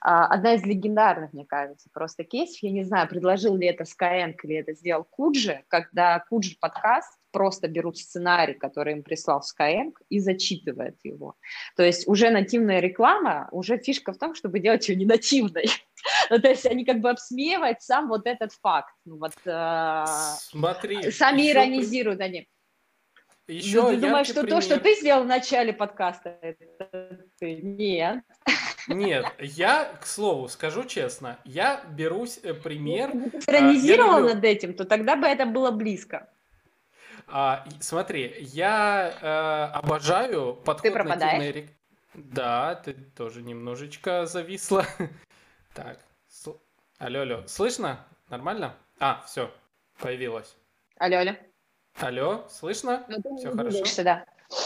а, 0.00 0.26
одна 0.26 0.54
из 0.54 0.64
легендарных, 0.64 1.32
мне 1.32 1.44
кажется, 1.44 1.88
просто 1.92 2.24
кейсов. 2.24 2.62
Я 2.62 2.70
не 2.70 2.84
знаю, 2.84 3.08
предложил 3.08 3.56
ли 3.56 3.66
это 3.66 3.84
Skyeng 3.84 4.34
или 4.42 4.56
это 4.56 4.72
сделал 4.74 5.04
Куджи, 5.04 5.64
когда 5.68 6.20
Куджи 6.28 6.56
подкаст 6.60 7.17
просто 7.30 7.68
берут 7.68 7.98
сценарий, 7.98 8.54
который 8.54 8.92
им 8.94 9.02
прислал 9.02 9.42
Skyeng, 9.42 9.92
и 10.08 10.20
зачитывает 10.20 10.96
его. 11.04 11.34
То 11.76 11.82
есть 11.82 12.08
уже 12.08 12.30
нативная 12.30 12.80
реклама, 12.80 13.48
уже 13.52 13.78
фишка 13.78 14.12
в 14.12 14.18
том, 14.18 14.34
чтобы 14.34 14.60
делать 14.60 14.88
ее 14.88 14.96
не 14.96 15.06
нативной. 15.06 15.66
ну, 16.30 16.38
то 16.40 16.48
есть 16.48 16.66
они 16.66 16.84
как 16.84 17.00
бы 17.00 17.10
обсмеивают 17.10 17.82
сам 17.82 18.08
вот 18.08 18.26
этот 18.26 18.52
факт. 18.52 18.94
Ну, 19.04 19.18
вот, 19.18 19.32
э, 19.44 20.04
Смотри. 20.40 21.10
Сами 21.10 21.50
иронизируют 21.50 22.20
они. 22.20 22.48
Еще 23.48 23.80
ну, 23.80 23.88
ты 23.88 23.96
думаешь, 23.96 24.26
что 24.26 24.42
пример. 24.42 24.56
то, 24.56 24.60
что 24.60 24.78
ты 24.78 24.94
сделал 24.94 25.24
в 25.24 25.26
начале 25.26 25.72
подкаста, 25.72 26.38
это 26.42 27.24
ты? 27.38 27.56
Нет. 27.62 28.22
Нет, 28.88 29.26
я, 29.38 29.84
к 30.00 30.06
слову, 30.06 30.48
скажу 30.48 30.84
честно, 30.84 31.38
я 31.44 31.82
берусь 31.96 32.40
э, 32.42 32.54
пример... 32.54 33.10
Если 33.14 33.38
ты 33.38 33.52
иронизировал 33.52 34.14
а, 34.14 34.18
люблю... 34.20 34.34
над 34.34 34.44
этим, 34.44 34.74
то 34.74 34.84
тогда 34.84 35.16
бы 35.16 35.26
это 35.26 35.46
было 35.46 35.70
близко. 35.70 36.28
А, 37.30 37.64
смотри, 37.80 38.36
я 38.40 39.14
э, 39.20 39.76
обожаю 39.76 40.54
подход 40.54 40.92
ты 40.92 41.04
нативной... 41.04 41.68
Да, 42.14 42.74
ты 42.76 42.94
тоже 42.94 43.42
немножечко 43.42 44.26
зависла. 44.26 44.86
Так, 45.74 46.00
алло, 46.98 47.20
алло, 47.20 47.46
слышно? 47.46 48.04
Нормально? 48.30 48.74
А, 48.98 49.22
все, 49.26 49.52
появилось. 50.00 50.56
Алло, 50.96 51.18
алло. 51.18 51.32
Алло, 52.00 52.48
слышно? 52.50 53.04
Ну, 53.08 53.36
все 53.36 53.54
хорошо? 53.54 54.02
Да. 54.02 54.24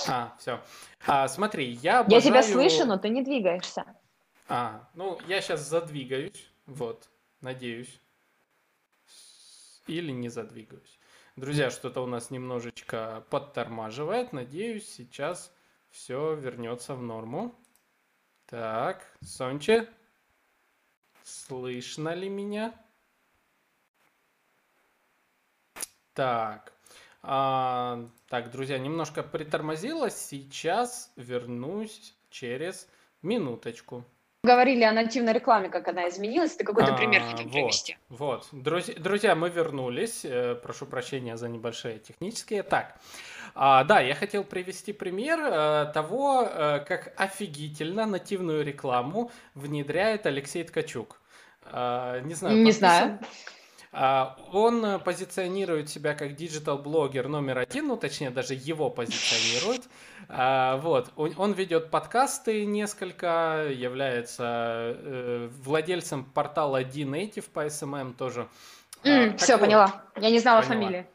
А, 0.09 0.35
все. 0.39 0.61
А, 1.07 1.29
смотри, 1.29 1.73
я 1.83 2.01
обожаю... 2.01 2.23
Я 2.23 2.29
тебя 2.29 2.43
слышу, 2.43 2.87
но 2.87 2.97
ты 2.97 3.11
не 3.11 3.23
двигаешься. 3.23 3.85
А, 4.49 4.89
ну, 4.95 5.19
я 5.27 5.43
сейчас 5.43 5.61
задвигаюсь, 5.69 6.51
вот, 6.67 7.11
надеюсь. 7.43 8.01
Или 9.87 10.13
не 10.13 10.29
задвигаюсь. 10.29 10.99
Друзья, 11.37 11.71
что-то 11.71 12.03
у 12.03 12.07
нас 12.07 12.31
немножечко 12.31 13.25
подтормаживает. 13.31 14.35
Надеюсь, 14.35 14.87
сейчас 14.87 15.51
все 15.89 16.35
вернется 16.35 16.95
в 16.95 17.03
норму. 17.03 17.59
Так, 18.45 19.17
Сонче, 19.23 19.89
слышно 21.25 22.13
ли 22.13 22.29
меня? 22.29 22.75
Так, 26.13 26.75
а, 27.23 28.11
так, 28.29 28.51
друзья, 28.51 28.79
немножко 28.79 29.23
притормозилось. 29.23 30.19
Сейчас 30.19 31.11
вернусь 31.17 32.15
через 32.29 32.87
минуточку 33.23 34.05
говорили 34.45 34.83
о 34.83 34.93
нативной 34.93 35.35
рекламе, 35.35 35.69
как 35.69 35.87
она 35.87 36.09
изменилась. 36.09 36.57
Ты 36.57 36.65
какой-то 36.65 36.95
а, 36.95 36.97
пример 36.97 37.23
хотел 37.23 37.45
вот, 37.45 37.53
привести. 37.53 37.97
Вот. 38.09 38.49
Друзья, 38.51 38.95
друзья, 38.99 39.35
мы 39.37 39.49
вернулись. 39.49 40.25
Э, 40.25 40.57
прошу 40.57 40.87
прощения 40.87 41.37
за 41.37 41.49
небольшие 41.49 42.01
технические. 42.01 42.65
Так, 42.65 42.97
а, 43.55 43.85
да, 43.85 44.01
я 44.01 44.17
хотел 44.17 44.43
привести 44.43 44.93
пример 44.93 45.39
а, 45.41 45.85
того, 45.87 46.41
а, 46.45 46.81
как 46.81 47.13
офигительно 47.17 48.05
нативную 48.05 48.65
рекламу 48.65 49.31
внедряет 49.55 50.27
Алексей 50.27 50.65
Ткачук. 50.65 51.21
А, 51.67 52.19
не 52.23 52.35
знаю. 52.35 52.57
Не 52.57 52.73
знаю. 52.73 53.21
А, 53.95 54.39
он 54.53 55.01
позиционирует 55.01 55.91
себя 55.91 56.15
как 56.15 56.35
digital-блогер 56.35 57.29
номер 57.29 57.59
один, 57.59 57.89
ну, 57.89 57.97
точнее, 57.99 58.31
даже 58.31 58.55
его 58.55 58.91
позиционирует. 58.91 59.83
А, 60.35 60.77
вот, 60.79 61.11
он 61.17 61.53
ведет 61.53 61.91
подкасты 61.91 62.65
несколько, 62.65 63.67
является 63.69 64.97
э, 64.97 65.51
владельцем 65.63 66.25
портала 66.25 66.85
D-Native 66.85 67.51
по 67.53 67.67
SMM 67.67 68.15
тоже. 68.15 68.49
М, 69.03 69.37
все, 69.37 69.55
вот, 69.55 69.63
поняла. 69.63 70.05
Я 70.17 70.31
не 70.31 70.39
знала 70.39 70.63
поняла. 70.63 70.75
фамилии. 70.75 71.07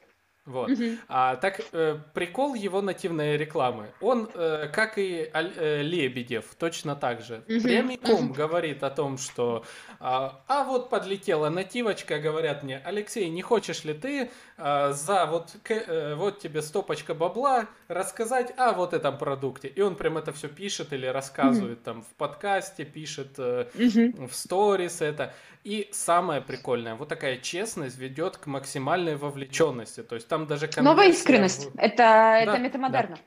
Вот. 0.47 0.69
Mm-hmm. 0.69 0.97
А, 1.09 1.35
так, 1.35 1.61
э, 1.73 1.99
прикол 2.13 2.55
его 2.55 2.81
нативной 2.81 3.35
рекламы. 3.35 3.87
Он, 3.99 4.29
э, 4.33 4.69
как 4.71 4.97
и 4.97 5.29
э, 5.33 5.81
Лебедев, 5.81 6.45
точно 6.57 6.95
так 6.95 7.21
же, 7.21 7.43
mm-hmm. 7.47 7.61
прямиком 7.61 8.31
mm-hmm. 8.31 8.33
говорит 8.33 8.83
о 8.83 8.89
том, 8.89 9.17
что 9.17 9.65
а, 9.99 10.41
а 10.47 10.63
вот 10.63 10.89
подлетела 10.89 11.49
нативочка, 11.49 12.19
говорят 12.19 12.63
мне, 12.63 12.81
Алексей, 12.85 13.29
не 13.29 13.41
хочешь 13.41 13.83
ли 13.83 13.93
ты 13.93 14.31
а, 14.57 14.93
за 14.93 15.25
вот, 15.25 15.49
к, 15.63 15.71
э, 15.71 16.15
вот 16.15 16.39
тебе 16.39 16.61
стопочка 16.61 17.13
бабла 17.13 17.67
рассказать 17.89 18.53
о 18.57 18.71
вот 18.71 18.93
этом 18.93 19.17
продукте? 19.17 19.67
И 19.67 19.81
он 19.81 19.95
прям 19.95 20.17
это 20.17 20.31
все 20.31 20.47
пишет 20.47 20.93
или 20.93 21.07
рассказывает 21.07 21.79
mm-hmm. 21.79 21.83
там 21.83 22.01
в 22.03 22.15
подкасте, 22.15 22.85
пишет 22.85 23.33
э, 23.37 23.67
mm-hmm. 23.73 24.27
в 24.27 24.33
сторис 24.33 25.01
это. 25.01 25.33
И 25.67 25.89
самое 25.91 26.39
прикольное, 26.39 26.95
вот 26.95 27.09
такая 27.09 27.39
честность 27.39 27.97
ведет 27.97 28.37
к 28.37 28.45
максимальной 28.45 29.17
вовлеченности. 29.17 30.01
То 30.01 30.15
есть 30.15 30.29
там 30.29 30.47
даже... 30.47 30.69
Новая 30.77 31.09
искренность. 31.09 31.67
Это, 31.75 31.97
да, 31.97 32.39
это 32.39 32.57
метамодерно. 32.57 33.17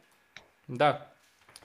Да. 0.66 0.92
да. 0.92 1.06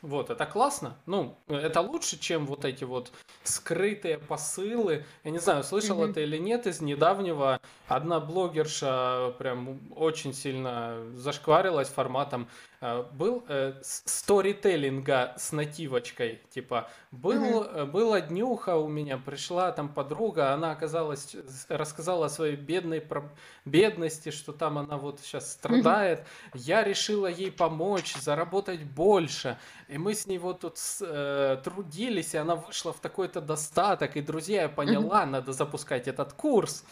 Вот, 0.01 0.30
это 0.30 0.45
классно. 0.45 0.97
Ну, 1.05 1.38
это 1.47 1.80
лучше, 1.80 2.19
чем 2.19 2.45
вот 2.45 2.65
эти 2.65 2.84
вот 2.84 3.13
скрытые 3.43 4.17
посылы. 4.17 5.05
Я 5.23 5.32
не 5.32 5.39
знаю, 5.39 5.63
слышал 5.63 6.03
mm-hmm. 6.03 6.11
это 6.11 6.19
или 6.19 6.38
нет 6.38 6.67
из 6.67 6.82
недавнего. 6.82 7.61
Одна 7.88 8.19
блогерша 8.19 9.33
прям 9.38 9.79
очень 9.95 10.33
сильно 10.33 10.97
зашкварилась 11.13 11.89
форматом 11.89 12.47
Э, 12.86 13.03
был 13.13 13.43
э, 13.47 13.73
сторителлинга 13.81 15.33
с 15.38 15.51
нативочкой, 15.51 16.41
типа, 16.51 16.88
был, 17.11 17.63
mm-hmm. 17.63 17.86
была 17.88 18.21
днюха 18.21 18.75
у 18.75 18.88
меня, 18.88 19.17
пришла 19.17 19.71
там 19.71 19.89
подруга, 19.89 20.53
она 20.53 20.71
оказалась, 20.71 21.36
рассказала 21.67 22.27
о 22.27 22.29
своей 22.29 22.55
бедной 22.55 23.01
про... 23.01 23.31
бедности, 23.65 24.29
что 24.29 24.51
там 24.51 24.77
она 24.77 24.97
вот 24.97 25.19
сейчас 25.21 25.53
страдает, 25.53 26.19
mm-hmm. 26.19 26.59
я 26.59 26.83
решила 26.83 27.25
ей 27.25 27.51
помочь, 27.51 28.13
заработать 28.17 28.83
больше, 28.83 29.57
и 29.88 29.97
мы 29.97 30.13
с 30.13 30.27
ней 30.27 30.38
вот 30.38 30.59
тут 30.59 30.77
э, 31.01 31.57
трудились, 31.63 32.36
и 32.36 32.38
она 32.38 32.55
вышла 32.55 32.93
в 32.93 32.99
такой-то 32.99 33.41
достаток, 33.41 34.15
и, 34.15 34.21
друзья, 34.21 34.63
я 34.63 34.69
поняла, 34.69 35.23
mm-hmm. 35.23 35.29
надо 35.29 35.53
запускать 35.53 36.07
этот 36.07 36.33
курс. 36.33 36.83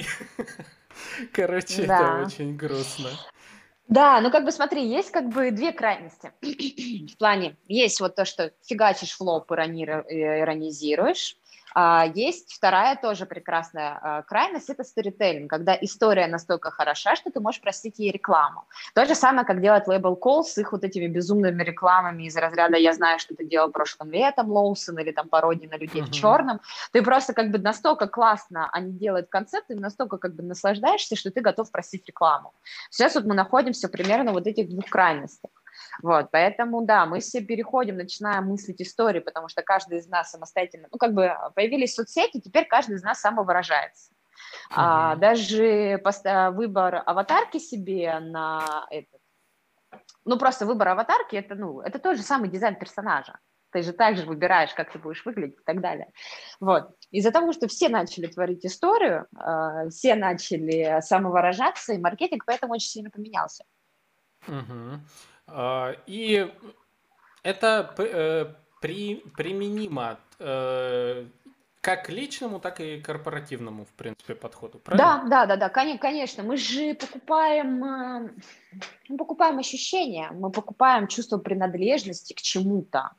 Короче, 1.32 1.86
да. 1.86 2.20
это 2.20 2.26
очень 2.26 2.56
грустно. 2.56 3.10
Да, 3.88 4.20
ну 4.20 4.30
как 4.30 4.44
бы 4.44 4.50
смотри, 4.50 4.86
есть 4.86 5.10
как 5.10 5.28
бы 5.28 5.50
две 5.50 5.72
крайности. 5.72 6.32
В 7.14 7.16
плане, 7.18 7.56
есть 7.68 8.00
вот 8.00 8.16
то, 8.16 8.24
что 8.24 8.52
фигачишь 8.64 9.12
флоп, 9.16 9.52
иронизируешь, 9.52 11.36
а, 11.36 11.45
есть 12.14 12.54
вторая 12.54 12.96
тоже 12.96 13.26
прекрасная 13.26 13.98
а, 14.00 14.22
крайность, 14.22 14.70
это 14.70 14.82
сторителлинг, 14.82 15.50
когда 15.50 15.76
история 15.78 16.26
настолько 16.26 16.70
хороша, 16.70 17.16
что 17.16 17.30
ты 17.30 17.38
можешь 17.40 17.60
простить 17.60 17.98
ей 17.98 18.10
рекламу. 18.10 18.64
То 18.94 19.04
же 19.04 19.14
самое, 19.14 19.46
как 19.46 19.60
делает 19.60 19.86
Label 19.86 20.18
Call 20.18 20.42
с 20.42 20.56
их 20.56 20.72
вот 20.72 20.84
этими 20.84 21.06
безумными 21.06 21.62
рекламами 21.62 22.24
из 22.24 22.36
разряда 22.36 22.78
«я 22.78 22.94
знаю, 22.94 23.18
что 23.18 23.34
ты 23.34 23.44
делал 23.44 23.70
прошлым 23.70 24.10
летом, 24.10 24.50
Лоусон» 24.50 24.98
или 24.98 25.12
там 25.12 25.28
пародии 25.28 25.66
на 25.66 25.76
людей 25.76 26.00
uh-huh. 26.00 26.06
в 26.06 26.12
черном. 26.12 26.60
Ты 26.92 27.02
просто 27.02 27.34
как 27.34 27.50
бы 27.50 27.58
настолько 27.58 28.06
классно 28.06 28.70
они 28.72 28.92
делают 28.92 29.28
концепт, 29.28 29.70
и 29.70 29.74
настолько 29.74 30.16
как 30.16 30.34
бы 30.34 30.42
наслаждаешься, 30.42 31.14
что 31.14 31.30
ты 31.30 31.42
готов 31.42 31.70
простить 31.70 32.06
рекламу. 32.06 32.54
Сейчас 32.90 33.14
вот 33.16 33.24
мы 33.24 33.34
находимся 33.34 33.88
примерно 33.88 34.32
вот 34.32 34.46
этих 34.46 34.70
двух 34.70 34.86
крайностях. 34.86 35.50
Вот, 36.02 36.30
поэтому, 36.30 36.84
да, 36.84 37.06
мы 37.06 37.20
все 37.20 37.40
переходим, 37.40 37.96
начинаем 37.96 38.46
мыслить 38.46 38.82
истории, 38.82 39.20
потому 39.20 39.48
что 39.48 39.62
каждый 39.62 39.98
из 39.98 40.08
нас 40.08 40.30
самостоятельно, 40.30 40.88
ну, 40.90 40.98
как 40.98 41.14
бы 41.14 41.32
появились 41.54 41.94
соцсети, 41.94 42.40
теперь 42.40 42.66
каждый 42.66 42.96
из 42.96 43.02
нас 43.02 43.20
самовыражается. 43.20 44.12
Mm-hmm. 44.12 44.74
А, 44.76 45.16
даже 45.16 45.98
пост- 46.04 46.26
выбор 46.52 47.02
аватарки 47.06 47.58
себе 47.58 48.18
на 48.20 48.86
этот, 48.90 49.20
ну, 50.24 50.38
просто 50.38 50.66
выбор 50.66 50.88
аватарки, 50.88 51.36
это, 51.36 51.54
ну, 51.54 51.80
это 51.80 51.98
тот 51.98 52.16
же 52.16 52.22
самый 52.22 52.50
дизайн 52.50 52.76
персонажа. 52.76 53.38
Ты 53.72 53.82
же 53.82 53.92
также 53.92 54.24
выбираешь, 54.24 54.72
как 54.74 54.92
ты 54.92 54.98
будешь 54.98 55.24
выглядеть 55.24 55.60
и 55.60 55.64
так 55.64 55.80
далее. 55.80 56.10
Вот. 56.60 56.96
Из-за 57.10 57.30
того, 57.30 57.52
что 57.52 57.68
все 57.68 57.88
начали 57.88 58.26
творить 58.26 58.64
историю, 58.64 59.26
э, 59.38 59.88
все 59.90 60.14
начали 60.14 61.00
самовыражаться, 61.00 61.92
и 61.92 61.98
маркетинг 61.98 62.44
поэтому 62.46 62.74
очень 62.74 62.88
сильно 62.88 63.10
поменялся. 63.10 63.64
Угу. 64.46 65.00
А, 65.46 65.94
и 66.06 66.52
это 67.42 67.94
э, 67.98 68.46
при, 68.80 69.16
применимо 69.36 70.18
э, 70.38 71.26
как 71.80 72.10
личному, 72.10 72.58
так 72.58 72.80
и 72.80 73.00
корпоративному, 73.00 73.84
в 73.84 73.92
принципе, 73.92 74.34
подходу. 74.34 74.80
Правильно? 74.80 75.22
Да, 75.28 75.46
да, 75.46 75.56
да, 75.56 75.68
да, 75.68 75.98
конечно. 75.98 76.42
Мы 76.42 76.56
же 76.56 76.94
покупаем, 76.94 77.84
э, 77.84 78.30
мы 79.08 79.16
покупаем 79.16 79.58
ощущения, 79.58 80.30
мы 80.32 80.50
покупаем 80.50 81.06
чувство 81.06 81.38
принадлежности 81.38 82.32
к 82.32 82.42
чему-то 82.42 83.12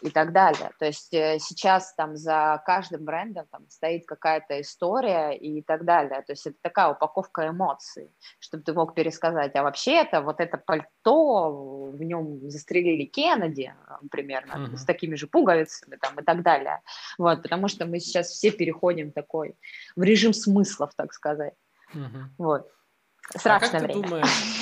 и 0.00 0.10
так 0.10 0.32
далее. 0.32 0.70
То 0.78 0.86
есть 0.86 1.12
э, 1.14 1.38
сейчас 1.38 1.94
там 1.94 2.16
за 2.16 2.62
каждым 2.66 3.04
брендом 3.04 3.46
там 3.50 3.68
стоит 3.68 4.06
какая-то 4.06 4.60
история 4.60 5.32
и 5.32 5.62
так 5.62 5.84
далее. 5.84 6.22
То 6.22 6.32
есть 6.32 6.46
это 6.46 6.56
такая 6.60 6.88
упаковка 6.90 7.48
эмоций, 7.48 8.10
чтобы 8.38 8.64
ты 8.64 8.72
мог 8.72 8.94
пересказать. 8.94 9.54
А 9.56 9.62
вообще 9.62 9.94
это 10.02 10.20
вот 10.20 10.40
это 10.40 10.58
пальто, 10.58 11.90
в 11.90 12.02
нем 12.02 12.50
застрелили 12.50 13.04
Кеннеди 13.04 13.74
примерно, 14.10 14.52
uh-huh. 14.52 14.76
с 14.76 14.84
такими 14.84 15.14
же 15.14 15.26
пуговицами 15.26 15.96
там 15.96 16.18
и 16.18 16.22
так 16.22 16.42
далее. 16.42 16.80
Вот, 17.18 17.42
потому 17.42 17.68
что 17.68 17.86
мы 17.86 18.00
сейчас 18.00 18.28
все 18.28 18.50
переходим 18.50 19.12
такой 19.12 19.56
в 19.96 20.02
режим 20.02 20.32
смыслов, 20.32 20.92
так 20.96 21.12
сказать. 21.12 21.54
Uh-huh. 21.94 22.24
Вот. 22.38 22.70
Страшное 23.36 23.80
а 23.80 23.80
как 23.80 23.82
время. 23.82 24.02
Ты 24.02 24.08
думаешь, 24.08 24.61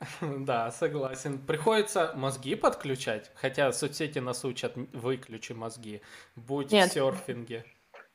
Да, 0.20 0.70
согласен. 0.70 1.38
Приходится 1.38 2.12
мозги 2.14 2.54
подключать, 2.54 3.30
хотя 3.34 3.72
соцсети 3.72 4.18
нас 4.18 4.44
учат 4.44 4.74
выключи 4.92 5.52
мозги, 5.52 6.02
будь 6.36 6.72
Нет. 6.72 6.90
в 6.90 6.94
серфинге. 6.94 7.64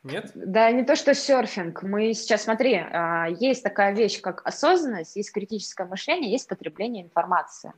Нет? 0.03 0.31
Да, 0.35 0.69
не 0.71 0.83
то, 0.83 0.95
что 0.95 1.15
серфинг. 1.15 1.81
Мы 1.81 2.13
сейчас, 2.13 2.43
смотри, 2.43 2.75
а, 2.75 3.25
есть 3.27 3.63
такая 3.63 3.93
вещь, 3.93 4.21
как 4.21 4.45
осознанность, 4.45 5.15
есть 5.15 5.31
критическое 5.31 5.87
мышление, 5.87 6.31
есть 6.31 6.47
потребление 6.47 7.03
информации. 7.03 7.73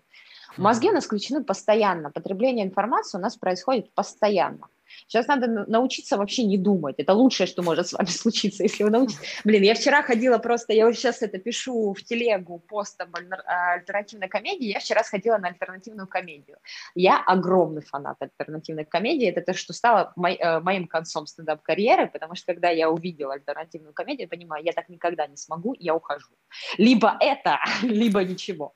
Мозги 0.57 0.89
у 0.89 0.93
нас 0.93 1.05
включены 1.05 1.43
постоянно, 1.43 2.11
потребление 2.11 2.65
информации 2.65 3.17
у 3.17 3.21
нас 3.21 3.37
происходит 3.37 3.93
постоянно. 3.93 4.67
Сейчас 5.07 5.27
надо 5.27 5.47
научиться 5.47 6.17
вообще 6.17 6.43
не 6.43 6.57
думать. 6.57 6.95
Это 6.97 7.13
лучшее, 7.13 7.47
что 7.47 7.63
может 7.63 7.87
с 7.87 7.93
вами 7.93 8.07
случиться, 8.09 8.63
если 8.63 8.83
вы 8.83 8.89
научитесь. 8.89 9.41
Блин, 9.43 9.63
я 9.63 9.75
вчера 9.75 10.01
ходила 10.01 10.37
просто, 10.37 10.73
я 10.73 10.85
вот 10.85 10.95
сейчас 10.95 11.21
это 11.21 11.37
пишу 11.37 11.93
в 11.93 12.03
телегу 12.03 12.59
пост 12.59 12.99
об 13.01 13.15
альтернативной 13.15 14.27
комедии. 14.27 14.65
Я 14.65 14.79
вчера 14.79 15.03
сходила 15.03 15.37
на 15.37 15.49
альтернативную 15.49 16.07
комедию. 16.07 16.57
Я 16.95 17.21
огромный 17.21 17.81
фанат 17.81 18.17
альтернативной 18.19 18.85
комедии. 18.85 19.27
Это 19.27 19.41
то, 19.41 19.53
что 19.53 19.73
стало 19.73 20.13
э, 20.17 20.59
моим 20.59 20.87
концом 20.87 21.27
стендап-карьеры, 21.27 22.07
потому 22.07 22.35
что 22.35 22.53
когда 22.53 22.69
я 22.69 22.89
увидела 22.89 23.33
альтернативную 23.33 23.93
комедию, 23.93 24.25
я 24.25 24.29
понимаю, 24.29 24.63
я 24.63 24.73
так 24.73 24.89
никогда 24.89 25.27
не 25.27 25.37
смогу, 25.37 25.75
я 25.79 25.95
ухожу. 25.95 26.33
Либо 26.77 27.17
это, 27.19 27.59
либо 27.81 28.23
ничего. 28.23 28.73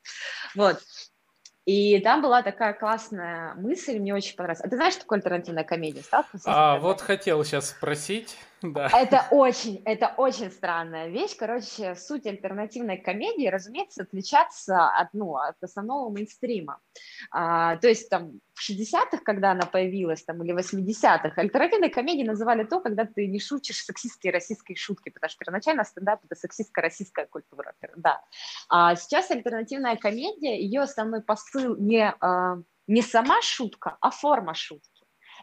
Вот. 0.54 0.78
И 1.64 2.00
там 2.00 2.22
была 2.22 2.42
такая 2.42 2.72
классная 2.72 3.54
мысль, 3.54 3.98
мне 3.98 4.14
очень 4.14 4.34
понравилась. 4.34 4.64
А 4.64 4.68
ты 4.68 4.76
знаешь, 4.76 4.94
что 4.94 5.02
такое 5.02 5.18
альтернативная 5.18 5.64
комедия? 5.64 6.02
Сталкивался? 6.02 6.44
А, 6.46 6.78
вот 6.78 7.00
хотел 7.00 7.44
сейчас 7.44 7.70
спросить. 7.70 8.36
Да. 8.62 8.88
Это 8.92 9.26
очень, 9.30 9.82
это 9.84 10.14
очень 10.16 10.50
странная 10.50 11.08
вещь. 11.08 11.36
Короче, 11.36 11.94
суть 11.96 12.26
альтернативной 12.26 12.96
комедии, 12.96 13.48
разумеется, 13.48 14.02
отличаться 14.02 14.88
от, 14.88 15.12
ну, 15.12 15.36
от 15.36 15.56
основного 15.62 16.10
мейнстрима. 16.10 16.80
А, 17.30 17.76
то 17.76 17.88
есть 17.88 18.08
там 18.08 18.40
в 18.54 18.70
60-х, 18.70 19.18
когда 19.24 19.52
она 19.52 19.66
появилась, 19.66 20.22
там, 20.22 20.42
или 20.42 20.54
80-х, 20.54 21.32
альтернативной 21.36 21.90
комедией 21.90 22.26
называли 22.26 22.64
то, 22.64 22.80
когда 22.80 23.04
ты 23.04 23.26
не 23.26 23.40
шутишь 23.40 23.82
сексистские 23.84 24.32
российские 24.32 24.76
шутки, 24.76 25.10
потому 25.10 25.30
что 25.30 25.38
первоначально 25.38 25.84
стендап– 25.84 26.20
это 26.24 26.34
сексистско-российская 26.34 27.26
культура. 27.26 27.74
Да. 27.96 28.22
А 28.68 28.94
сейчас 28.94 29.30
альтернативная 29.30 29.96
комедия, 29.96 30.60
ее 30.60 30.82
основной 30.82 31.22
посыл 31.22 31.76
не, 31.76 32.14
а, 32.20 32.58
не 32.86 33.02
сама 33.02 33.40
шутка, 33.42 33.96
а 34.00 34.10
форма 34.10 34.54
шутки. 34.54 34.91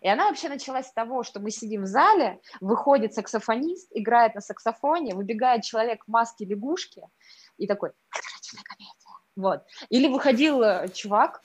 И 0.02 0.08
она 0.08 0.28
вообще 0.28 0.50
началась 0.50 0.88
с 0.88 0.94
того, 0.94 1.24
что 1.24 1.40
мы 1.40 1.52
сидим 1.52 1.84
в 1.84 1.88
зале, 1.88 2.40
выходит 2.62 3.14
саксофонист, 3.14 3.90
играет 3.92 4.36
на 4.36 4.42
саксофоне, 4.42 5.16
выбегает 5.16 5.64
человек 5.64 6.04
в 6.06 6.12
маске 6.12 6.46
лягушки 6.46 7.04
и 7.58 7.68
такой 7.68 7.92
«Альтернативная 8.10 8.64
комедия». 8.64 8.94
Вот. 9.36 9.64
Или 9.90 10.08
выходил 10.08 10.62
э, 10.64 10.90
чувак, 10.90 11.42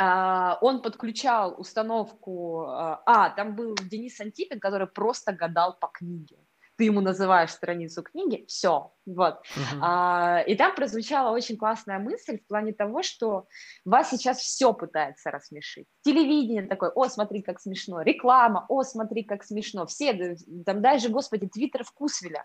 Uh, 0.00 0.56
он 0.62 0.80
подключал 0.80 1.60
установку, 1.60 2.64
uh, 2.66 2.98
а, 3.04 3.28
там 3.30 3.54
был 3.54 3.74
Денис 3.74 4.18
Антипин, 4.20 4.58
который 4.58 4.86
просто 4.86 5.32
гадал 5.32 5.76
по 5.78 5.88
книге 5.88 6.38
ты 6.82 6.86
ему 6.86 7.00
называешь 7.00 7.50
страницу 7.50 8.02
книги, 8.02 8.44
все, 8.48 8.92
вот. 9.06 9.34
Uh-huh. 9.34 9.78
А, 9.80 10.42
и 10.48 10.56
там 10.56 10.74
прозвучала 10.74 11.30
очень 11.30 11.56
классная 11.56 12.00
мысль 12.00 12.40
в 12.40 12.46
плане 12.48 12.72
того, 12.72 13.04
что 13.04 13.46
вас 13.84 14.10
сейчас 14.10 14.38
все 14.38 14.72
пытается 14.72 15.30
рассмешить. 15.30 15.86
Телевидение 16.02 16.66
такое, 16.66 16.90
о, 16.90 17.08
смотри, 17.08 17.42
как 17.42 17.60
смешно, 17.60 18.02
реклама, 18.02 18.66
о, 18.68 18.82
смотри, 18.82 19.22
как 19.22 19.44
смешно, 19.44 19.86
все, 19.86 20.36
там 20.66 20.82
даже, 20.82 21.08
господи, 21.08 21.46
твиттер 21.46 21.84
вкусвеля, 21.84 22.44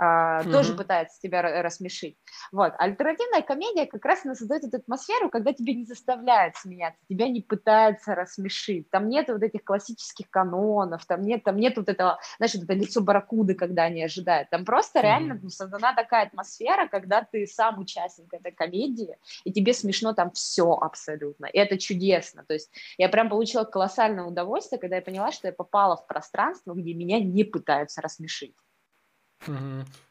mm-hmm. 0.00 0.50
тоже 0.50 0.74
пытается 0.74 1.20
тебя 1.20 1.42
рассмешить. 1.62 2.16
Вот. 2.50 2.72
Альтернативная 2.78 3.42
комедия 3.42 3.86
как 3.86 4.04
раз 4.04 4.24
она 4.24 4.34
создает 4.34 4.64
эту 4.64 4.78
атмосферу, 4.78 5.30
когда 5.30 5.52
тебя 5.52 5.74
не 5.74 5.84
заставляют 5.84 6.56
смеяться, 6.56 7.00
тебя 7.08 7.28
не 7.28 7.40
пытаются 7.40 8.14
рассмешить. 8.14 8.90
Там 8.90 9.08
нет 9.08 9.28
вот 9.28 9.42
этих 9.42 9.64
классических 9.64 10.30
канонов, 10.30 11.04
там 11.06 11.22
нет, 11.22 11.44
там 11.44 11.56
нет 11.56 11.76
вот 11.76 11.88
этого, 11.88 12.18
знаешь, 12.38 12.54
вот 12.54 12.64
это 12.64 12.74
лицо 12.74 13.00
барракуды, 13.00 13.54
когда 13.54 13.84
они 13.84 14.02
ожидают. 14.02 14.50
Там 14.50 14.64
просто 14.64 14.98
mm-hmm. 14.98 15.02
реально 15.02 15.40
ну, 15.42 15.48
создана 15.48 15.94
такая 15.94 16.26
атмосфера, 16.26 16.88
когда 16.88 17.22
ты 17.22 17.46
сам 17.46 17.78
участник 17.78 18.32
этой 18.32 18.52
комедии, 18.52 19.16
и 19.44 19.52
тебе 19.52 19.72
смешно 19.72 20.12
там 20.12 20.30
все 20.32 20.72
абсолютно. 20.72 21.46
И 21.46 21.58
это 21.58 21.78
чудесно. 21.78 22.44
То 22.44 22.54
есть 22.54 22.70
я 22.98 23.08
прям 23.08 23.28
получила 23.28 23.64
колоссальное 23.64 24.24
удовольствие, 24.24 24.80
когда 24.80 24.96
я 24.96 25.02
поняла, 25.02 25.32
что 25.32 25.48
я 25.48 25.52
попала 25.52 25.96
в 25.96 26.06
пространство, 26.06 26.74
где 26.74 26.94
меня 26.94 27.20
не 27.20 27.44
пытаются 27.44 28.00
рассмешить. 28.00 28.54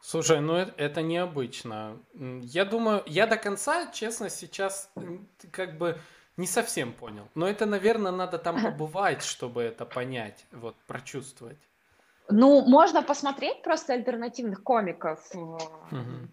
Слушай, 0.01 0.41
ну 0.41 0.55
это, 0.55 0.73
это 0.77 1.01
необычно. 1.01 1.97
Я 2.13 2.65
думаю, 2.65 3.03
я 3.05 3.27
до 3.27 3.37
конца, 3.37 3.91
честно, 3.91 4.29
сейчас 4.29 4.91
как 5.51 5.77
бы 5.77 5.99
не 6.37 6.47
совсем 6.47 6.93
понял. 6.93 7.27
Но 7.35 7.47
это, 7.47 7.65
наверное, 7.65 8.11
надо 8.11 8.37
там 8.37 8.61
побывать, 8.61 9.23
чтобы 9.23 9.61
это 9.61 9.85
понять, 9.85 10.45
вот, 10.51 10.75
прочувствовать. 10.87 11.59
Ну, 12.31 12.61
можно 12.65 13.01
посмотреть 13.01 13.61
просто 13.61 13.93
альтернативных 13.93 14.63
комиков. 14.63 15.19
Угу. 15.33 15.59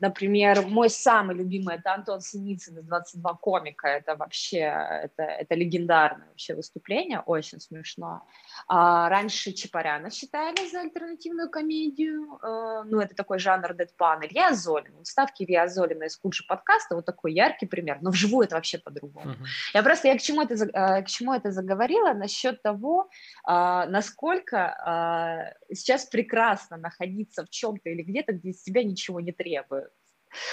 Например, 0.01 0.63
мой 0.67 0.91
самый 0.91 1.37
любимый 1.37 1.77
это 1.77 1.95
Антон 1.95 2.21
Синицын 2.21 2.79
из 2.79 2.85
22 2.85 3.35
комика. 3.35 3.89
Это 3.89 4.17
вообще, 4.17 4.59
это, 4.59 5.23
это 5.23 5.55
легендарное 5.55 6.29
вообще 6.29 6.55
выступление, 6.55 7.21
очень 7.21 7.61
смешно. 7.61 8.23
А, 8.67 9.09
раньше 9.09 9.53
Чапаряна 9.53 10.11
считали 10.11 10.69
за 10.71 10.81
альтернативную 10.81 11.51
комедию. 11.51 12.39
А, 12.43 12.85
ну, 12.85 13.01
это 13.01 13.15
такой 13.15 13.39
жанр 13.39 13.75
дедпан. 13.75 14.25
Илья 14.25 14.55
Золин. 14.55 15.05
Ставки 15.05 15.43
Илья 15.43 15.69
Золина 15.69 16.05
из 16.05 16.17
Куджи 16.17 16.45
подкаста, 16.47 16.95
вот 16.95 17.07
такой 17.07 17.33
яркий 17.33 17.67
пример. 17.67 17.99
Но 18.01 18.11
вживую 18.11 18.47
это 18.47 18.55
вообще 18.55 18.79
по-другому. 18.79 19.33
Угу. 19.33 19.45
Я 19.75 19.83
просто, 19.83 20.09
я 20.09 20.17
к 20.17 20.21
чему 20.23 20.43
это, 20.43 21.03
к 21.03 21.07
чему 21.07 21.35
это 21.35 21.51
заговорила? 21.51 22.13
Насчет 22.13 22.63
того, 22.63 23.11
а, 23.45 23.87
насколько 23.87 25.55
сейчас 25.89 26.05
прекрасно 26.05 26.77
находиться 26.77 27.45
в 27.45 27.51
чем-то 27.51 27.89
или 27.89 28.03
где-то, 28.03 28.35
где 28.35 28.51
из 28.51 28.63
тебя 28.63 28.85
ничего 28.85 29.21
не 29.21 29.33
требуют. 29.33 29.91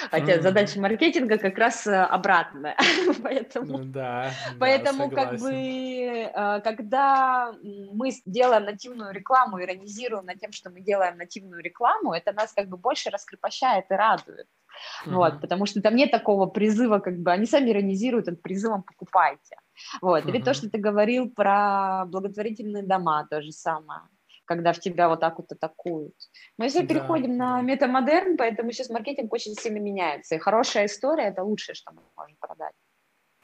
Хотя 0.09 0.35
mm-hmm. 0.37 0.41
задача 0.41 0.79
маркетинга 0.79 1.37
как 1.37 1.57
раз 1.57 1.85
э, 1.85 1.93
обратная. 1.93 2.77
поэтому 3.23 3.79
ну 3.79 3.83
да, 3.83 4.31
поэтому 4.57 5.09
да, 5.09 5.15
как 5.15 5.39
бы, 5.41 5.51
э, 5.51 6.61
когда 6.61 7.53
мы 7.91 8.11
делаем 8.25 8.63
нативную 8.63 9.11
рекламу, 9.11 9.61
иронизируем 9.61 10.25
над 10.25 10.39
тем, 10.39 10.53
что 10.53 10.69
мы 10.69 10.79
делаем 10.79 11.17
нативную 11.17 11.61
рекламу, 11.61 12.13
это 12.13 12.31
нас 12.31 12.53
как 12.53 12.69
бы 12.69 12.77
больше 12.77 13.09
раскрепощает 13.09 13.85
и 13.89 13.93
радует. 13.93 14.47
Mm-hmm. 15.05 15.13
Вот, 15.13 15.41
потому 15.41 15.65
что 15.65 15.81
там 15.81 15.93
нет 15.93 16.09
такого 16.09 16.45
призыва, 16.45 16.99
как 16.99 17.17
бы 17.17 17.33
они 17.33 17.45
сами 17.45 17.71
иронизируют 17.71 18.27
над 18.27 18.41
призывом 18.41 18.83
покупайте. 18.83 19.57
Вот. 20.01 20.23
Mm-hmm. 20.23 20.29
Или 20.29 20.41
то, 20.41 20.53
что 20.53 20.69
ты 20.69 20.77
говорил 20.77 21.29
про 21.29 22.05
благотворительные 22.05 22.83
дома, 22.83 23.27
то 23.29 23.41
же 23.41 23.51
самое 23.51 24.03
когда 24.45 24.73
в 24.73 24.79
тебя 24.79 25.09
вот 25.09 25.19
так 25.19 25.37
вот 25.37 25.51
атакуют. 25.51 26.15
Мы 26.57 26.69
все 26.69 26.81
да, 26.81 26.87
переходим 26.87 27.37
на 27.37 27.61
метамодерн, 27.61 28.37
поэтому 28.37 28.71
сейчас 28.71 28.89
маркетинг 28.89 29.33
очень 29.33 29.53
сильно 29.55 29.79
меняется. 29.79 30.35
И 30.35 30.39
хорошая 30.39 30.85
история– 30.85 31.23
это 31.25 31.43
лучшее, 31.43 31.75
что 31.75 31.91
мы 31.91 32.01
можем 32.15 32.37
продать. 32.39 32.73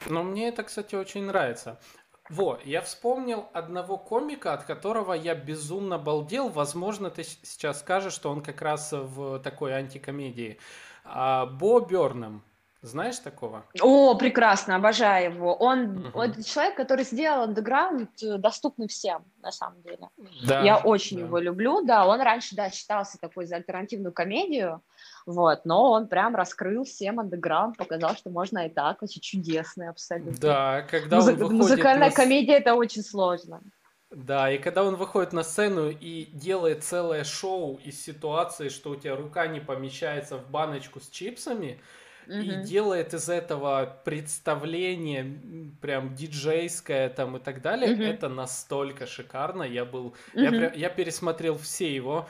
Но 0.06 0.22
мне 0.22 0.48
это, 0.48 0.62
кстати, 0.64 0.94
очень 0.94 1.24
нравится. 1.24 1.80
Во, 2.28 2.58
я 2.64 2.80
вспомнил 2.80 3.48
одного 3.52 3.98
комика, 3.98 4.54
от 4.54 4.64
которого 4.64 5.12
я 5.12 5.34
безумно 5.34 5.98
балдел. 5.98 6.48
Возможно, 6.48 7.10
ты 7.10 7.24
сейчас 7.24 7.80
скажешь, 7.80 8.14
что 8.14 8.30
он 8.30 8.42
как 8.42 8.62
раз 8.62 8.92
в 8.92 9.40
такой 9.40 9.72
антикомедии. 9.72 10.58
А, 11.04 11.46
Бо 11.46 11.80
Бернем. 11.80 12.42
Знаешь 12.82 13.18
такого? 13.18 13.64
О, 13.80 14.16
прекрасно, 14.16 14.74
обожаю 14.74 15.34
его. 15.34 15.54
Он, 15.54 15.98
угу. 15.98 16.18
он 16.18 16.42
человек, 16.42 16.76
который 16.76 17.04
сделал 17.04 17.44
андеграунд 17.44 18.10
э, 18.20 18.38
доступный 18.38 18.88
всем, 18.88 19.24
на 19.40 19.52
самом 19.52 19.80
деле. 19.82 20.08
Да, 20.44 20.62
Я 20.62 20.78
очень 20.78 21.18
да. 21.18 21.26
его 21.26 21.38
люблю, 21.38 21.84
да. 21.84 22.04
Он 22.08 22.20
раньше, 22.20 22.56
да, 22.56 22.70
считался 22.70 23.18
такой 23.20 23.46
за 23.46 23.54
альтернативную 23.54 24.12
комедию, 24.12 24.82
вот, 25.26 25.64
но 25.64 25.92
он 25.92 26.08
прям 26.08 26.34
раскрыл 26.34 26.82
всем 26.82 27.20
андеграунд, 27.20 27.76
показал, 27.76 28.16
что 28.16 28.30
можно 28.30 28.66
и 28.66 28.68
так, 28.68 29.00
очень 29.00 29.20
чудесный 29.20 29.88
абсолютно. 29.88 30.40
Да, 30.40 30.82
когда 30.82 31.18
Музы- 31.18 31.34
он 31.34 31.38
выходит 31.38 31.58
Музыкальная 31.58 32.10
на... 32.10 32.16
комедия– 32.16 32.54
это 32.58 32.74
очень 32.74 33.02
сложно. 33.02 33.60
Да, 34.10 34.50
и 34.50 34.58
когда 34.58 34.82
он 34.82 34.96
выходит 34.96 35.32
на 35.32 35.44
сцену 35.44 35.88
и 35.88 36.24
делает 36.32 36.82
целое 36.82 37.22
шоу 37.22 37.78
из 37.84 38.02
ситуации, 38.02 38.70
что 38.70 38.90
у 38.90 38.96
тебя 38.96 39.14
рука 39.14 39.46
не 39.46 39.60
помещается 39.60 40.36
в 40.36 40.50
баночку 40.50 40.98
с 40.98 41.08
чипсами– 41.08 41.80
и 42.26 42.62
делает 42.62 43.14
из 43.14 43.28
этого 43.28 43.98
представление 44.04 45.38
прям 45.80 46.14
диджейское 46.14 47.08
там 47.08 47.36
и 47.36 47.40
так 47.40 47.62
далее, 47.62 47.94
mm 47.94 48.02
это 48.02 48.28
настолько 48.28 49.06
шикарно. 49.06 49.62
Я 49.62 49.84
был, 49.84 50.14
mm 50.34 50.60
я, 50.60 50.72
я 50.72 50.90
пересмотрел 50.90 51.56
все 51.58 51.94
его 51.94 52.28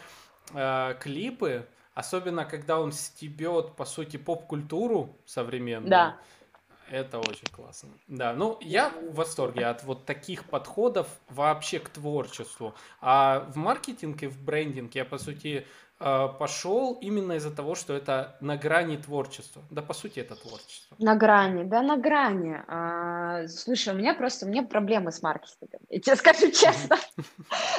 э, 0.55 0.95
клипы, 1.01 1.67
особенно 1.95 2.45
когда 2.45 2.81
он 2.81 2.93
стебет 2.93 3.77
по 3.77 3.85
сути 3.85 4.17
поп-культуру 4.17 5.17
современную. 5.25 5.91
Да. 5.91 6.17
Это 6.91 7.19
очень 7.19 7.47
классно. 7.51 7.89
Да, 8.07 8.35
ну 8.35 8.59
я 8.61 8.91
в 8.91 9.15
восторге 9.15 9.65
от 9.65 9.83
вот 9.83 10.05
таких 10.05 10.45
подходов 10.45 11.09
вообще 11.31 11.79
к 11.79 11.89
творчеству. 11.89 12.75
А 13.01 13.49
в 13.49 13.57
маркетинг 13.57 14.23
и 14.23 14.27
в 14.27 14.39
брендинг 14.43 14.95
я, 14.95 15.07
по 15.07 15.17
сути, 15.17 15.67
пошел 16.39 16.99
именно 17.01 17.33
из-за 17.35 17.51
того, 17.51 17.75
что 17.75 17.95
это 17.95 18.37
на 18.41 18.57
грани 18.57 18.97
творчества. 18.97 19.63
Да, 19.71 19.83
по 19.83 19.95
сути, 19.95 20.21
это 20.21 20.35
творчество. 20.35 20.97
На 20.99 21.15
грани, 21.17 21.65
да, 21.65 21.83
на 21.83 21.97
грани. 21.97 22.63
А, 22.69 23.47
слушай, 23.49 23.95
у 23.95 23.97
меня 23.97 24.15
просто, 24.15 24.47
у 24.47 24.49
меня 24.49 24.63
проблемы 24.63 25.13
с 25.13 25.23
маркетингом, 25.23 25.81
я 25.89 26.01
тебе 26.01 26.17
скажу 26.17 26.51
честно. 26.51 26.97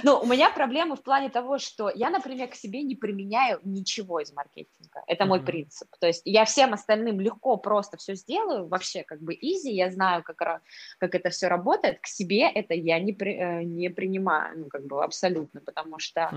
Ну, 0.04 0.20
у 0.20 0.26
меня 0.26 0.50
проблемы 0.50 0.96
в 0.96 1.04
плане 1.04 1.30
того, 1.30 1.58
что 1.58 1.92
я, 1.94 2.10
например, 2.10 2.48
к 2.50 2.56
себе 2.56 2.84
не 2.84 2.96
применяю 2.96 3.60
ничего 3.64 4.20
из 4.20 4.34
маркетинга. 4.34 5.04
Это 5.08 5.26
мой 5.26 5.42
принцип. 5.42 5.88
То 6.00 6.08
есть 6.08 6.22
я 6.26 6.46
всем 6.46 6.74
остальным 6.74 7.20
легко 7.20 7.58
просто 7.58 7.98
все 7.98 8.16
сделаю, 8.16 8.68
вообще 8.68 9.04
как 9.04 9.22
бы 9.22 9.34
изи, 9.34 9.72
я 9.72 9.92
знаю, 9.92 10.24
как, 10.24 10.62
как 11.00 11.16
это 11.16 11.30
все 11.30 11.48
работает. 11.48 12.00
К 12.02 12.08
себе 12.08 12.50
это 12.50 12.74
я 12.74 13.00
не, 13.00 13.14
при, 13.14 13.34
э, 13.34 13.64
не 13.64 13.90
принимаю, 13.90 14.60
ну, 14.60 14.66
как 14.68 14.86
бы 14.86 15.04
абсолютно, 15.04 15.62
потому 15.62 16.00
что, 16.00 16.32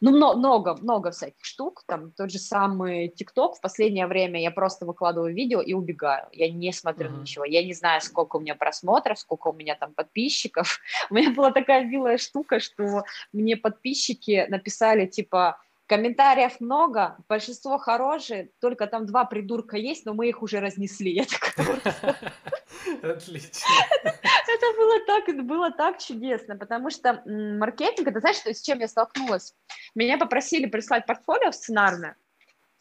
ну, 0.00 0.10
много, 0.10 0.76
много 0.76 1.10
всяких 1.14 1.44
штук, 1.44 1.82
там 1.86 2.12
тот 2.12 2.30
же 2.30 2.38
самый 2.38 3.08
ТикТок, 3.08 3.56
в 3.56 3.60
последнее 3.60 4.06
время 4.06 4.40
я 4.40 4.50
просто 4.50 4.86
выкладываю 4.86 5.34
видео 5.34 5.60
и 5.60 5.72
убегаю, 5.72 6.28
я 6.32 6.50
не 6.50 6.72
смотрю 6.72 7.10
uh-huh. 7.10 7.20
ничего, 7.20 7.44
я 7.44 7.64
не 7.64 7.72
знаю, 7.72 8.00
сколько 8.00 8.36
у 8.36 8.40
меня 8.40 8.54
просмотров, 8.54 9.18
сколько 9.18 9.48
у 9.48 9.52
меня 9.52 9.74
там 9.74 9.94
подписчиков, 9.94 10.80
у 11.10 11.14
меня 11.14 11.30
была 11.30 11.50
такая 11.50 11.84
милая 11.84 12.18
штука, 12.18 12.60
что 12.60 13.04
мне 13.32 13.56
подписчики 13.56 14.46
написали, 14.48 15.06
типа, 15.06 15.58
Комментариев 15.86 16.60
много, 16.60 17.18
большинство 17.28 17.76
хорошие, 17.76 18.50
только 18.58 18.86
там 18.86 19.04
два 19.04 19.26
придурка 19.26 19.76
есть, 19.76 20.06
но 20.06 20.14
мы 20.14 20.28
их 20.28 20.42
уже 20.42 20.60
разнесли. 20.60 21.20
Отлично. 23.02 23.66
Это 24.02 24.76
было 24.76 25.00
так, 25.06 25.46
было 25.46 25.70
так 25.70 25.98
чудесно, 25.98 26.56
потому 26.56 26.88
что 26.88 27.22
маркетинг, 27.26 28.08
это 28.08 28.20
знаешь, 28.20 28.38
с 28.38 28.62
чем 28.62 28.78
я 28.78 28.88
столкнулась? 28.88 29.54
Меня 29.94 30.16
попросили 30.16 30.66
прислать 30.66 31.04
портфолио 31.04 31.52
сценарное, 31.52 32.16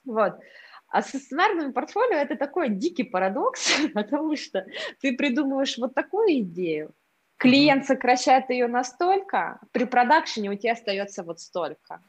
вот, 0.06 0.39
а 0.88 1.01
со 1.01 1.18
сценарным 1.18 1.74
портфолио 1.74 2.18
это 2.18 2.38
такой 2.38 2.70
дикий 2.70 3.04
парадокс, 3.04 3.82
потому 3.93 4.38
что 4.38 4.66
ты 5.01 5.18
придумываешь 5.18 5.78
вот 5.78 5.93
такую 5.93 6.39
идею, 6.39 6.93
клиент 7.38 7.86
сокращает 7.86 8.49
ее 8.49 8.68
настолько, 8.68 9.60
при 9.74 9.84
продакшене 9.84 10.51
у 10.51 10.56
тебя 10.56 10.72
остается 10.72 11.24
вот 11.24 11.41
столько. 11.41 12.01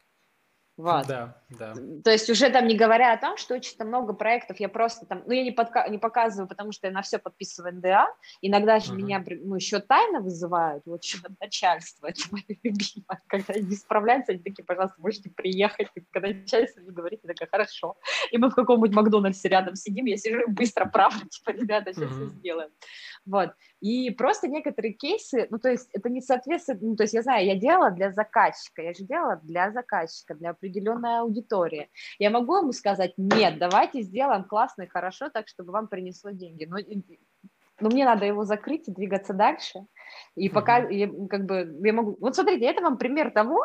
Вот. 0.76 1.06
Да, 1.06 1.36
да. 1.50 1.72
То 2.02 2.10
есть 2.10 2.28
уже 2.28 2.50
там 2.50 2.66
не 2.66 2.76
говоря 2.76 3.12
о 3.12 3.16
том, 3.16 3.36
что 3.36 3.54
очень 3.54 3.76
много 3.84 4.12
проектов 4.12 4.58
я 4.58 4.68
просто 4.68 5.06
там, 5.06 5.22
ну 5.24 5.32
я 5.32 5.44
не, 5.44 5.52
подка- 5.52 5.88
не 5.88 5.98
показываю, 5.98 6.48
потому 6.48 6.72
что 6.72 6.88
я 6.88 6.92
на 6.92 7.02
все 7.02 7.18
подписываю 7.18 7.76
НДА, 7.76 8.08
иногда 8.40 8.80
же 8.80 8.92
uh-huh. 8.92 8.96
меня 8.96 9.24
ну, 9.44 9.54
еще 9.54 9.78
тайно 9.78 10.20
вызывают, 10.20 10.82
вот 10.84 11.04
еще 11.04 11.18
начальство, 11.40 12.06
это 12.08 12.22
мое 12.32 12.42
любимое, 12.48 13.22
когда 13.28 13.54
они 13.54 13.76
справляются, 13.76 14.32
они 14.32 14.42
такие, 14.42 14.64
пожалуйста, 14.64 15.00
можете 15.00 15.30
приехать, 15.30 15.88
и 15.94 16.00
когда 16.10 16.28
начальство 16.28 16.80
не 16.80 16.90
говорит, 16.90 17.20
я 17.22 17.28
такая, 17.28 17.48
хорошо, 17.48 17.96
и 18.32 18.38
мы 18.38 18.50
в 18.50 18.54
каком-нибудь 18.54 18.94
Макдональдсе 18.94 19.48
рядом 19.48 19.76
сидим, 19.76 20.06
я 20.06 20.16
сижу 20.16 20.40
и 20.40 20.50
быстро 20.50 20.86
правлю, 20.86 21.20
типа, 21.28 21.50
ребята, 21.50 21.94
сейчас 21.94 22.10
uh-huh. 22.10 22.30
все 22.30 22.38
сделаем, 22.38 22.70
вот, 23.26 23.50
и 23.80 24.10
просто 24.10 24.48
некоторые 24.48 24.92
кейсы, 24.92 25.46
ну 25.50 25.58
то 25.58 25.70
есть 25.70 25.88
это 25.92 26.10
не 26.10 26.20
соответствует, 26.20 26.82
ну 26.82 26.96
то 26.96 27.04
есть 27.04 27.14
я 27.14 27.22
знаю, 27.22 27.46
я 27.46 27.56
делала 27.56 27.90
для 27.90 28.12
заказчика, 28.12 28.82
я 28.82 28.92
же 28.92 29.04
делала 29.04 29.36
для 29.42 29.70
заказчика, 29.70 30.34
для 30.34 30.50
определенной 30.50 31.20
аудитории. 31.20 31.90
Я 32.18 32.30
могу 32.30 32.56
ему 32.56 32.72
сказать, 32.72 33.14
нет, 33.16 33.58
давайте 33.58 34.02
сделаем 34.02 34.44
классно 34.44 34.82
и 34.82 34.88
хорошо, 34.88 35.30
так, 35.30 35.48
чтобы 35.48 35.72
вам 35.72 35.88
принесло 35.88 36.30
деньги. 36.30 36.64
Но 36.64 36.78
но 37.80 37.88
мне 37.88 38.04
надо 38.04 38.24
его 38.24 38.44
закрыть 38.44 38.86
и 38.88 38.92
двигаться 38.92 39.32
дальше. 39.32 39.80
И 40.36 40.48
пока 40.48 40.78
я, 40.88 41.08
как 41.28 41.44
бы 41.44 41.76
я 41.82 41.92
могу, 41.92 42.16
вот 42.20 42.36
смотрите, 42.36 42.66
это 42.66 42.82
вам 42.82 42.98
пример 42.98 43.32
того, 43.32 43.64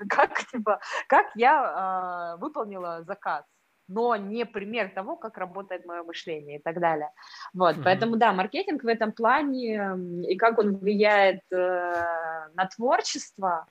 как 0.08 0.46
типа, 0.46 0.80
как 1.08 1.26
я 1.34 2.34
э, 2.36 2.40
выполнила 2.40 3.02
заказ 3.02 3.44
но 3.90 4.16
не 4.16 4.46
пример 4.46 4.90
того, 4.94 5.16
как 5.16 5.36
работает 5.36 5.84
мое 5.84 6.02
мышление 6.02 6.58
и 6.58 6.62
так 6.62 6.80
далее. 6.80 7.10
Вот, 7.52 7.76
mm-hmm. 7.76 7.82
поэтому 7.84 8.16
да, 8.16 8.32
маркетинг 8.32 8.84
в 8.84 8.86
этом 8.86 9.12
плане 9.12 9.96
и 10.28 10.36
как 10.36 10.58
он 10.58 10.76
влияет 10.76 11.40
э, 11.50 12.48
на 12.54 12.66
творчество, 12.66 13.66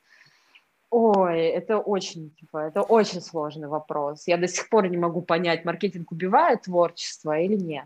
Ой, 0.91 1.41
это 1.41 1.77
очень, 1.77 2.31
типа, 2.31 2.57
это 2.57 2.81
очень 2.81 3.21
сложный 3.21 3.67
вопрос. 3.67 4.27
Я 4.27 4.37
до 4.37 4.47
сих 4.47 4.69
пор 4.69 4.87
не 4.87 4.97
могу 4.97 5.21
понять, 5.21 5.63
маркетинг 5.63 6.11
убивает 6.11 6.63
творчество 6.63 7.37
или 7.37 7.55
нет. 7.55 7.85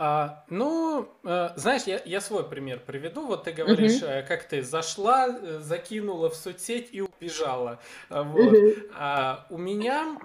А, 0.00 0.44
ну, 0.48 1.08
а, 1.24 1.52
знаешь, 1.56 1.82
я, 1.82 2.00
я 2.04 2.20
свой 2.20 2.48
пример 2.48 2.78
приведу. 2.78 3.26
Вот 3.26 3.44
ты 3.44 3.52
говоришь, 3.52 4.00
uh-huh. 4.00 4.24
как 4.28 4.44
ты 4.44 4.62
зашла, 4.62 5.26
э, 5.26 5.58
закинула 5.58 6.30
в 6.30 6.36
соцсеть 6.36 6.90
и 6.92 7.00
убежала. 7.20 7.78
Вот. 8.08 8.54
Uh-huh. 8.54 8.90
А, 8.94 9.46
у 9.50 9.58
меня, 9.58 10.18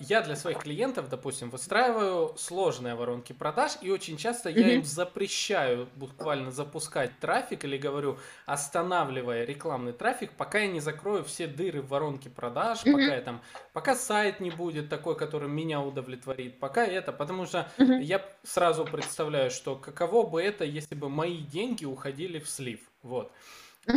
я 0.00 0.22
для 0.22 0.36
своих 0.36 0.58
клиентов, 0.58 1.08
допустим, 1.08 1.50
выстраиваю 1.50 2.34
сложные 2.36 2.94
воронки 2.94 3.32
продаж, 3.32 3.72
и 3.82 3.90
очень 3.90 4.16
часто 4.16 4.50
я 4.50 4.74
им 4.74 4.84
запрещаю 4.84 5.88
буквально 5.96 6.50
запускать 6.50 7.12
трафик 7.20 7.64
или 7.64 7.76
говорю, 7.76 8.18
останавливая 8.46 9.44
рекламный 9.44 9.92
трафик, 9.92 10.32
пока 10.32 10.60
я 10.60 10.68
не 10.68 10.80
закрою 10.80 11.24
все 11.24 11.46
дыры 11.46 11.82
в 11.82 11.88
воронке 11.88 12.30
продаж, 12.30 12.80
пока 12.84 13.14
я 13.14 13.20
там, 13.20 13.40
пока 13.72 13.94
сайт 13.94 14.40
не 14.40 14.50
будет 14.50 14.88
такой, 14.88 15.16
который 15.16 15.48
меня 15.48 15.80
удовлетворит, 15.80 16.58
пока 16.58 16.84
это, 16.84 17.12
потому 17.12 17.46
что 17.46 17.70
я 17.78 18.24
сразу 18.42 18.80
сразу 18.80 18.84
представляю, 18.84 19.50
что 19.50 19.76
каково 19.76 20.26
бы 20.26 20.42
это, 20.42 20.64
если 20.64 20.94
бы 20.94 21.08
мои 21.08 21.38
деньги 21.38 21.84
уходили 21.84 22.38
в 22.38 22.48
слив. 22.48 22.80
Вот. 23.02 23.32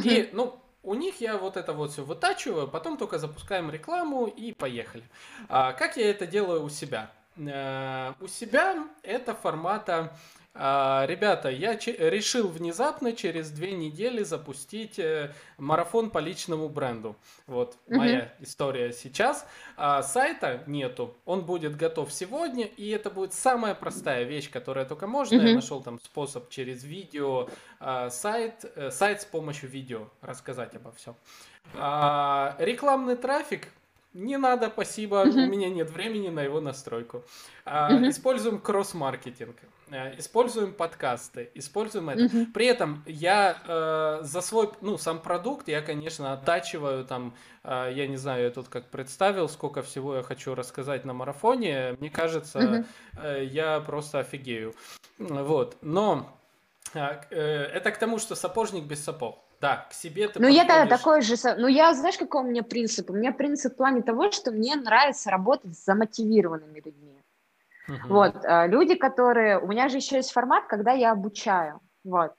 И, 0.03 0.29
ну, 0.33 0.59
у 0.83 0.93
них 0.93 1.21
я 1.21 1.37
вот 1.37 1.57
это 1.57 1.73
вот 1.73 1.91
все 1.91 2.03
вытачиваю, 2.03 2.67
потом 2.67 2.97
только 2.97 3.17
запускаем 3.17 3.71
рекламу 3.71 4.27
и 4.27 4.53
поехали. 4.53 5.03
А 5.49 5.73
как 5.73 5.97
я 5.97 6.09
это 6.09 6.27
делаю 6.27 6.63
у 6.63 6.69
себя? 6.69 7.09
Э, 7.37 8.13
у 8.19 8.27
себя 8.27 8.87
это 9.01 9.33
формата 9.33 10.15
а, 10.42 10.42
ребята, 10.55 11.49
я 11.49 11.73
решил 11.73 12.47
внезапно 12.47 13.13
через 13.13 13.49
две 13.49 13.71
недели 13.71 14.23
запустить 14.23 14.99
э, 14.99 15.33
марафон 15.57 16.11
по 16.11 16.19
личному 16.19 16.69
бренду. 16.69 17.15
Вот 17.47 17.77
угу. 17.87 17.97
моя 17.97 18.33
история 18.39 18.93
сейчас. 18.93 19.47
А, 19.77 20.03
сайта 20.03 20.63
нету, 20.67 21.15
он 21.25 21.41
будет 21.45 21.75
готов 21.75 22.13
сегодня, 22.13 22.65
и 22.65 22.89
это 22.89 23.09
будет 23.09 23.33
самая 23.33 23.73
простая 23.73 24.23
вещь, 24.23 24.51
которая 24.51 24.85
только 24.85 25.07
можно. 25.07 25.37
Угу. 25.37 25.45
Я 25.47 25.55
нашел 25.55 25.81
там 25.81 25.99
способ 25.99 26.49
через 26.49 26.83
видео, 26.83 27.49
а, 27.79 28.09
сайт, 28.11 28.63
э, 28.75 28.91
сайт 28.91 29.21
с 29.21 29.25
помощью 29.25 29.69
видео 29.69 30.09
рассказать 30.21 30.75
обо 30.75 30.91
всем. 30.91 31.15
А, 31.73 32.55
рекламный 32.59 33.15
трафик 33.15 33.69
не 34.13 34.37
надо, 34.37 34.69
спасибо, 34.69 35.25
uh-huh. 35.25 35.45
у 35.45 35.49
меня 35.49 35.69
нет 35.69 35.89
времени 35.89 36.29
на 36.29 36.41
его 36.41 36.61
настройку. 36.61 37.23
А, 37.65 37.91
uh-huh. 37.91 38.09
Используем 38.09 38.59
кросс-маркетинг, 38.59 39.55
используем 40.17 40.73
подкасты, 40.73 41.49
используем 41.53 42.09
это. 42.09 42.23
Uh-huh. 42.23 42.45
При 42.53 42.65
этом 42.65 43.03
я 43.05 43.57
э, 43.67 44.23
за 44.23 44.41
свой, 44.41 44.71
ну, 44.81 44.97
сам 44.97 45.19
продукт, 45.19 45.67
я, 45.67 45.81
конечно, 45.81 46.33
оттачиваю 46.33 47.05
там, 47.05 47.33
э, 47.63 47.91
я 47.93 48.07
не 48.07 48.17
знаю, 48.17 48.43
я 48.43 48.49
тут 48.49 48.69
как 48.69 48.89
представил, 48.89 49.49
сколько 49.49 49.81
всего 49.81 50.15
я 50.15 50.23
хочу 50.23 50.55
рассказать 50.55 51.05
на 51.05 51.13
марафоне. 51.13 51.95
Мне 51.99 52.09
кажется, 52.09 52.59
uh-huh. 52.59 52.85
э, 53.21 53.45
я 53.45 53.79
просто 53.81 54.19
офигею. 54.19 54.73
Вот, 55.19 55.77
но 55.81 56.37
э, 56.93 56.99
э, 57.29 57.37
это 57.73 57.91
к 57.91 57.97
тому, 57.97 58.19
что 58.19 58.35
сапожник 58.35 58.85
без 58.85 59.03
сапог. 59.03 59.39
Да, 59.61 59.87
к 59.89 59.93
себе 59.93 60.27
ты 60.27 60.41
Ну, 60.41 60.47
подходишь... 60.47 60.67
я 60.67 60.85
такой 60.87 61.21
же... 61.21 61.35
Ну, 61.57 61.67
я, 61.67 61.93
знаешь, 61.93 62.17
какой 62.17 62.41
у 62.41 62.47
меня 62.47 62.63
принцип? 62.63 63.09
У 63.09 63.13
меня 63.13 63.31
принцип 63.31 63.73
в 63.73 63.77
плане 63.77 64.01
того, 64.01 64.29
что 64.29 64.51
мне 64.51 64.75
нравится 64.75 65.31
работать 65.31 65.77
с 65.77 65.85
замотивированными 65.85 66.81
людьми. 66.83 67.02
Угу. 67.87 68.07
Вот, 68.09 68.35
а, 68.45 68.67
люди, 68.67 68.95
которые... 68.95 69.59
У 69.59 69.67
меня 69.67 69.89
же 69.89 69.97
еще 69.97 70.17
есть 70.17 70.31
формат, 70.31 70.65
когда 70.67 70.91
я 70.91 71.11
обучаю. 71.11 71.79
Вот. 72.03 72.33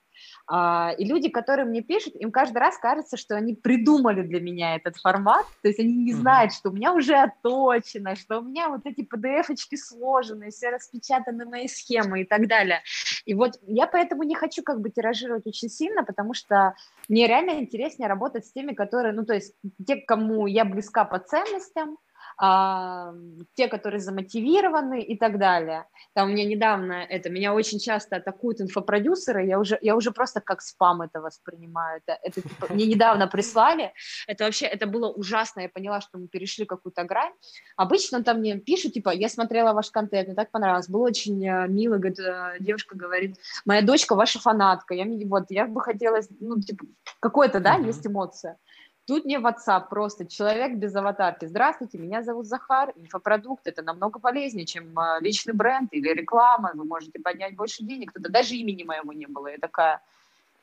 А, 0.46 0.92
и 0.96 1.04
люди, 1.04 1.28
которые 1.28 1.66
мне 1.66 1.82
пишут, 1.82 2.14
им 2.16 2.30
каждый 2.30 2.58
раз 2.58 2.78
кажется, 2.78 3.16
что 3.16 3.34
они 3.34 3.54
придумали 3.54 4.22
для 4.22 4.40
меня 4.40 4.76
этот 4.76 4.96
формат, 4.96 5.46
то 5.62 5.68
есть 5.68 5.80
они 5.80 5.94
не 5.94 6.12
знают, 6.12 6.52
что 6.52 6.70
у 6.70 6.72
меня 6.72 6.92
уже 6.92 7.14
отточено, 7.14 8.14
что 8.14 8.38
у 8.38 8.42
меня 8.42 8.68
вот 8.68 8.82
эти 8.84 9.02
PDF-очки 9.02 9.76
сложены, 9.76 10.50
все 10.50 10.70
распечатаны 10.70 11.46
мои 11.46 11.66
схемы 11.66 12.22
и 12.22 12.24
так 12.24 12.46
далее. 12.46 12.82
И 13.24 13.34
вот 13.34 13.58
я 13.66 13.86
поэтому 13.86 14.22
не 14.22 14.34
хочу 14.34 14.62
как 14.62 14.80
бы 14.80 14.90
тиражировать 14.90 15.46
очень 15.46 15.68
сильно, 15.68 16.04
потому 16.04 16.34
что 16.34 16.74
мне 17.08 17.26
реально 17.26 17.60
интереснее 17.60 18.08
работать 18.08 18.46
с 18.46 18.52
теми, 18.52 18.72
которые, 18.72 19.14
ну 19.14 19.24
то 19.24 19.34
есть 19.34 19.54
те, 19.86 19.96
кому 19.96 20.46
я 20.46 20.64
близка 20.64 21.04
по 21.04 21.18
ценностям, 21.18 21.98
а, 22.36 23.14
те, 23.54 23.68
которые 23.68 24.00
замотивированы 24.00 25.02
и 25.02 25.16
так 25.16 25.38
далее. 25.38 25.86
Там 26.14 26.28
у 26.28 26.32
меня 26.32 26.44
недавно 26.44 26.92
это, 26.92 27.30
меня 27.30 27.54
очень 27.54 27.78
часто 27.78 28.16
атакуют 28.16 28.60
инфопродюсеры, 28.60 29.46
я 29.46 29.58
уже, 29.58 29.78
я 29.82 29.96
уже 29.96 30.10
просто 30.10 30.40
как 30.40 30.60
спам 30.62 31.02
это 31.02 31.20
воспринимаю. 31.20 32.00
Это, 32.04 32.18
это 32.22 32.40
типа, 32.42 32.66
мне 32.70 32.86
недавно 32.86 33.26
прислали, 33.26 33.92
это 34.26 34.44
вообще, 34.44 34.66
это 34.66 34.86
было 34.86 35.10
ужасно, 35.10 35.60
я 35.60 35.68
поняла, 35.68 36.00
что 36.00 36.18
мы 36.18 36.28
перешли 36.28 36.64
какую-то 36.64 37.04
грань. 37.04 37.32
Обычно 37.76 38.22
там 38.22 38.38
мне 38.38 38.58
пишут, 38.58 38.94
типа, 38.94 39.10
я 39.10 39.28
смотрела 39.28 39.72
ваш 39.72 39.90
контент, 39.90 40.28
мне 40.28 40.36
так 40.36 40.50
понравилось, 40.50 40.88
было 40.88 41.04
очень 41.06 41.44
э, 41.46 41.68
мило, 41.68 41.96
говорит, 41.96 42.18
э, 42.18 42.56
девушка 42.60 42.96
говорит, 42.96 43.36
моя 43.64 43.82
дочка 43.82 44.14
ваша 44.14 44.40
фанатка, 44.40 44.94
я, 44.94 45.04
вот, 45.26 45.44
я 45.50 45.66
бы 45.66 45.80
хотела, 45.80 46.20
ну, 46.40 46.60
типа, 46.60 46.84
какой-то, 47.20 47.60
да, 47.60 47.76
есть 47.76 48.06
эмоция. 48.06 48.58
Тут 49.06 49.26
мне 49.26 49.36
WhatsApp 49.36 49.88
просто 49.90 50.26
человек 50.26 50.76
без 50.76 50.94
аватарки. 50.96 51.44
Здравствуйте, 51.44 51.98
меня 51.98 52.22
зовут 52.22 52.46
Захар. 52.46 52.92
Инфопродукт 52.96 53.66
это 53.66 53.82
намного 53.82 54.18
полезнее, 54.18 54.64
чем 54.64 54.98
а, 54.98 55.20
личный 55.20 55.52
бренд 55.52 55.92
или 55.92 56.08
реклама. 56.08 56.70
Вы 56.74 56.84
можете 56.84 57.18
поднять 57.18 57.54
больше 57.54 57.84
денег. 57.84 58.12
Тогда 58.12 58.30
даже 58.30 58.54
имени 58.54 58.82
моего 58.82 59.12
не 59.12 59.26
было. 59.26 59.48
Я 59.48 59.58
такая, 59.58 60.00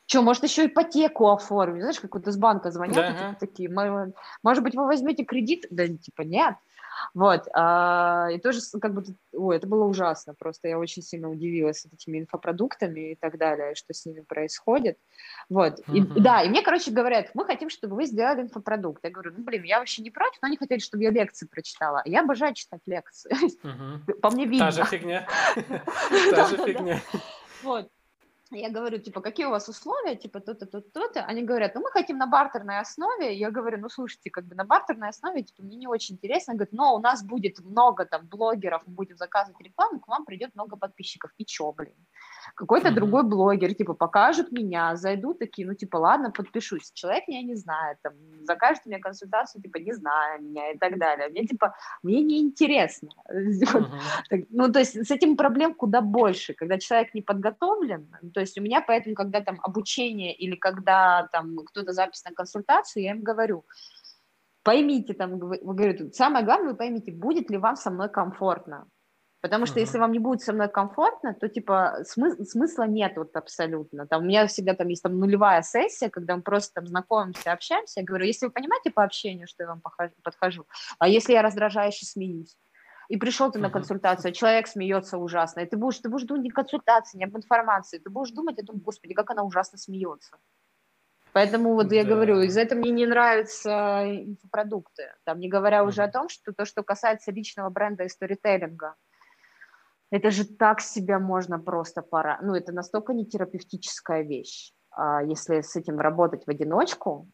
что, 0.05 0.21
может, 0.21 0.43
еще 0.43 0.65
ипотеку 0.65 1.29
оформить? 1.29 1.81
Знаешь, 1.81 1.99
как 1.99 2.15
вот 2.15 2.27
из 2.27 2.37
банка 2.37 2.71
звонят, 2.71 2.95
да, 2.95 3.13
типа, 3.13 3.37
такие, 3.39 3.69
может 3.69 4.63
быть, 4.63 4.75
вы 4.75 4.85
возьмете 4.85 5.23
кредит? 5.23 5.65
Да, 5.69 5.87
типа, 5.87 6.23
нет. 6.23 6.55
Вот, 7.13 7.47
а, 7.53 8.27
и 8.31 8.39
тоже 8.39 8.59
как 8.81 8.93
бы, 8.93 9.03
ой, 9.33 9.57
это 9.57 9.67
было 9.67 9.85
ужасно, 9.85 10.33
просто 10.33 10.67
я 10.67 10.77
очень 10.77 11.01
сильно 11.01 11.29
удивилась 11.29 11.85
этими 11.85 12.19
инфопродуктами 12.19 13.11
и 13.11 13.15
так 13.15 13.37
далее, 13.37 13.75
что 13.75 13.93
с 13.93 14.05
ними 14.05 14.21
происходит, 14.21 14.97
вот, 15.49 15.79
и, 15.87 16.01
uh-huh. 16.01 16.19
да, 16.19 16.43
и 16.43 16.49
мне, 16.49 16.61
короче, 16.61 16.91
говорят, 16.91 17.31
мы 17.33 17.45
хотим, 17.45 17.69
чтобы 17.69 17.95
вы 17.95 18.05
сделали 18.05 18.41
инфопродукт, 18.41 19.03
я 19.03 19.09
говорю, 19.09 19.33
ну, 19.37 19.43
блин, 19.43 19.63
я 19.63 19.79
вообще 19.79 20.01
не 20.01 20.11
против, 20.11 20.39
но 20.41 20.47
они 20.47 20.57
хотели, 20.57 20.79
чтобы 20.79 21.03
я 21.03 21.11
лекции 21.11 21.47
прочитала, 21.47 22.01
я 22.05 22.21
обожаю 22.21 22.53
читать 22.53 22.81
лекции, 22.85 23.31
по 24.21 24.29
мне 24.29 24.45
видно. 24.45 24.65
Та 24.67 24.71
же 24.71 24.85
фигня, 24.85 25.27
та 26.31 26.45
же 26.47 26.57
фигня. 26.57 27.01
Вот, 27.63 27.89
я 28.51 28.69
говорю, 28.69 28.99
типа, 28.99 29.21
какие 29.21 29.45
у 29.45 29.49
вас 29.49 29.69
условия, 29.69 30.15
типа, 30.15 30.39
то-то, 30.39 30.65
то-то, 30.65 30.89
то-то. 30.91 31.23
Они 31.25 31.41
говорят, 31.41 31.75
ну, 31.75 31.81
мы 31.81 31.91
хотим 31.91 32.17
на 32.17 32.27
бартерной 32.27 32.79
основе. 32.79 33.35
Я 33.35 33.51
говорю, 33.51 33.79
ну, 33.79 33.89
слушайте, 33.89 34.29
как 34.29 34.45
бы 34.45 34.55
на 34.55 34.65
бартерной 34.65 35.09
основе, 35.09 35.43
типа, 35.43 35.63
мне 35.63 35.77
не 35.77 35.87
очень 35.87 36.15
интересно. 36.15 36.53
Говорят, 36.53 36.73
но 36.73 36.95
у 36.95 36.99
нас 36.99 37.23
будет 37.23 37.59
много 37.59 38.05
там 38.05 38.27
блогеров, 38.27 38.83
мы 38.85 38.93
будем 38.93 39.17
заказывать 39.17 39.61
рекламу, 39.61 39.99
к 39.99 40.07
вам 40.07 40.25
придет 40.25 40.55
много 40.55 40.75
подписчиков. 40.75 41.31
И 41.37 41.45
чё, 41.45 41.71
блин? 41.71 41.95
Какой-то 42.55 42.89
mm-hmm. 42.89 42.93
другой 42.93 43.23
блогер, 43.23 43.73
типа, 43.73 43.93
покажут 43.93 44.51
меня, 44.51 44.95
зайдут 44.95 45.39
такие, 45.39 45.67
ну, 45.67 45.73
типа, 45.73 45.97
ладно, 45.97 46.31
подпишусь. 46.31 46.91
Человек 46.93 47.27
меня 47.27 47.41
не 47.41 47.55
знает, 47.55 47.97
там, 48.01 48.13
закажет 48.43 48.85
мне 48.85 48.99
консультацию, 48.99 49.61
типа, 49.61 49.77
не 49.77 49.93
знаю 49.93 50.41
меня 50.41 50.71
и 50.71 50.77
так 50.77 50.97
далее. 50.97 51.29
Мне, 51.29 51.45
типа, 51.45 51.75
мне 52.03 52.21
неинтересно. 52.21 53.09
Mm-hmm. 53.31 54.47
Ну, 54.53 54.71
то 54.71 54.79
есть 54.79 55.07
с 55.07 55.11
этим 55.11 55.37
проблем 55.37 55.73
куда 55.73 56.01
больше, 56.01 56.53
когда 56.53 56.77
человек 56.77 57.13
не 57.13 57.21
подготовлен. 57.21 58.07
То 58.33 58.39
есть 58.39 58.57
у 58.57 58.61
меня 58.61 58.81
поэтому, 58.81 59.15
когда 59.15 59.41
там 59.41 59.59
обучение 59.63 60.33
или 60.33 60.55
когда 60.55 61.27
там 61.31 61.55
кто-то 61.57 61.93
запись 61.93 62.23
на 62.25 62.31
консультацию, 62.35 63.03
я 63.03 63.11
им 63.11 63.23
говорю, 63.23 63.65
поймите, 64.63 65.13
там, 65.13 65.39
говорю, 65.39 66.11
самое 66.11 66.45
главное, 66.45 66.71
вы 66.71 66.77
поймите, 66.77 67.11
будет 67.11 67.49
ли 67.49 67.57
вам 67.57 67.75
со 67.75 67.91
мной 67.91 68.09
комфортно. 68.09 68.87
Потому 69.41 69.65
что 69.65 69.79
uh-huh. 69.79 69.81
если 69.81 69.97
вам 69.97 70.11
не 70.11 70.19
будет 70.19 70.41
со 70.41 70.53
мной 70.53 70.69
комфортно, 70.69 71.33
то 71.33 71.49
типа 71.49 72.03
смы- 72.03 72.43
смысла 72.45 72.83
нет 72.83 73.13
вот 73.17 73.35
абсолютно. 73.35 74.05
Там 74.05 74.21
у 74.21 74.25
меня 74.25 74.45
всегда 74.45 74.75
там 74.75 74.87
есть 74.87 75.01
там 75.01 75.19
нулевая 75.19 75.63
сессия, 75.63 76.09
когда 76.09 76.35
мы 76.35 76.43
просто 76.43 76.75
там 76.75 76.87
знакомимся, 76.87 77.51
общаемся. 77.51 78.01
Я 78.01 78.05
говорю, 78.05 78.25
если 78.25 78.45
вы 78.45 78.51
понимаете 78.51 78.91
по 78.91 79.03
общению, 79.03 79.47
что 79.47 79.63
я 79.63 79.69
вам 79.69 79.81
подхожу, 80.23 80.67
а 80.99 81.07
если 81.07 81.33
я 81.33 81.41
раздражающе 81.41 82.05
смеюсь, 82.05 82.55
и 83.09 83.17
пришел 83.17 83.51
ты 83.51 83.59
на 83.59 83.69
консультацию, 83.69 84.31
человек 84.31 84.67
смеется 84.67 85.17
ужасно, 85.17 85.61
и 85.61 85.65
ты 85.65 85.75
будешь, 85.75 85.99
ты 85.99 86.07
будешь 86.07 86.25
думать 86.25 86.43
не 86.43 86.49
консультации, 86.49 87.17
не 87.17 87.25
об 87.25 87.35
информации, 87.35 87.97
ты 87.97 88.09
будешь 88.09 88.31
думать 88.31 88.57
о 88.59 88.65
том, 88.65 88.77
господи, 88.77 89.13
как 89.13 89.31
она 89.31 89.43
ужасно 89.43 89.77
смеется. 89.77 90.37
Поэтому 91.33 91.73
вот 91.73 91.87
да. 91.87 91.95
я 91.95 92.03
говорю, 92.03 92.41
из-за 92.41 92.61
этого 92.61 92.79
мне 92.79 92.91
не 92.91 93.05
нравятся 93.05 94.03
инфопродукты. 94.05 95.13
Там 95.23 95.39
не 95.39 95.49
говоря 95.49 95.83
уже 95.83 96.03
о 96.03 96.11
том, 96.11 96.29
что 96.29 96.53
то, 96.53 96.65
что 96.65 96.83
касается 96.83 97.31
личного 97.31 97.69
бренда 97.69 98.03
и 98.03 98.09
сторителлинга, 98.09 98.95
Это 100.11 100.29
же 100.29 100.45
так 100.45 100.81
себя 100.81 101.19
можно 101.19 101.57
просто 101.57 102.01
пора. 102.01 102.39
Ну, 102.41 102.53
это 102.53 102.73
настолько 102.73 103.13
не 103.13 103.25
терапевтическая 103.25 104.23
вещь, 104.23 104.73
а, 104.91 105.23
если 105.23 105.61
с 105.61 105.75
этим 105.77 105.99
работать 105.99 106.45
в 106.45 106.49
одиночку, 106.49 107.29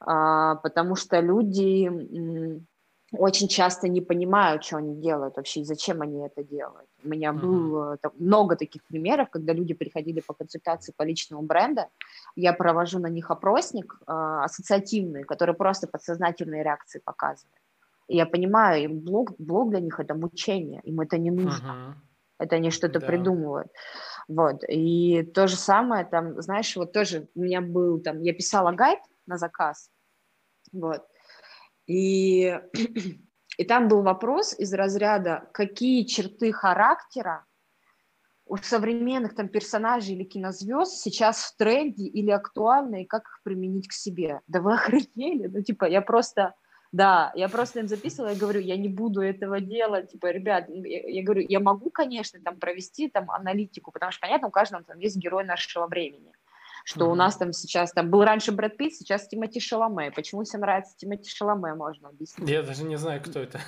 а, 0.00 0.56
потому 0.56 0.96
что 0.96 1.20
люди 1.20 1.88
очень 3.12 3.48
часто 3.48 3.88
не 3.88 4.00
понимают, 4.00 4.64
что 4.64 4.76
они 4.76 5.00
делают 5.00 5.36
вообще 5.36 5.60
и 5.60 5.64
зачем 5.64 6.02
они 6.02 6.26
это 6.26 6.44
делают. 6.44 6.88
У 7.04 7.08
меня 7.08 7.30
mm-hmm. 7.30 7.40
было 7.40 7.96
там, 7.96 8.12
много 8.18 8.56
таких 8.56 8.82
примеров, 8.84 9.30
когда 9.30 9.52
люди 9.54 9.72
приходили 9.72 10.20
по 10.20 10.34
консультации 10.34 10.92
по 10.96 11.04
личному 11.04 11.42
бренду, 11.42 11.82
я 12.36 12.52
провожу 12.52 12.98
на 12.98 13.08
них 13.08 13.30
опросник 13.30 13.96
э, 14.00 14.12
ассоциативный, 14.44 15.24
который 15.24 15.54
просто 15.54 15.86
подсознательные 15.86 16.62
реакции 16.62 17.00
показывает. 17.02 17.54
И 18.08 18.16
я 18.16 18.26
понимаю, 18.26 18.84
им 18.84 19.00
блог, 19.00 19.32
блог 19.38 19.70
для 19.70 19.80
них 19.80 20.00
это 20.00 20.14
мучение, 20.14 20.80
им 20.84 21.00
это 21.00 21.16
не 21.16 21.30
нужно. 21.30 21.66
Uh-huh. 21.66 22.07
Это 22.38 22.56
они 22.56 22.70
что-то 22.70 23.00
да. 23.00 23.06
придумывают. 23.06 23.68
Вот. 24.28 24.62
И 24.68 25.22
то 25.22 25.48
же 25.48 25.56
самое, 25.56 26.04
там, 26.04 26.40
знаешь, 26.40 26.74
вот 26.76 26.92
тоже 26.92 27.28
у 27.34 27.40
меня 27.40 27.60
был 27.60 28.00
там, 28.00 28.20
я 28.22 28.32
писала 28.32 28.72
гайд 28.72 29.00
на 29.26 29.36
заказ, 29.36 29.90
вот, 30.72 31.02
и, 31.86 32.60
и 33.58 33.64
там 33.64 33.88
был 33.88 34.02
вопрос 34.02 34.54
из 34.58 34.72
разряда, 34.72 35.48
какие 35.52 36.04
черты 36.04 36.52
характера 36.52 37.44
у 38.44 38.56
современных 38.56 39.34
там 39.34 39.48
персонажей 39.48 40.14
или 40.14 40.24
кинозвезд 40.24 40.98
сейчас 40.98 41.42
в 41.42 41.56
тренде 41.56 42.04
или 42.04 42.30
актуальны, 42.30 43.02
и 43.02 43.06
как 43.06 43.22
их 43.22 43.40
применить 43.42 43.88
к 43.88 43.92
себе. 43.92 44.40
Да 44.46 44.60
вы 44.60 44.74
охренели? 44.74 45.48
Ну, 45.48 45.62
типа, 45.62 45.84
я 45.86 46.00
просто 46.00 46.54
да, 46.92 47.32
я 47.34 47.48
просто 47.48 47.80
им 47.80 47.88
записывала, 47.88 48.30
я 48.30 48.36
говорю, 48.36 48.60
я 48.60 48.76
не 48.76 48.88
буду 48.88 49.20
этого 49.20 49.60
делать, 49.60 50.12
типа, 50.12 50.30
ребят, 50.30 50.66
я, 50.68 51.08
я 51.08 51.22
говорю, 51.22 51.44
я 51.48 51.60
могу, 51.60 51.90
конечно, 51.90 52.40
там 52.40 52.56
провести 52.56 53.08
там 53.08 53.30
аналитику, 53.30 53.92
потому 53.92 54.12
что, 54.12 54.20
понятно, 54.20 54.48
у 54.48 54.50
каждого 54.50 54.82
там 54.82 54.98
есть 54.98 55.16
герой 55.16 55.44
нашего 55.44 55.86
времени, 55.86 56.32
что 56.84 57.04
mm-hmm. 57.04 57.12
у 57.12 57.14
нас 57.14 57.36
там 57.36 57.52
сейчас, 57.52 57.92
там 57.92 58.10
был 58.10 58.24
раньше 58.24 58.52
Брэд 58.52 58.76
Питт, 58.76 58.94
сейчас 58.94 59.28
Тимати 59.28 59.60
Шаломе, 59.60 60.10
почему 60.10 60.44
всем 60.44 60.60
нравится 60.60 60.96
Тимати 60.96 61.28
Шаломе, 61.28 61.74
можно 61.74 62.08
объяснить. 62.08 62.48
Я 62.48 62.62
даже 62.62 62.84
не 62.84 62.96
знаю, 62.96 63.22
кто 63.22 63.40
это. 63.40 63.60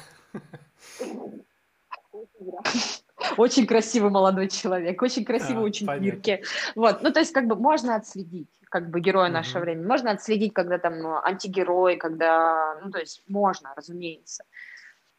Очень 3.37 3.67
красивый 3.67 4.11
молодой 4.11 4.49
человек, 4.49 5.01
очень 5.03 5.27
красивый, 5.27 5.63
а, 5.63 5.67
очень 5.67 5.87
Мирке. 6.01 6.43
Вот, 6.75 7.03
ну, 7.03 7.13
то 7.13 7.21
есть, 7.21 7.33
как 7.33 7.47
бы 7.47 7.55
можно 7.55 7.97
отследить 7.97 8.49
как 8.71 8.89
бы 8.89 9.01
героя 9.01 9.29
mm-hmm. 9.29 9.33
нашего 9.33 9.61
времени. 9.61 9.87
Можно 9.87 10.13
отследить, 10.13 10.55
когда 10.55 10.79
там 10.79 10.99
ну, 10.99 11.17
антигерой, 11.17 11.97
когда, 11.97 12.81
ну, 12.83 12.91
то 12.91 12.99
есть 12.99 13.23
можно, 13.29 13.75
разумеется. 13.77 14.45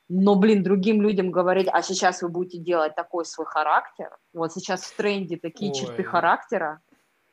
Но, 0.10 0.36
блин, 0.36 0.64
другим 0.64 1.02
людям 1.02 1.32
говорить, 1.32 1.68
а 1.72 1.82
сейчас 1.82 2.22
вы 2.22 2.30
будете 2.30 2.58
делать 2.58 2.96
такой 2.96 3.24
свой 3.26 3.46
характер, 3.46 4.10
вот 4.34 4.52
сейчас 4.52 4.84
в 4.84 4.96
тренде 4.98 5.38
такие 5.38 5.72
Ой. 5.72 5.78
черты 5.78 6.04
характера, 6.04 6.82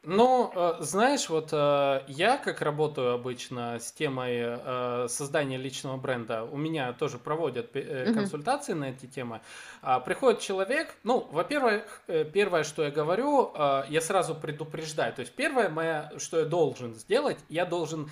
ну, 0.08 0.50
э, 0.54 0.76
знаешь, 0.80 1.28
вот 1.28 1.50
э, 1.52 2.02
я 2.08 2.38
как 2.38 2.62
работаю 2.62 3.12
обычно 3.12 3.78
с 3.78 3.92
темой 3.92 4.38
э, 4.40 5.06
создания 5.10 5.58
личного 5.58 5.98
бренда, 5.98 6.44
у 6.44 6.56
меня 6.56 6.94
тоже 6.94 7.18
проводят 7.18 7.72
консультации 8.14 8.72
на 8.72 8.86
эти 8.90 9.04
темы. 9.04 9.42
А, 9.82 10.00
приходит 10.00 10.40
человек, 10.40 10.96
ну, 11.04 11.28
во-первых, 11.30 12.02
первое, 12.32 12.64
что 12.64 12.84
я 12.84 12.90
говорю, 12.90 13.52
я 13.88 14.00
сразу 14.00 14.34
предупреждаю. 14.34 15.12
То 15.12 15.20
есть 15.20 15.32
первое, 15.34 15.68
мое, 15.68 16.10
что 16.16 16.38
я 16.38 16.46
должен 16.46 16.94
сделать, 16.94 17.38
я 17.50 17.66
должен 17.66 18.10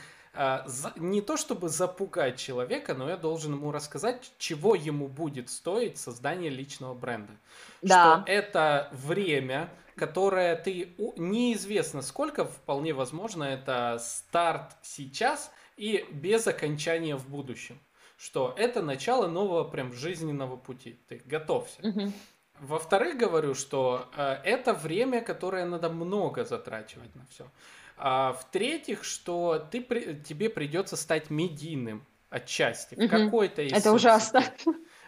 не 0.96 1.22
то 1.22 1.38
чтобы 1.38 1.70
запугать 1.70 2.36
человека, 2.36 2.92
но 2.92 3.08
я 3.08 3.16
должен 3.16 3.54
ему 3.54 3.72
рассказать, 3.72 4.30
чего 4.36 4.74
ему 4.74 5.08
будет 5.08 5.48
стоить 5.48 5.96
создание 5.96 6.50
личного 6.50 6.92
бренда. 6.92 7.32
Да. 7.80 8.20
Что 8.20 8.30
это 8.30 8.88
время, 8.92 9.70
которое 9.96 10.56
ты 10.56 10.94
неизвестно 11.16 12.02
сколько, 12.02 12.44
вполне 12.44 12.92
возможно, 12.92 13.44
это 13.44 13.98
старт 14.00 14.76
сейчас 14.82 15.50
и 15.76 16.06
без 16.10 16.46
окончания 16.46 17.16
в 17.16 17.28
будущем. 17.28 17.78
Что 18.18 18.54
это 18.56 18.82
начало 18.82 19.26
нового 19.26 19.64
прям 19.64 19.92
жизненного 19.92 20.56
пути. 20.56 20.98
Ты 21.08 21.20
готовься. 21.26 21.80
Угу. 21.82 22.12
Во-вторых, 22.60 23.18
говорю, 23.18 23.54
что 23.54 24.08
э, 24.16 24.38
это 24.44 24.72
время, 24.72 25.20
которое 25.20 25.66
надо 25.66 25.90
много 25.90 26.44
затрачивать 26.44 27.14
на 27.14 27.26
все. 27.26 27.50
А 27.98 28.32
в-третьих, 28.32 29.04
что 29.04 29.66
ты, 29.70 29.82
при, 29.82 30.14
тебе 30.14 30.48
придется 30.48 30.96
стать 30.96 31.28
медийным 31.28 32.06
отчасти, 32.30 32.94
в 32.94 33.08
какой-то 33.08 33.62
из 33.62 33.72
Это 33.72 33.92
ужасно. 33.92 34.42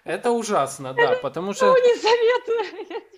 Это 0.05 0.31
ужасно, 0.31 0.95
да, 0.95 1.19
потому 1.23 1.53
что... 1.53 1.67
Ну, 1.67 1.77
не 1.77 1.95
советую. 1.97 3.03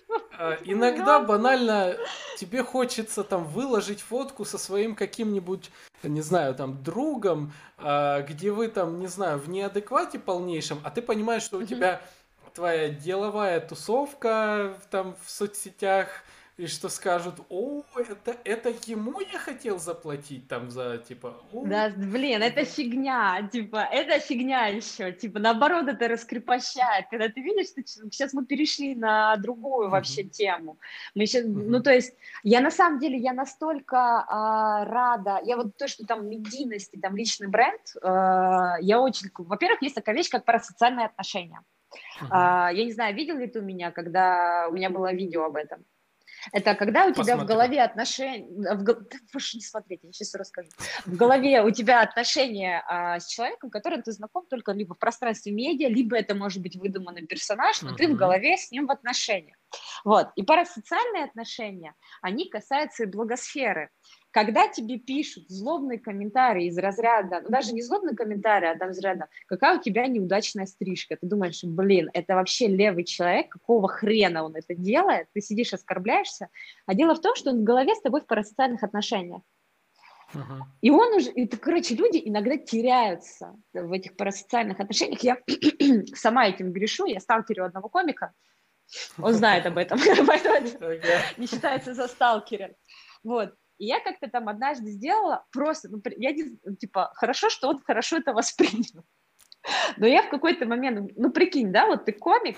иногда 0.63 1.19
банально 1.19 1.97
тебе 2.37 2.63
хочется 2.63 3.23
там 3.23 3.45
выложить 3.45 4.01
фотку 4.01 4.45
со 4.45 4.57
своим 4.57 4.95
каким-нибудь, 4.95 5.71
не 6.03 6.21
знаю, 6.21 6.55
там 6.55 6.81
другом, 6.83 7.53
а, 7.77 8.21
где 8.21 8.51
вы 8.51 8.67
там, 8.67 8.99
не 8.99 9.07
знаю, 9.07 9.37
в 9.39 9.49
неадеквате 9.49 10.19
полнейшем, 10.19 10.79
а 10.83 10.89
ты 10.89 11.01
понимаешь, 11.01 11.43
что 11.43 11.57
у 11.57 11.63
тебя 11.63 12.01
твоя 12.53 12.89
деловая 12.89 13.59
тусовка 13.59 14.77
там 14.89 15.15
в 15.23 15.29
соцсетях, 15.29 16.23
и 16.61 16.67
что 16.67 16.89
скажут, 16.89 17.35
о, 17.49 17.81
это, 17.95 18.37
это 18.43 18.69
ему 18.85 19.19
я 19.19 19.39
хотел 19.39 19.79
заплатить 19.79 20.47
там 20.47 20.69
за, 20.69 20.99
типа... 20.99 21.35
О, 21.51 21.65
да, 21.65 21.89
блин, 21.89 22.43
это 22.43 22.65
фигня, 22.65 23.49
типа, 23.51 23.77
это 23.91 24.19
фигня 24.19 24.67
еще, 24.67 25.11
типа, 25.11 25.39
наоборот, 25.39 25.87
это 25.87 26.07
раскрепощает, 26.07 27.07
когда 27.09 27.29
ты 27.29 27.41
видишь, 27.41 27.69
что 27.69 27.81
сейчас 27.83 28.33
мы 28.33 28.45
перешли 28.45 28.93
на 28.93 29.35
другую 29.37 29.89
вообще 29.89 30.23
тему, 30.23 30.77
мы 31.15 31.25
сейчас, 31.25 31.45
ну, 31.47 31.81
то 31.81 31.91
есть, 31.91 32.13
я 32.43 32.61
на 32.61 32.69
самом 32.69 32.99
деле, 32.99 33.17
я 33.17 33.33
настолько 33.33 33.97
а, 33.97 34.85
рада, 34.85 35.39
я 35.43 35.57
вот 35.57 35.75
то, 35.77 35.87
что 35.87 36.05
там 36.05 36.29
медийность 36.29 36.91
там 37.01 37.15
личный 37.15 37.47
бренд, 37.47 37.81
а, 38.03 38.75
я 38.81 39.01
очень, 39.01 39.31
во-первых, 39.35 39.81
есть 39.81 39.95
такая 39.95 40.15
вещь, 40.15 40.29
как 40.29 40.45
парасоциальные 40.45 41.07
отношения, 41.07 41.61
uh-huh. 42.21 42.27
а, 42.29 42.71
я 42.71 42.85
не 42.85 42.91
знаю, 42.91 43.15
видел 43.15 43.37
ли 43.37 43.47
ты 43.47 43.61
у 43.61 43.63
меня, 43.63 43.89
когда 43.89 44.67
у 44.69 44.73
меня 44.73 44.91
было 44.91 45.11
видео 45.11 45.45
об 45.45 45.55
этом, 45.55 45.83
это 46.51 46.75
когда 46.75 47.05
у 47.05 47.11
тебя 47.11 47.19
Посмотрю. 47.23 47.45
в 47.45 47.47
голове 47.47 47.81
отношения... 47.83 48.45
В, 48.47 48.83
прошу 49.31 49.57
не 49.57 49.63
смотреть, 49.63 50.01
я 50.03 50.11
сейчас 50.11 50.33
расскажу. 50.35 50.69
В 51.05 51.15
голове 51.15 51.61
у 51.61 51.71
тебя 51.71 52.01
отношения 52.01 52.83
а, 52.87 53.19
с 53.19 53.27
человеком, 53.27 53.69
которым 53.69 54.01
ты 54.01 54.11
знаком 54.11 54.45
только 54.47 54.71
либо 54.71 54.95
в 54.95 54.99
пространстве 54.99 55.51
медиа, 55.51 55.89
либо 55.89 56.17
это 56.17 56.35
может 56.35 56.61
быть 56.61 56.75
выдуманный 56.75 57.25
персонаж, 57.25 57.81
но 57.81 57.91
uh-huh. 57.91 57.95
ты 57.97 58.07
в 58.07 58.15
голове 58.15 58.57
с 58.57 58.71
ним 58.71 58.87
в 58.87 58.91
отношениях. 58.91 59.57
Вот. 60.03 60.29
И 60.35 60.43
парасоциальные 60.43 61.25
отношения, 61.25 61.93
они 62.21 62.49
касаются 62.49 63.03
и 63.03 63.05
благосферы 63.05 63.89
когда 64.31 64.67
тебе 64.67 64.97
пишут 64.97 65.49
злобные 65.49 65.99
комментарии 65.99 66.67
из 66.67 66.77
разряда, 66.77 67.41
ну, 67.43 67.49
даже 67.49 67.73
не 67.73 67.81
злобные 67.81 68.15
комментарии, 68.15 68.69
а 68.69 68.77
там 68.77 68.89
из 68.89 68.97
разряда, 68.97 69.27
какая 69.45 69.77
у 69.77 69.81
тебя 69.81 70.07
неудачная 70.07 70.65
стрижка, 70.65 71.17
ты 71.17 71.27
думаешь, 71.27 71.63
блин, 71.63 72.09
это 72.13 72.35
вообще 72.35 72.67
левый 72.67 73.03
человек, 73.03 73.49
какого 73.49 73.87
хрена 73.87 74.43
он 74.43 74.55
это 74.55 74.73
делает, 74.73 75.27
ты 75.33 75.41
сидишь, 75.41 75.73
оскорбляешься, 75.73 76.49
а 76.85 76.95
дело 76.95 77.13
в 77.13 77.21
том, 77.21 77.35
что 77.35 77.51
он 77.51 77.61
в 77.61 77.63
голове 77.63 77.93
с 77.93 78.01
тобой 78.01 78.21
в 78.21 78.25
парасоциальных 78.25 78.83
отношениях. 78.83 79.41
Uh-huh. 80.33 80.61
И 80.79 80.89
он 80.89 81.13
уже, 81.13 81.29
и, 81.29 81.45
короче, 81.45 81.93
люди 81.93 82.21
иногда 82.23 82.55
теряются 82.55 83.53
в 83.73 83.91
этих 83.91 84.15
парасоциальных 84.15 84.79
отношениях. 84.79 85.19
Я 85.23 85.37
сама 86.15 86.47
этим 86.47 86.71
грешу, 86.71 87.05
я 87.05 87.19
сталкерю 87.19 87.65
одного 87.65 87.89
комика, 87.89 88.31
он 89.17 89.33
знает 89.33 89.65
об 89.65 89.77
этом, 89.77 89.99
поэтому 90.27 90.67
не 91.37 91.47
считается 91.47 91.93
за 91.93 92.07
сталкером. 92.07 92.71
Вот. 93.23 93.53
И 93.81 93.85
я 93.87 93.99
как-то 93.99 94.29
там 94.29 94.47
однажды 94.47 94.91
сделала 94.91 95.43
просто, 95.51 95.89
ну, 95.89 95.99
я 96.17 96.33
не, 96.33 96.55
типа, 96.75 97.11
хорошо, 97.15 97.49
что 97.49 97.67
он 97.67 97.81
хорошо 97.81 98.17
это 98.17 98.31
воспринял. 98.31 99.03
Но 99.97 100.05
я 100.05 100.21
в 100.21 100.29
какой-то 100.29 100.67
момент, 100.67 101.13
ну, 101.15 101.31
прикинь, 101.31 101.71
да, 101.71 101.87
вот 101.87 102.05
ты 102.05 102.11
комик, 102.11 102.57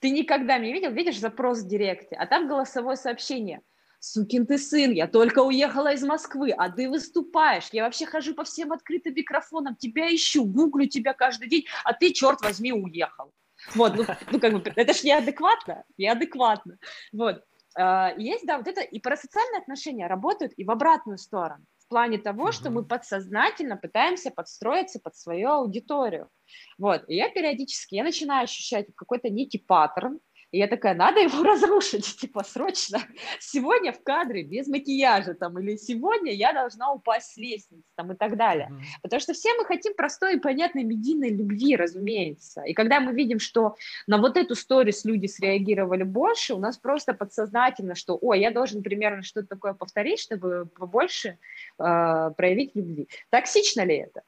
ты 0.00 0.10
никогда 0.10 0.58
не 0.58 0.72
видел, 0.72 0.90
видишь 0.90 1.20
запрос 1.20 1.60
в 1.60 1.68
директе, 1.68 2.16
а 2.16 2.26
там 2.26 2.48
голосовое 2.48 2.96
сообщение. 2.96 3.60
Сукин 4.00 4.44
ты 4.44 4.58
сын, 4.58 4.90
я 4.90 5.06
только 5.06 5.38
уехала 5.38 5.92
из 5.92 6.02
Москвы, 6.02 6.50
а 6.50 6.68
ты 6.68 6.90
выступаешь. 6.90 7.68
Я 7.70 7.84
вообще 7.84 8.04
хожу 8.04 8.34
по 8.34 8.42
всем 8.42 8.72
открытым 8.72 9.14
микрофонам, 9.14 9.76
тебя 9.76 10.12
ищу, 10.12 10.44
гуглю 10.44 10.88
тебя 10.88 11.12
каждый 11.12 11.48
день, 11.48 11.66
а 11.84 11.92
ты, 11.92 12.12
черт 12.12 12.40
возьми, 12.40 12.72
уехал. 12.72 13.32
Вот, 13.76 13.94
ну, 13.94 14.04
ну 14.32 14.40
как 14.40 14.52
бы, 14.52 14.72
это 14.74 14.92
ж 14.92 15.04
неадекватно, 15.04 15.84
неадекватно. 15.96 16.76
Вот. 17.12 17.44
А, 17.78 18.14
есть, 18.16 18.46
да, 18.46 18.58
вот 18.58 18.66
это 18.68 18.80
и 18.80 19.00
парасоциальные 19.00 19.60
отношения 19.60 20.06
работают 20.06 20.52
и 20.56 20.64
в 20.64 20.70
обратную 20.70 21.18
сторону, 21.18 21.64
в 21.78 21.88
плане 21.88 22.18
того, 22.18 22.52
что 22.52 22.70
мы 22.70 22.84
подсознательно 22.84 23.76
пытаемся 23.76 24.30
подстроиться 24.30 24.98
под 25.00 25.16
свою 25.16 25.48
аудиторию. 25.50 26.30
Вот, 26.78 27.04
и 27.08 27.16
я 27.16 27.28
периодически, 27.30 27.96
я 27.96 28.04
начинаю 28.04 28.44
ощущать 28.44 28.86
какой-то 28.96 29.28
некий 29.28 29.58
паттерн, 29.58 30.20
И 30.52 30.58
я 30.58 30.68
такая, 30.68 30.94
надо 30.94 31.20
его 31.20 31.42
разрушить, 31.44 32.16
типа, 32.16 32.44
срочно. 32.44 33.00
Сегодня 33.40 33.92
в 33.92 34.02
кадре 34.02 34.42
без 34.42 34.68
макияжа, 34.68 35.34
там, 35.34 35.58
или 35.58 35.76
сегодня 35.76 36.32
я 36.32 36.52
должна 36.52 36.92
упасть 36.92 37.32
с 37.32 37.36
лестницы, 37.36 37.84
там, 37.96 38.12
и 38.12 38.16
так 38.16 38.36
далее. 38.36 38.68
Mm-hmm. 38.70 39.00
Потому 39.02 39.20
что 39.20 39.32
все 39.32 39.54
мы 39.54 39.64
хотим 39.64 39.94
простой 39.94 40.36
и 40.36 40.40
понятной 40.40 40.84
медийной 40.84 41.30
любви, 41.30 41.76
разумеется. 41.76 42.62
И 42.62 42.74
когда 42.74 43.00
мы 43.00 43.12
видим, 43.12 43.38
что 43.38 43.76
на 44.06 44.18
вот 44.18 44.36
эту 44.36 44.54
сторис 44.54 45.04
люди 45.04 45.26
среагировали 45.26 46.04
больше, 46.04 46.54
у 46.54 46.58
нас 46.58 46.78
просто 46.78 47.12
подсознательно, 47.12 47.94
что, 47.94 48.16
ой, 48.20 48.40
я 48.40 48.50
должен 48.50 48.82
примерно 48.82 49.22
что-то 49.22 49.48
такое 49.48 49.74
повторить, 49.74 50.20
чтобы 50.20 50.66
побольше 50.66 51.38
э, 51.78 52.30
проявить 52.36 52.74
любви. 52.74 53.08
Токсично 53.30 53.84
ли 53.84 53.96
это? 53.96 54.22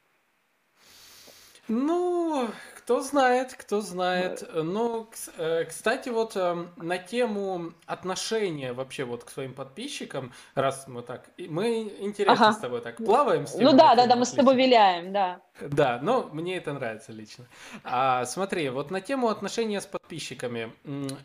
Ну, 1.69 2.49
кто 2.89 3.01
знает, 3.01 3.53
кто 3.53 3.81
знает. 3.81 4.49
Но, 4.51 5.07
э, 5.37 5.65
кстати, 5.65 6.09
вот 6.09 6.35
эм, 6.35 6.71
на 6.77 6.97
тему 6.97 7.73
отношения 7.85 8.73
вообще 8.73 9.03
вот 9.03 9.25
к 9.25 9.29
своим 9.29 9.53
подписчикам, 9.53 10.33
раз 10.55 10.87
мы 10.87 11.03
так, 11.03 11.29
мы 11.37 11.93
интересно 11.99 12.47
ага. 12.47 12.53
с 12.53 12.57
тобой 12.57 12.81
так 12.81 12.97
плаваем. 12.97 13.45
С 13.45 13.53
ну 13.53 13.73
да, 13.73 13.93
да, 13.93 14.07
да, 14.07 14.15
мы 14.15 14.25
с 14.25 14.31
тобой 14.31 14.55
виляем, 14.55 15.13
да. 15.13 15.39
Да, 15.61 15.99
но 16.01 16.31
мне 16.33 16.57
это 16.57 16.73
нравится 16.73 17.11
лично. 17.11 17.45
А, 17.83 18.25
смотри, 18.25 18.69
вот 18.69 18.89
на 18.89 19.01
тему 19.01 19.27
отношения 19.27 19.81
с 19.81 19.85
подписчиками. 19.85 20.73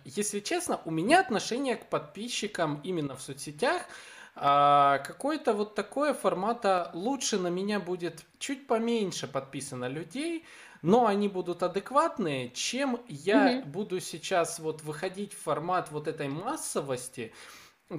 Если 0.05 0.41
честно, 0.41 0.81
у 0.85 0.91
меня 0.91 1.21
отношение 1.21 1.77
к 1.77 1.87
подписчикам 1.87 2.83
именно 2.85 3.17
в 3.17 3.23
соцсетях 3.23 3.89
а, 4.37 4.99
какое-то 4.99 5.53
вот 5.53 5.75
такое 5.75 6.12
формата 6.12 6.91
лучше 6.93 7.39
на 7.39 7.49
меня 7.49 7.79
будет 7.79 8.25
чуть 8.39 8.67
поменьше 8.67 9.29
подписано 9.29 9.87
людей, 9.87 10.45
но 10.85 11.07
они 11.07 11.28
будут 11.28 11.62
адекватные, 11.62 12.51
чем 12.51 13.01
я 13.09 13.61
угу. 13.62 13.68
буду 13.70 14.01
сейчас 14.01 14.59
вот 14.59 14.82
выходить 14.82 15.32
в 15.32 15.43
формат 15.43 15.91
вот 15.91 16.07
этой 16.07 16.28
массовости. 16.28 17.32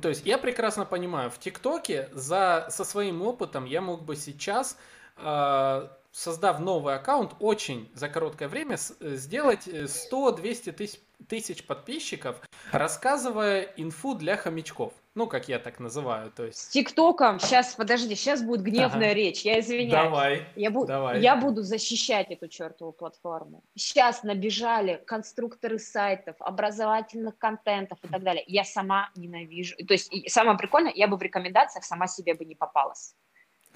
То 0.03 0.09
есть 0.09 0.23
я 0.23 0.37
прекрасно 0.37 0.85
понимаю, 0.85 1.31
в 1.31 1.39
ТикТоке 1.39 2.09
за, 2.13 2.67
со 2.69 2.83
своим 2.85 3.23
опытом 3.23 3.65
я 3.65 3.81
мог 3.81 4.03
бы 4.03 4.15
сейчас, 4.15 4.77
э, 5.17 5.87
создав 6.11 6.59
новый 6.59 6.93
аккаунт, 6.93 7.33
очень 7.39 7.89
за 7.95 8.07
короткое 8.07 8.49
время 8.49 8.77
э, 8.99 9.15
сделать 9.15 9.67
100-200 9.67 10.71
тысяч, 10.73 10.99
тысяч 11.27 11.65
подписчиков, 11.65 12.39
рассказывая 12.71 13.61
инфу 13.77 14.13
для 14.13 14.37
хомячков. 14.37 14.93
Ну, 15.15 15.27
как 15.27 15.47
я 15.47 15.59
так 15.59 15.79
называю, 15.79 16.29
то 16.29 16.43
есть. 16.43 16.59
С 16.59 16.67
ТикТоком, 16.67 17.39
сейчас, 17.39 17.75
подожди, 17.75 18.15
сейчас 18.15 18.43
будет 18.43 18.63
гневная 18.63 19.11
ага. 19.11 19.13
речь, 19.13 19.43
я 19.43 19.61
извиняюсь. 19.61 19.91
Давай, 19.91 20.45
я, 20.57 20.69
бу- 20.69 20.85
давай. 20.85 21.21
я 21.21 21.37
буду 21.37 21.63
защищать 21.63 22.31
эту 22.31 22.49
чертову 22.49 22.91
платформу. 22.91 23.63
Сейчас 23.75 24.23
набежали 24.23 25.01
конструкторы 25.07 25.79
сайтов, 25.79 26.35
образовательных 26.39 27.37
контентов 27.37 27.97
и 28.03 28.09
так 28.09 28.23
далее. 28.23 28.43
Я 28.45 28.65
сама 28.65 29.09
ненавижу. 29.15 29.77
То 29.87 29.93
есть, 29.93 30.11
самое 30.29 30.57
прикольное, 30.57 30.91
я 30.93 31.07
бы 31.07 31.15
в 31.15 31.21
рекомендациях 31.21 31.85
сама 31.85 32.07
себе 32.07 32.33
бы 32.33 32.43
не 32.43 32.55
попалась. 32.55 33.15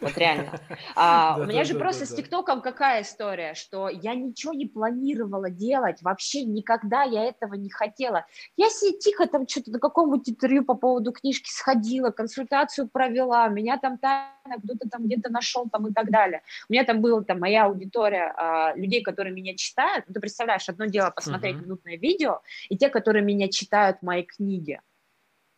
Вот 0.02 0.18
реально. 0.18 0.60
А, 0.96 1.38
у 1.40 1.46
меня 1.46 1.64
же 1.64 1.76
просто 1.76 2.06
с 2.06 2.14
ТикТоком 2.14 2.62
какая 2.62 3.04
история, 3.04 3.54
что 3.54 3.90
я 3.90 4.16
ничего 4.16 4.54
не 4.54 4.66
планировала 4.66 5.50
делать, 5.50 6.02
вообще 6.02 6.44
никогда 6.44 7.04
я 7.04 7.26
этого 7.26 7.54
не 7.54 7.70
хотела. 7.70 8.26
Я 8.58 8.70
себе 8.70 8.98
тихо 8.98 9.28
там 9.28 9.48
что-то 9.48 9.72
на 9.72 9.80
каком-нибудь 9.80 10.30
интервью 10.30 10.66
по 10.66 10.74
поводу 10.74 11.12
книжки 11.12 11.50
сходила, 11.50 12.12
консультацию 12.12 12.90
провела, 12.90 13.48
меня 13.48 13.78
там 13.78 13.98
тайно 13.98 14.60
кто-то 14.64 14.90
там 14.90 15.06
где-то 15.06 15.32
нашел 15.32 15.70
там 15.70 15.88
и 15.88 15.94
так 15.94 16.10
далее. 16.10 16.42
У 16.70 16.74
меня 16.74 16.84
там 16.84 17.02
была 17.02 17.22
там 17.24 17.40
моя 17.40 17.66
аудитория 17.66 18.34
а, 18.36 18.74
людей, 18.76 19.02
которые 19.02 19.34
меня 19.34 19.56
читают. 19.56 20.06
Ну, 20.08 20.14
ты 20.14 20.20
представляешь, 20.20 20.68
одно 20.70 20.86
дело 20.86 21.12
посмотреть 21.12 21.56
uh-huh. 21.56 21.64
минутное 21.64 21.98
видео, 21.98 22.42
и 22.70 22.78
те, 22.78 22.90
которые 22.90 23.24
меня 23.24 23.48
читают 23.50 24.02
мои 24.02 24.24
книги 24.24 24.80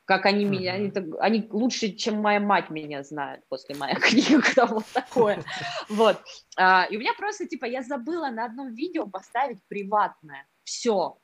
как 0.06 0.26
они 0.26 0.46
меня, 0.46 0.74
они, 0.74 0.92
они 1.20 1.48
лучше, 1.52 1.94
чем 1.94 2.22
моя 2.22 2.40
мать 2.40 2.70
меня 2.70 3.04
знают 3.04 3.44
после 3.50 3.76
моей 3.76 3.96
книги, 4.00 4.40
когда 4.42 4.66
вот 4.66 4.86
такое. 4.94 5.44
Вот. 5.90 6.22
А, 6.58 6.86
и 6.90 6.98
у 6.98 7.00
меня 7.00 7.14
просто, 7.18 7.48
типа, 7.48 7.66
я 7.66 7.82
забыла 7.82 8.30
на 8.30 8.46
одном 8.46 8.74
видео 8.74 9.08
поставить 9.08 9.60
приватное. 9.68 10.48
Все. 10.64 11.18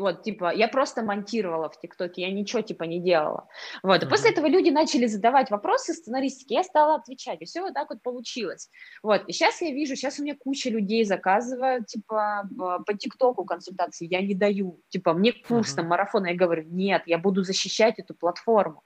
Вот, 0.00 0.22
типа, 0.22 0.52
я 0.54 0.68
просто 0.68 1.02
монтировала 1.02 1.68
в 1.68 1.78
ТикТоке, 1.80 2.22
я 2.22 2.32
ничего, 2.32 2.62
типа, 2.62 2.84
не 2.84 3.00
делала. 3.00 3.48
Вот, 3.82 4.02
и 4.02 4.08
после 4.08 4.30
этого 4.30 4.46
люди 4.46 4.70
начали 4.70 5.06
задавать 5.06 5.50
вопросы 5.50 5.94
сценаристики, 5.94 6.52
я 6.54 6.62
стала 6.62 6.96
отвечать, 6.96 7.42
и 7.42 7.44
все 7.44 7.62
вот 7.62 7.74
так 7.74 7.90
вот 7.90 8.02
получилось. 8.02 8.70
Вот, 9.02 9.22
и 9.28 9.32
сейчас 9.32 9.60
я 9.60 9.70
вижу, 9.70 9.96
сейчас 9.96 10.18
у 10.18 10.22
меня 10.22 10.36
куча 10.38 10.70
людей 10.70 11.04
заказывают, 11.04 11.86
типа, 11.86 12.48
по 12.86 12.94
ТикТоку 12.94 13.44
консультации, 13.44 14.08
я 14.10 14.20
не 14.20 14.34
даю, 14.34 14.80
типа, 14.88 15.12
мне 15.12 15.32
курс 15.32 15.74
там, 15.74 15.86
марафона, 15.86 16.28
я 16.28 16.34
говорю, 16.34 16.64
нет, 16.66 17.02
я 17.06 17.18
буду 17.18 17.42
защищать 17.42 17.98
эту 17.98 18.14
платформу. 18.14 18.82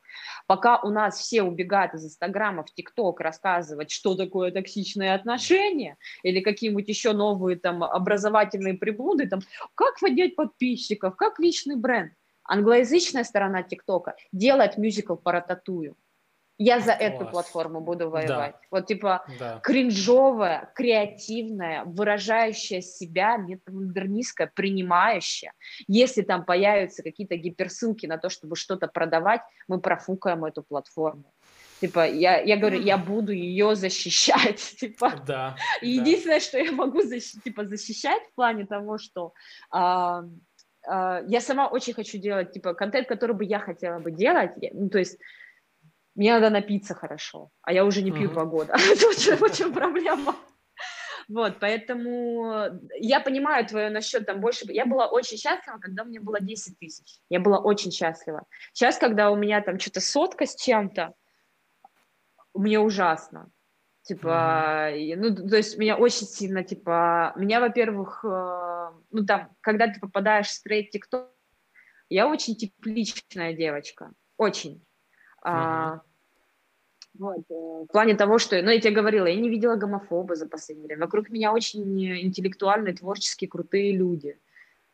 Пока 0.47 0.81
у 0.81 0.91
нас 0.91 1.19
все 1.19 1.43
убегают 1.43 1.95
из 1.95 2.05
Инстаграма 2.05 2.65
в 2.65 2.73
ТикТок 2.73 3.21
рассказывать, 3.21 3.91
что 3.91 4.15
такое 4.15 4.51
токсичные 4.51 5.15
отношения, 5.15 5.97
или 6.23 6.41
какие-нибудь 6.41 6.89
еще 6.89 7.13
новые 7.13 7.57
там 7.57 7.85
образовательные 7.85 8.75
приблуды, 8.75 9.29
там, 9.29 9.41
как 9.75 10.01
поднять 10.01 10.37
подписчиков, 10.37 11.17
как 11.17 11.39
личный 11.39 11.77
бренд. 11.77 12.13
Англоязычная 12.45 13.25
сторона 13.25 13.63
ТикТока 13.63 14.17
делает 14.33 14.79
мюзикл 14.79 15.17
по 15.17 15.33
рататую. 15.33 15.97
Я 16.59 16.81
за 16.81 16.97
Класс. 16.97 16.99
эту 17.01 17.27
платформу 17.27 17.81
буду 17.81 18.11
воевать. 18.11 18.53
Да. 18.53 18.61
Вот 18.71 18.87
типа 18.87 19.25
да. 19.39 19.61
кринжовая, 19.63 20.73
креативная, 20.75 21.85
выражающая 21.85 22.81
себя, 22.81 23.37
метамодернистская, 23.37 24.51
принимающая. 24.53 25.53
Если 25.87 26.23
там 26.23 26.45
появятся 26.45 27.05
какие-то 27.05 27.37
гиперссылки 27.37 28.07
на 28.07 28.19
то, 28.19 28.29
чтобы 28.29 28.57
что-то 28.57 28.89
продавать, 28.89 29.41
мы 29.69 29.81
профукаем 29.81 30.45
эту 30.45 30.65
платформу. 30.65 31.33
Типа, 31.81 32.09
я, 32.09 32.41
я 32.41 32.57
говорю, 32.57 32.81
я 32.81 32.99
буду 32.99 33.31
ее 33.31 33.77
защищать. 33.77 34.61
Типа. 34.81 35.13
Да. 35.27 35.57
И 35.81 35.97
да. 35.97 36.03
единственное, 36.03 36.41
что 36.41 36.59
я 36.59 36.73
могу 36.73 37.03
защ- 37.03 37.41
типа, 37.45 37.67
защищать 37.67 38.23
в 38.33 38.35
плане 38.35 38.67
того, 38.67 38.99
что 38.99 39.33
а, 39.71 40.25
а, 40.87 41.23
я 41.29 41.41
сама 41.41 41.69
очень 41.69 41.95
хочу 41.95 42.19
делать, 42.19 42.53
типа, 42.53 42.75
контент, 42.75 43.07
который 43.07 43.37
бы 43.37 43.45
я 43.45 43.61
хотела 43.61 44.01
бы 44.01 44.11
делать. 44.11 44.53
Ну, 44.73 44.89
то 44.89 44.99
есть 44.99 45.19
мне 46.19 46.35
надо 46.35 46.51
напиться 46.51 46.95
хорошо, 46.95 47.51
а 47.63 47.73
я 47.73 47.85
уже 47.85 48.03
не 48.03 48.11
пью 48.11 48.29
два 48.29 48.45
года. 48.45 48.75
в 48.77 49.57
чем 49.57 49.73
проблема. 49.73 50.35
Вот, 51.29 51.61
поэтому 51.61 52.81
я 52.99 53.21
понимаю 53.21 53.65
твое 53.67 53.89
насчет 53.89 54.27
там 54.27 54.41
больше. 54.41 54.65
Я 54.69 54.85
была 54.85 55.07
очень 55.07 55.37
счастлива, 55.37 55.79
когда 55.79 56.03
меня 56.03 56.21
было 56.21 56.41
10 56.41 56.77
тысяч. 56.81 57.21
Я 57.29 57.39
была 57.39 57.61
очень 57.61 57.93
счастлива. 57.93 58.47
Сейчас, 58.73 58.99
когда 58.99 59.31
у 59.31 59.37
меня 59.37 59.61
там 59.61 59.79
что-то 59.79 60.01
сотка 60.01 60.45
с 60.47 60.57
чем-то, 60.57 61.15
мне 62.53 62.81
ужасно. 62.81 63.51
Типа, 64.03 64.91
mm-hmm. 64.91 65.17
ну, 65.17 65.49
то 65.49 65.57
есть 65.57 65.79
меня 65.79 65.97
очень 65.97 66.27
сильно, 66.27 66.65
типа, 66.65 67.33
меня, 67.37 67.61
во-первых, 67.61 68.25
э, 68.25 68.91
ну, 69.11 69.25
там, 69.25 69.51
когда 69.61 69.87
ты 69.87 70.01
попадаешь 70.01 70.49
в 70.49 70.53
стрейт 70.53 70.91
тикток, 70.91 71.31
я 72.09 72.27
очень 72.27 72.57
тепличная 72.57 73.53
девочка, 73.53 74.11
очень. 74.37 74.83
Mm-hmm. 75.45 75.51
А, 75.51 76.01
вот, 77.19 77.45
э, 77.51 77.55
в 77.55 77.87
плане 77.87 78.15
того, 78.15 78.39
что, 78.39 78.61
ну, 78.63 78.71
я 78.71 78.81
тебе 78.81 78.95
говорила, 78.95 79.27
я 79.27 79.37
не 79.37 79.49
видела 79.49 79.77
гомофоба 79.77 80.35
за 80.35 80.49
последнее 80.49 80.87
время. 80.87 81.05
Вокруг 81.05 81.31
меня 81.31 81.53
очень 81.53 81.83
интеллектуальные, 82.21 82.95
творческие, 82.95 83.49
крутые 83.49 83.93
люди. 83.93 84.39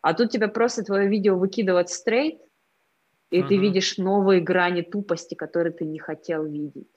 А 0.01 0.15
тут 0.15 0.31
тебя 0.31 0.49
просто 0.49 0.83
твое 0.83 1.09
видео 1.09 1.37
выкидывают 1.37 1.89
стрейт, 1.91 2.41
и 3.31 3.41
uh-huh. 3.41 3.49
ты 3.49 3.57
видишь 3.57 3.99
новые 3.99 4.41
грани 4.41 4.83
тупости, 4.83 5.35
которые 5.35 5.73
ты 5.73 5.85
не 5.85 5.99
хотел 5.99 6.45
видеть. 6.45 6.89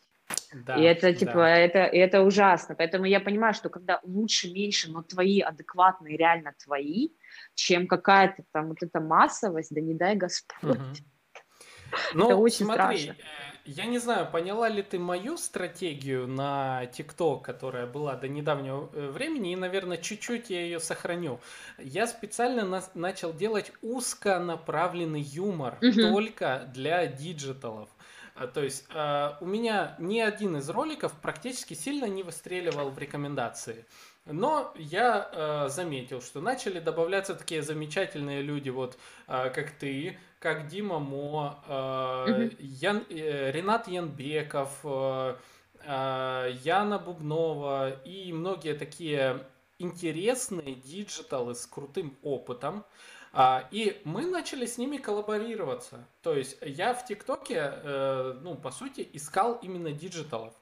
Да, 0.54 0.76
и 0.76 0.84
это 0.84 1.14
типа 1.14 1.34
да. 1.34 1.58
это 1.58 1.80
это 1.80 2.22
ужасно. 2.22 2.76
Поэтому 2.76 3.06
я 3.06 3.20
понимаю, 3.20 3.54
что 3.54 3.70
когда 3.70 4.00
лучше 4.04 4.52
меньше, 4.52 4.92
но 4.92 5.02
твои 5.02 5.40
адекватные 5.40 6.18
реально 6.18 6.54
твои, 6.64 7.10
чем 7.54 7.88
какая-то 7.88 8.44
там 8.52 8.70
вот 8.70 8.78
эта 8.82 9.00
массовость, 9.00 9.74
да 9.74 9.82
не 9.82 9.94
дай 9.94 10.16
Господь. 10.16 10.78
Угу. 10.78 11.08
Ну, 12.14 12.26
это 12.26 12.36
очень 12.36 12.66
смотри, 12.66 13.00
страшно. 13.00 13.16
Я 13.68 13.86
не 13.86 13.98
знаю, 13.98 14.32
поняла 14.32 14.70
ли 14.70 14.82
ты 14.82 14.98
мою 14.98 15.38
стратегию 15.38 16.26
на 16.26 16.86
ТикТок, 16.86 17.44
которая 17.44 17.86
была 17.86 18.16
до 18.16 18.30
недавнего 18.30 18.90
э, 18.94 19.10
времени, 19.10 19.52
и, 19.52 19.56
наверное, 19.58 19.98
чуть-чуть 19.98 20.50
я 20.50 20.62
ее 20.62 20.80
сохраню. 20.80 21.42
Я 21.78 22.08
специально 22.08 22.64
на- 22.64 22.84
начал 22.94 23.34
делать 23.34 23.74
узконаправленный 23.82 25.20
юмор 25.20 25.78
угу. 25.82 25.92
только 25.92 26.70
для 26.74 27.08
диджиталов. 27.08 27.90
А, 28.36 28.48
то 28.48 28.64
есть 28.64 28.86
э, 28.94 29.32
у 29.42 29.46
меня 29.46 29.96
ни 30.00 30.20
один 30.20 30.58
из 30.58 30.70
роликов 30.70 31.12
практически 31.22 31.74
сильно 31.74 32.06
не 32.06 32.24
выстреливал 32.24 32.92
в 32.92 32.98
рекомендации. 32.98 33.86
Но 34.30 34.74
я 34.76 35.30
э, 35.32 35.70
заметил, 35.70 36.22
что 36.22 36.42
начали 36.42 36.80
добавляться 36.80 37.34
такие 37.34 37.62
замечательные 37.62 38.42
люди, 38.42 38.70
вот 38.70 38.98
э, 39.28 39.50
как 39.50 39.72
ты, 39.72 40.18
как 40.40 40.68
Дима 40.68 41.00
Мо, 41.00 41.64
э, 41.68 42.50
Ян, 42.60 43.04
э, 43.10 43.52
Ренат 43.52 43.88
Янбеков, 43.88 44.80
э, 44.84 45.36
э, 45.84 46.52
Яна 46.64 47.00
Бубнова 47.00 47.92
и 48.04 48.34
многие 48.34 48.74
такие 48.74 49.46
интересные 49.80 50.76
диджиталы 50.76 51.56
с 51.56 51.66
крутым 51.66 52.18
опытом. 52.22 52.84
А, 53.34 53.68
и 53.72 54.02
мы 54.04 54.26
начали 54.26 54.66
с 54.66 54.78
ними 54.78 54.98
коллаборироваться. 54.98 56.08
То 56.24 56.34
есть 56.34 56.58
я 56.62 56.94
в 56.94 57.06
ТикТоке, 57.06 57.72
э, 57.72 58.40
ну, 58.42 58.56
по 58.56 58.72
сути, 58.72 59.08
искал 59.14 59.60
именно 59.62 59.92
диджиталов. 59.92 60.54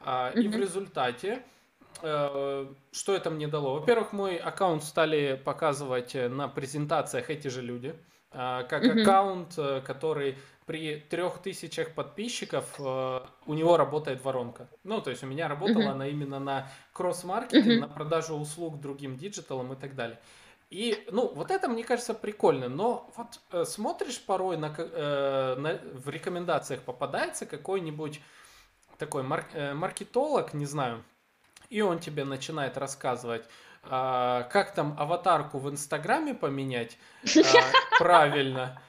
А, 0.00 0.30
и 0.30 0.48
в 0.48 0.56
результате 0.56 1.44
что 2.00 3.14
это 3.14 3.30
мне 3.30 3.48
дало? 3.48 3.74
Во-первых, 3.78 4.12
мой 4.12 4.36
аккаунт 4.36 4.84
стали 4.84 5.40
показывать 5.44 6.14
на 6.14 6.48
презентациях 6.48 7.30
эти 7.30 7.48
же 7.48 7.62
люди, 7.62 7.94
а, 8.30 8.62
как 8.64 8.84
аккаунт, 8.84 9.54
э, 9.58 9.82
который 9.82 10.38
при 10.66 10.96
трех 10.96 11.38
тысячах 11.42 11.94
подписчиков 11.94 12.78
у 12.78 13.54
него 13.54 13.76
работает 13.76 14.24
воронка. 14.24 14.68
Ну, 14.84 15.00
то 15.00 15.10
есть 15.10 15.24
у 15.24 15.26
меня 15.26 15.48
работала 15.48 15.90
она 15.90 16.06
именно 16.06 16.38
на 16.38 16.68
кросс-маркетинг, 16.92 17.80
на 17.80 17.88
продажу 17.88 18.36
услуг 18.36 18.80
другим 18.80 19.16
диджиталам 19.16 19.72
и 19.72 19.76
так 19.76 19.96
далее. 19.96 20.20
И, 20.72 21.06
ну, 21.10 21.30
вот 21.34 21.50
это, 21.50 21.68
мне 21.68 21.84
кажется, 21.84 22.14
прикольно. 22.14 22.70
Но 22.70 23.10
вот 23.14 23.40
э, 23.50 23.66
смотришь 23.66 24.18
порой 24.24 24.56
на, 24.56 24.74
э, 24.78 25.54
на, 25.58 25.78
в 25.92 26.08
рекомендациях 26.08 26.80
попадается 26.80 27.44
какой-нибудь 27.44 28.22
такой 28.96 29.22
мар, 29.22 29.46
э, 29.52 29.74
маркетолог, 29.74 30.54
не 30.54 30.64
знаю, 30.64 31.04
и 31.72 31.80
он 31.80 31.98
тебе 31.98 32.24
начинает 32.24 32.76
рассказывать, 32.76 33.44
э, 33.84 33.88
как 34.50 34.74
там 34.74 34.94
аватарку 34.98 35.58
в 35.58 35.70
Инстаграме 35.70 36.34
поменять 36.34 36.98
э, 37.24 37.42
правильно. 37.98 38.80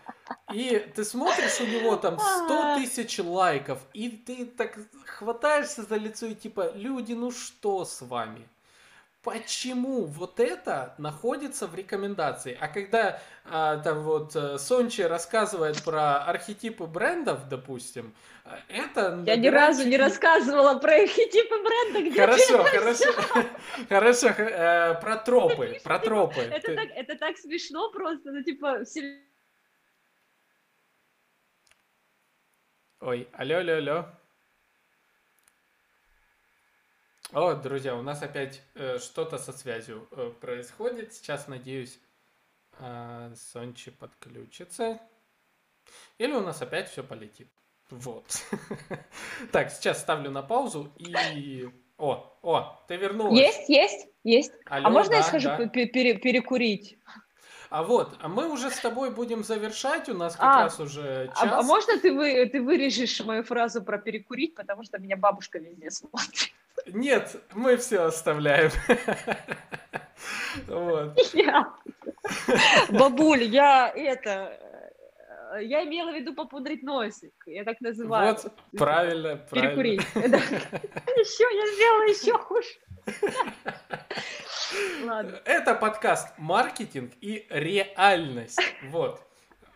И 0.53 0.77
ты 0.93 1.05
смотришь, 1.05 1.61
у 1.61 1.65
него 1.65 1.95
там 1.95 2.19
100 2.19 2.75
тысяч 2.77 3.19
лайков, 3.19 3.79
и 3.93 4.09
ты 4.09 4.45
так 4.45 4.77
хватаешься 5.05 5.83
за 5.83 5.95
лицо 5.95 6.25
и 6.25 6.35
типа, 6.35 6.73
люди, 6.75 7.13
ну 7.13 7.31
что 7.31 7.85
с 7.85 8.01
вами? 8.01 8.49
Почему 9.23 10.05
вот 10.05 10.39
это 10.39 10.93
находится 10.97 11.65
в 11.65 11.75
рекомендации. 11.75 12.57
А 12.59 12.67
когда 12.67 13.21
а, 13.45 13.77
там 13.77 14.03
вот 14.03 14.35
э, 14.35 14.57
Сончи 14.57 15.01
рассказывает 15.01 15.81
про 15.81 16.25
архетипы 16.25 16.85
брендов, 16.85 17.47
допустим, 17.47 18.13
э, 18.43 18.49
это... 18.67 19.23
Я 19.25 19.37
ни 19.37 19.47
разу 19.47 19.87
не 19.87 19.95
рассказывала 19.95 20.77
про 20.77 20.95
архетипы 20.95 21.55
бренда. 21.63 22.09
Где 22.09 22.19
хорошо, 22.19 22.63
хорошо. 22.63 23.13
Хорошо, 23.89 24.27
э, 24.27 24.99
про 25.01 25.17
тропы, 25.17 25.79
про 25.83 25.99
тропы. 25.99 26.41
Это 26.41 26.75
так, 26.75 26.89
это 26.93 27.17
так 27.17 27.37
смешно 27.37 27.91
просто, 27.91 28.31
ну 28.31 28.43
типа... 28.43 28.83
Ой, 32.99 33.27
алло, 33.33 33.57
алло, 33.57 33.73
алло. 33.73 34.22
О, 37.33 37.55
друзья, 37.55 37.95
у 37.95 38.03
нас 38.03 38.21
опять 38.21 38.61
э, 38.75 38.99
что-то 38.99 39.39
со 39.39 39.53
связью 39.53 40.07
э, 40.11 40.31
происходит. 40.39 41.15
Сейчас, 41.15 41.47
надеюсь, 41.47 41.99
э, 42.77 43.33
Сончи 43.35 43.89
подключится. 43.89 44.99
Или 46.19 46.33
у 46.33 46.41
нас 46.41 46.61
опять 46.61 46.91
все 46.91 47.03
полетит. 47.03 47.49
Вот. 47.89 48.25
Так, 49.51 49.71
сейчас 49.71 49.99
ставлю 49.99 50.29
на 50.29 50.43
паузу 50.43 50.91
и... 50.97 51.67
О, 51.97 52.37
о, 52.43 52.79
ты 52.87 52.97
вернулась. 52.97 53.39
Есть, 53.39 53.69
есть, 53.69 54.07
есть. 54.23 54.53
а 54.65 54.89
можно 54.91 55.15
я 55.15 55.23
схожу 55.23 55.49
перекурить? 55.69 56.99
А 57.71 57.81
вот, 57.81 58.15
а 58.19 58.27
мы 58.27 58.51
уже 58.51 58.69
с 58.69 58.79
тобой 58.79 59.09
будем 59.09 59.43
завершать, 59.43 60.07
у 60.07 60.13
нас 60.13 60.35
как 60.35 60.43
а, 60.43 60.63
раз 60.65 60.79
уже 60.79 61.29
час. 61.29 61.39
А, 61.41 61.59
а 61.59 61.63
можно 61.63 61.99
ты, 61.99 62.13
вы, 62.13 62.45
ты 62.45 62.61
вырежешь 62.61 63.19
мою 63.21 63.43
фразу 63.43 63.81
про 63.81 63.97
перекурить, 63.97 64.53
потому 64.53 64.83
что 64.83 64.99
меня 64.99 65.17
бабушка 65.17 65.57
везде 65.57 65.89
смотрит. 65.89 66.53
Нет, 66.87 67.35
мы 67.53 67.77
все 67.77 68.03
оставляем. 68.03 68.71
Вот. 70.67 71.19
Я. 71.33 71.73
Бабуль, 72.89 73.43
я 73.43 73.91
это... 73.93 74.57
Я 75.61 75.83
имела 75.83 76.11
в 76.11 76.15
виду 76.15 76.33
попудрить 76.33 76.83
носик. 76.83 77.33
Я 77.45 77.63
так 77.63 77.81
называю. 77.81 78.33
Вот, 78.33 78.53
правильно, 78.77 79.37
Перекурить. 79.51 80.01
Еще, 80.15 81.43
я 81.43 81.67
сделала 81.73 82.03
еще 82.07 82.37
хуже. 82.37 82.69
Ладно. 85.03 85.41
Это 85.45 85.75
подкаст 85.75 86.33
«Маркетинг 86.37 87.13
и 87.21 87.45
реальность». 87.49 88.61
Вот. 88.89 89.21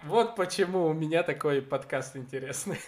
Вот 0.03 0.35
почему 0.35 0.87
у 0.87 0.93
меня 0.93 1.23
такой 1.23 1.61
подкаст 1.61 2.15
интересный. 2.15 2.79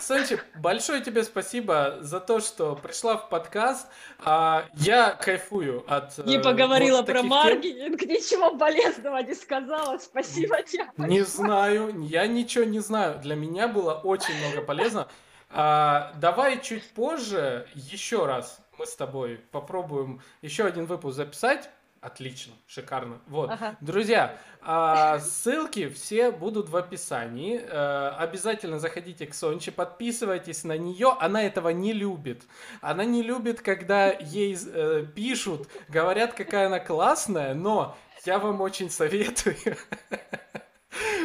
Сончи, 0.00 0.40
большое 0.56 1.02
тебе 1.02 1.22
спасибо 1.24 1.98
за 2.00 2.20
то, 2.20 2.40
что 2.40 2.74
пришла 2.76 3.16
в 3.16 3.28
подкаст. 3.28 3.86
А, 4.18 4.66
я 4.74 5.12
кайфую 5.12 5.84
от... 5.86 6.18
Не 6.26 6.38
э, 6.38 6.42
поговорила 6.42 6.98
вот 6.98 7.06
про 7.06 7.22
маркетинг, 7.22 8.00
тем. 8.00 8.08
ничего 8.10 8.56
полезного 8.56 9.18
не 9.18 9.34
сказала. 9.34 9.98
Спасибо 9.98 10.62
тебе. 10.62 10.86
Не 10.96 11.22
знаю, 11.22 12.02
я 12.02 12.26
ничего 12.26 12.64
не 12.64 12.80
знаю. 12.80 13.18
Для 13.20 13.34
меня 13.34 13.68
было 13.68 13.94
очень 13.94 14.34
много 14.38 14.62
полезного. 14.62 15.08
А, 15.50 16.12
давай 16.16 16.60
чуть 16.62 16.88
позже 16.90 17.66
еще 17.74 18.26
раз 18.26 18.60
мы 18.78 18.86
с 18.86 18.96
тобой 18.96 19.40
попробуем 19.50 20.20
еще 20.40 20.64
один 20.64 20.86
выпуск 20.86 21.16
записать. 21.16 21.70
Отлично, 22.02 22.52
шикарно. 22.66 23.20
Вот, 23.28 23.48
ага. 23.52 23.76
друзья, 23.80 24.36
а, 24.60 25.20
ссылки 25.20 25.88
все 25.88 26.32
будут 26.32 26.68
в 26.68 26.76
описании. 26.76 27.60
А, 27.62 28.16
обязательно 28.18 28.80
заходите 28.80 29.24
к 29.24 29.34
Сонче, 29.34 29.70
подписывайтесь 29.70 30.64
на 30.64 30.76
нее. 30.76 31.16
Она 31.20 31.44
этого 31.44 31.68
не 31.68 31.92
любит. 31.92 32.42
Она 32.80 33.04
не 33.04 33.22
любит, 33.22 33.60
когда 33.60 34.10
ей 34.10 34.58
э, 34.60 35.06
пишут, 35.14 35.68
говорят, 35.88 36.34
какая 36.34 36.66
она 36.66 36.80
классная, 36.80 37.54
но 37.54 37.96
я 38.24 38.40
вам 38.40 38.60
очень 38.60 38.90
советую. 38.90 39.56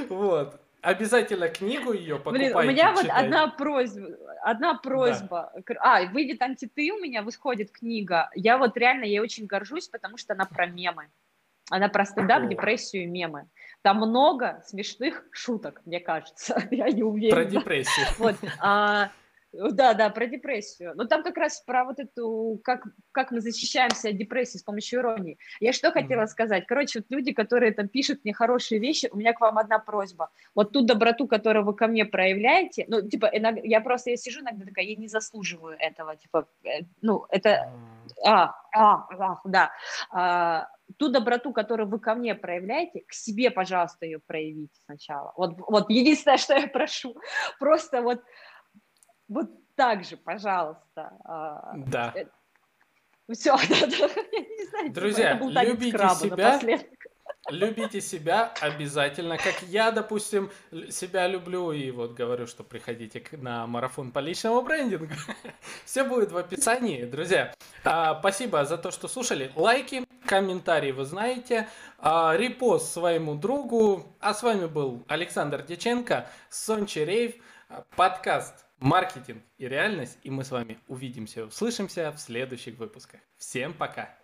Вот. 0.10 0.62
Обязательно 0.82 1.50
книгу 1.50 1.92
ее 1.92 2.18
покупайте. 2.18 2.54
Блин, 2.54 2.58
у 2.58 2.72
меня 2.72 2.92
вот 2.94 3.06
одна 3.10 3.48
просьба, 3.48 4.08
одна 4.44 4.74
просьба. 4.76 5.52
Да. 5.68 5.76
А, 5.80 6.06
выйдет 6.06 6.42
антиты 6.42 6.92
у 6.92 7.00
меня, 7.00 7.24
выходит 7.24 7.72
книга. 7.72 8.30
Я 8.36 8.58
вот 8.58 8.78
реально 8.78 9.06
ей 9.06 9.20
очень 9.20 9.48
горжусь, 9.48 9.88
потому 9.88 10.18
что 10.18 10.34
она 10.34 10.46
про 10.46 10.68
мемы. 10.68 11.10
Она 11.70 11.90
про 11.90 12.06
стендап, 12.06 12.48
депрессию 12.48 13.04
и 13.04 13.06
мемы. 13.08 13.48
Там 13.82 13.98
много 13.98 14.64
смешных 14.66 15.26
шуток, 15.32 15.82
мне 15.86 16.00
кажется. 16.00 16.62
Я 16.72 16.90
не 16.90 17.04
уверена. 17.04 17.36
Про 17.36 17.46
депрессию. 17.46 18.06
Вот. 18.20 18.36
А, 18.60 19.12
да, 19.58 19.94
да, 19.94 20.10
про 20.10 20.28
депрессию. 20.28 20.94
Но 20.96 21.06
там 21.06 21.24
как 21.24 21.38
раз 21.38 21.62
про 21.62 21.84
вот 21.86 22.00
эту, 22.00 22.60
как, 22.64 22.86
как 23.12 23.32
мы 23.32 23.42
защищаемся 23.42 24.10
от 24.10 24.18
депрессии 24.18 24.58
с 24.58 24.64
помощью 24.64 25.00
иронии. 25.00 25.38
Я 25.60 25.74
что 25.74 25.92
хотела 25.92 26.26
сказать? 26.28 26.66
Короче, 26.68 27.00
вот 27.00 27.06
люди, 27.10 27.34
которые 27.34 27.74
там 27.74 27.88
пишут 27.88 28.24
мне 28.24 28.34
хорошие 28.34 28.80
вещи, 28.80 29.10
у 29.12 29.18
меня 29.18 29.34
к 29.34 29.42
вам 29.42 29.58
одна 29.58 29.80
просьба. 29.80 30.30
Вот 30.56 30.72
ту 30.72 30.82
доброту, 30.82 31.28
которую 31.28 31.66
вы 31.66 31.74
ко 31.74 31.88
мне 31.88 32.06
проявляете, 32.06 32.86
ну, 32.88 33.02
типа, 33.02 33.30
иногда, 33.34 33.62
я 33.64 33.82
просто, 33.82 34.12
я 34.12 34.18
сижу 34.18 34.42
иногда 34.42 34.66
такая, 34.66 34.86
я 34.86 34.96
не 34.96 35.08
заслуживаю 35.08 35.76
этого, 35.80 36.16
типа, 36.16 36.48
э, 36.64 36.84
ну, 37.02 37.26
это, 37.30 37.72
а, 38.24 38.56
а, 38.74 39.08
а 39.10 39.42
да, 39.44 39.72
а, 40.12 40.68
ту 40.98 41.10
доброту, 41.10 41.52
которую 41.52 41.90
вы 41.90 42.00
ко 42.00 42.16
мне 42.16 42.36
проявляете, 42.36 43.02
к 43.08 43.14
себе, 43.14 43.52
пожалуйста, 43.52 44.06
ее 44.06 44.20
проявите 44.20 44.80
сначала. 44.86 45.34
Вот, 45.36 45.56
вот 45.58 45.90
единственное, 45.90 46.38
что 46.38 46.56
я 46.56 46.68
прошу, 46.68 47.16
просто 47.60 48.02
вот 48.02 48.22
вот 49.28 49.50
так 49.76 50.04
же, 50.04 50.18
пожалуйста. 50.18 51.14
А, 51.24 51.74
да. 51.76 52.14
Э, 52.16 52.26
Все, 53.34 53.56
да, 53.70 53.88
да. 53.88 54.10
Я 54.32 54.40
не 54.40 54.70
знаю, 54.70 54.92
Друзья, 54.92 55.38
типа, 55.38 55.64
любите 55.64 56.10
себя. 56.10 56.60
Любите 57.50 58.02
себя 58.02 58.52
обязательно, 58.60 59.38
как 59.38 59.62
я, 59.62 59.92
допустим, 59.92 60.52
себя 60.90 61.28
люблю 61.28 61.72
и 61.72 61.92
вот 61.92 62.14
говорю, 62.14 62.46
что 62.46 62.64
приходите 62.64 63.24
на 63.38 63.66
марафон 63.68 64.12
по 64.12 64.20
личному 64.20 64.62
брендингу. 64.62 65.14
Все 65.86 66.04
будет 66.04 66.32
в 66.34 66.38
описании, 66.38 67.06
друзья. 67.06 67.54
А, 67.86 68.20
спасибо 68.20 68.66
за 68.66 68.78
то, 68.78 68.92
что 68.92 69.08
слушали. 69.08 69.52
Лайки, 69.56 70.04
комментарии 70.26 70.92
вы 70.92 71.06
знаете, 71.06 71.70
а, 72.00 72.36
репост 72.36 72.92
своему 72.92 73.36
другу. 73.36 74.06
А 74.20 74.34
с 74.34 74.44
вами 74.44 74.66
был 74.66 75.06
Александр 75.08 75.62
Деченко, 75.64 76.28
Сончи 76.50 77.00
Рейв, 77.00 77.36
подкаст 77.96 78.67
маркетинг 78.80 79.44
и 79.58 79.68
реальность. 79.68 80.18
И 80.24 80.30
мы 80.30 80.44
с 80.44 80.52
вами 80.52 80.80
увидимся, 80.88 81.46
услышимся 81.46 82.12
в 82.12 82.20
следующих 82.20 82.78
выпусках. 82.78 83.22
Всем 83.38 83.74
пока! 83.74 84.18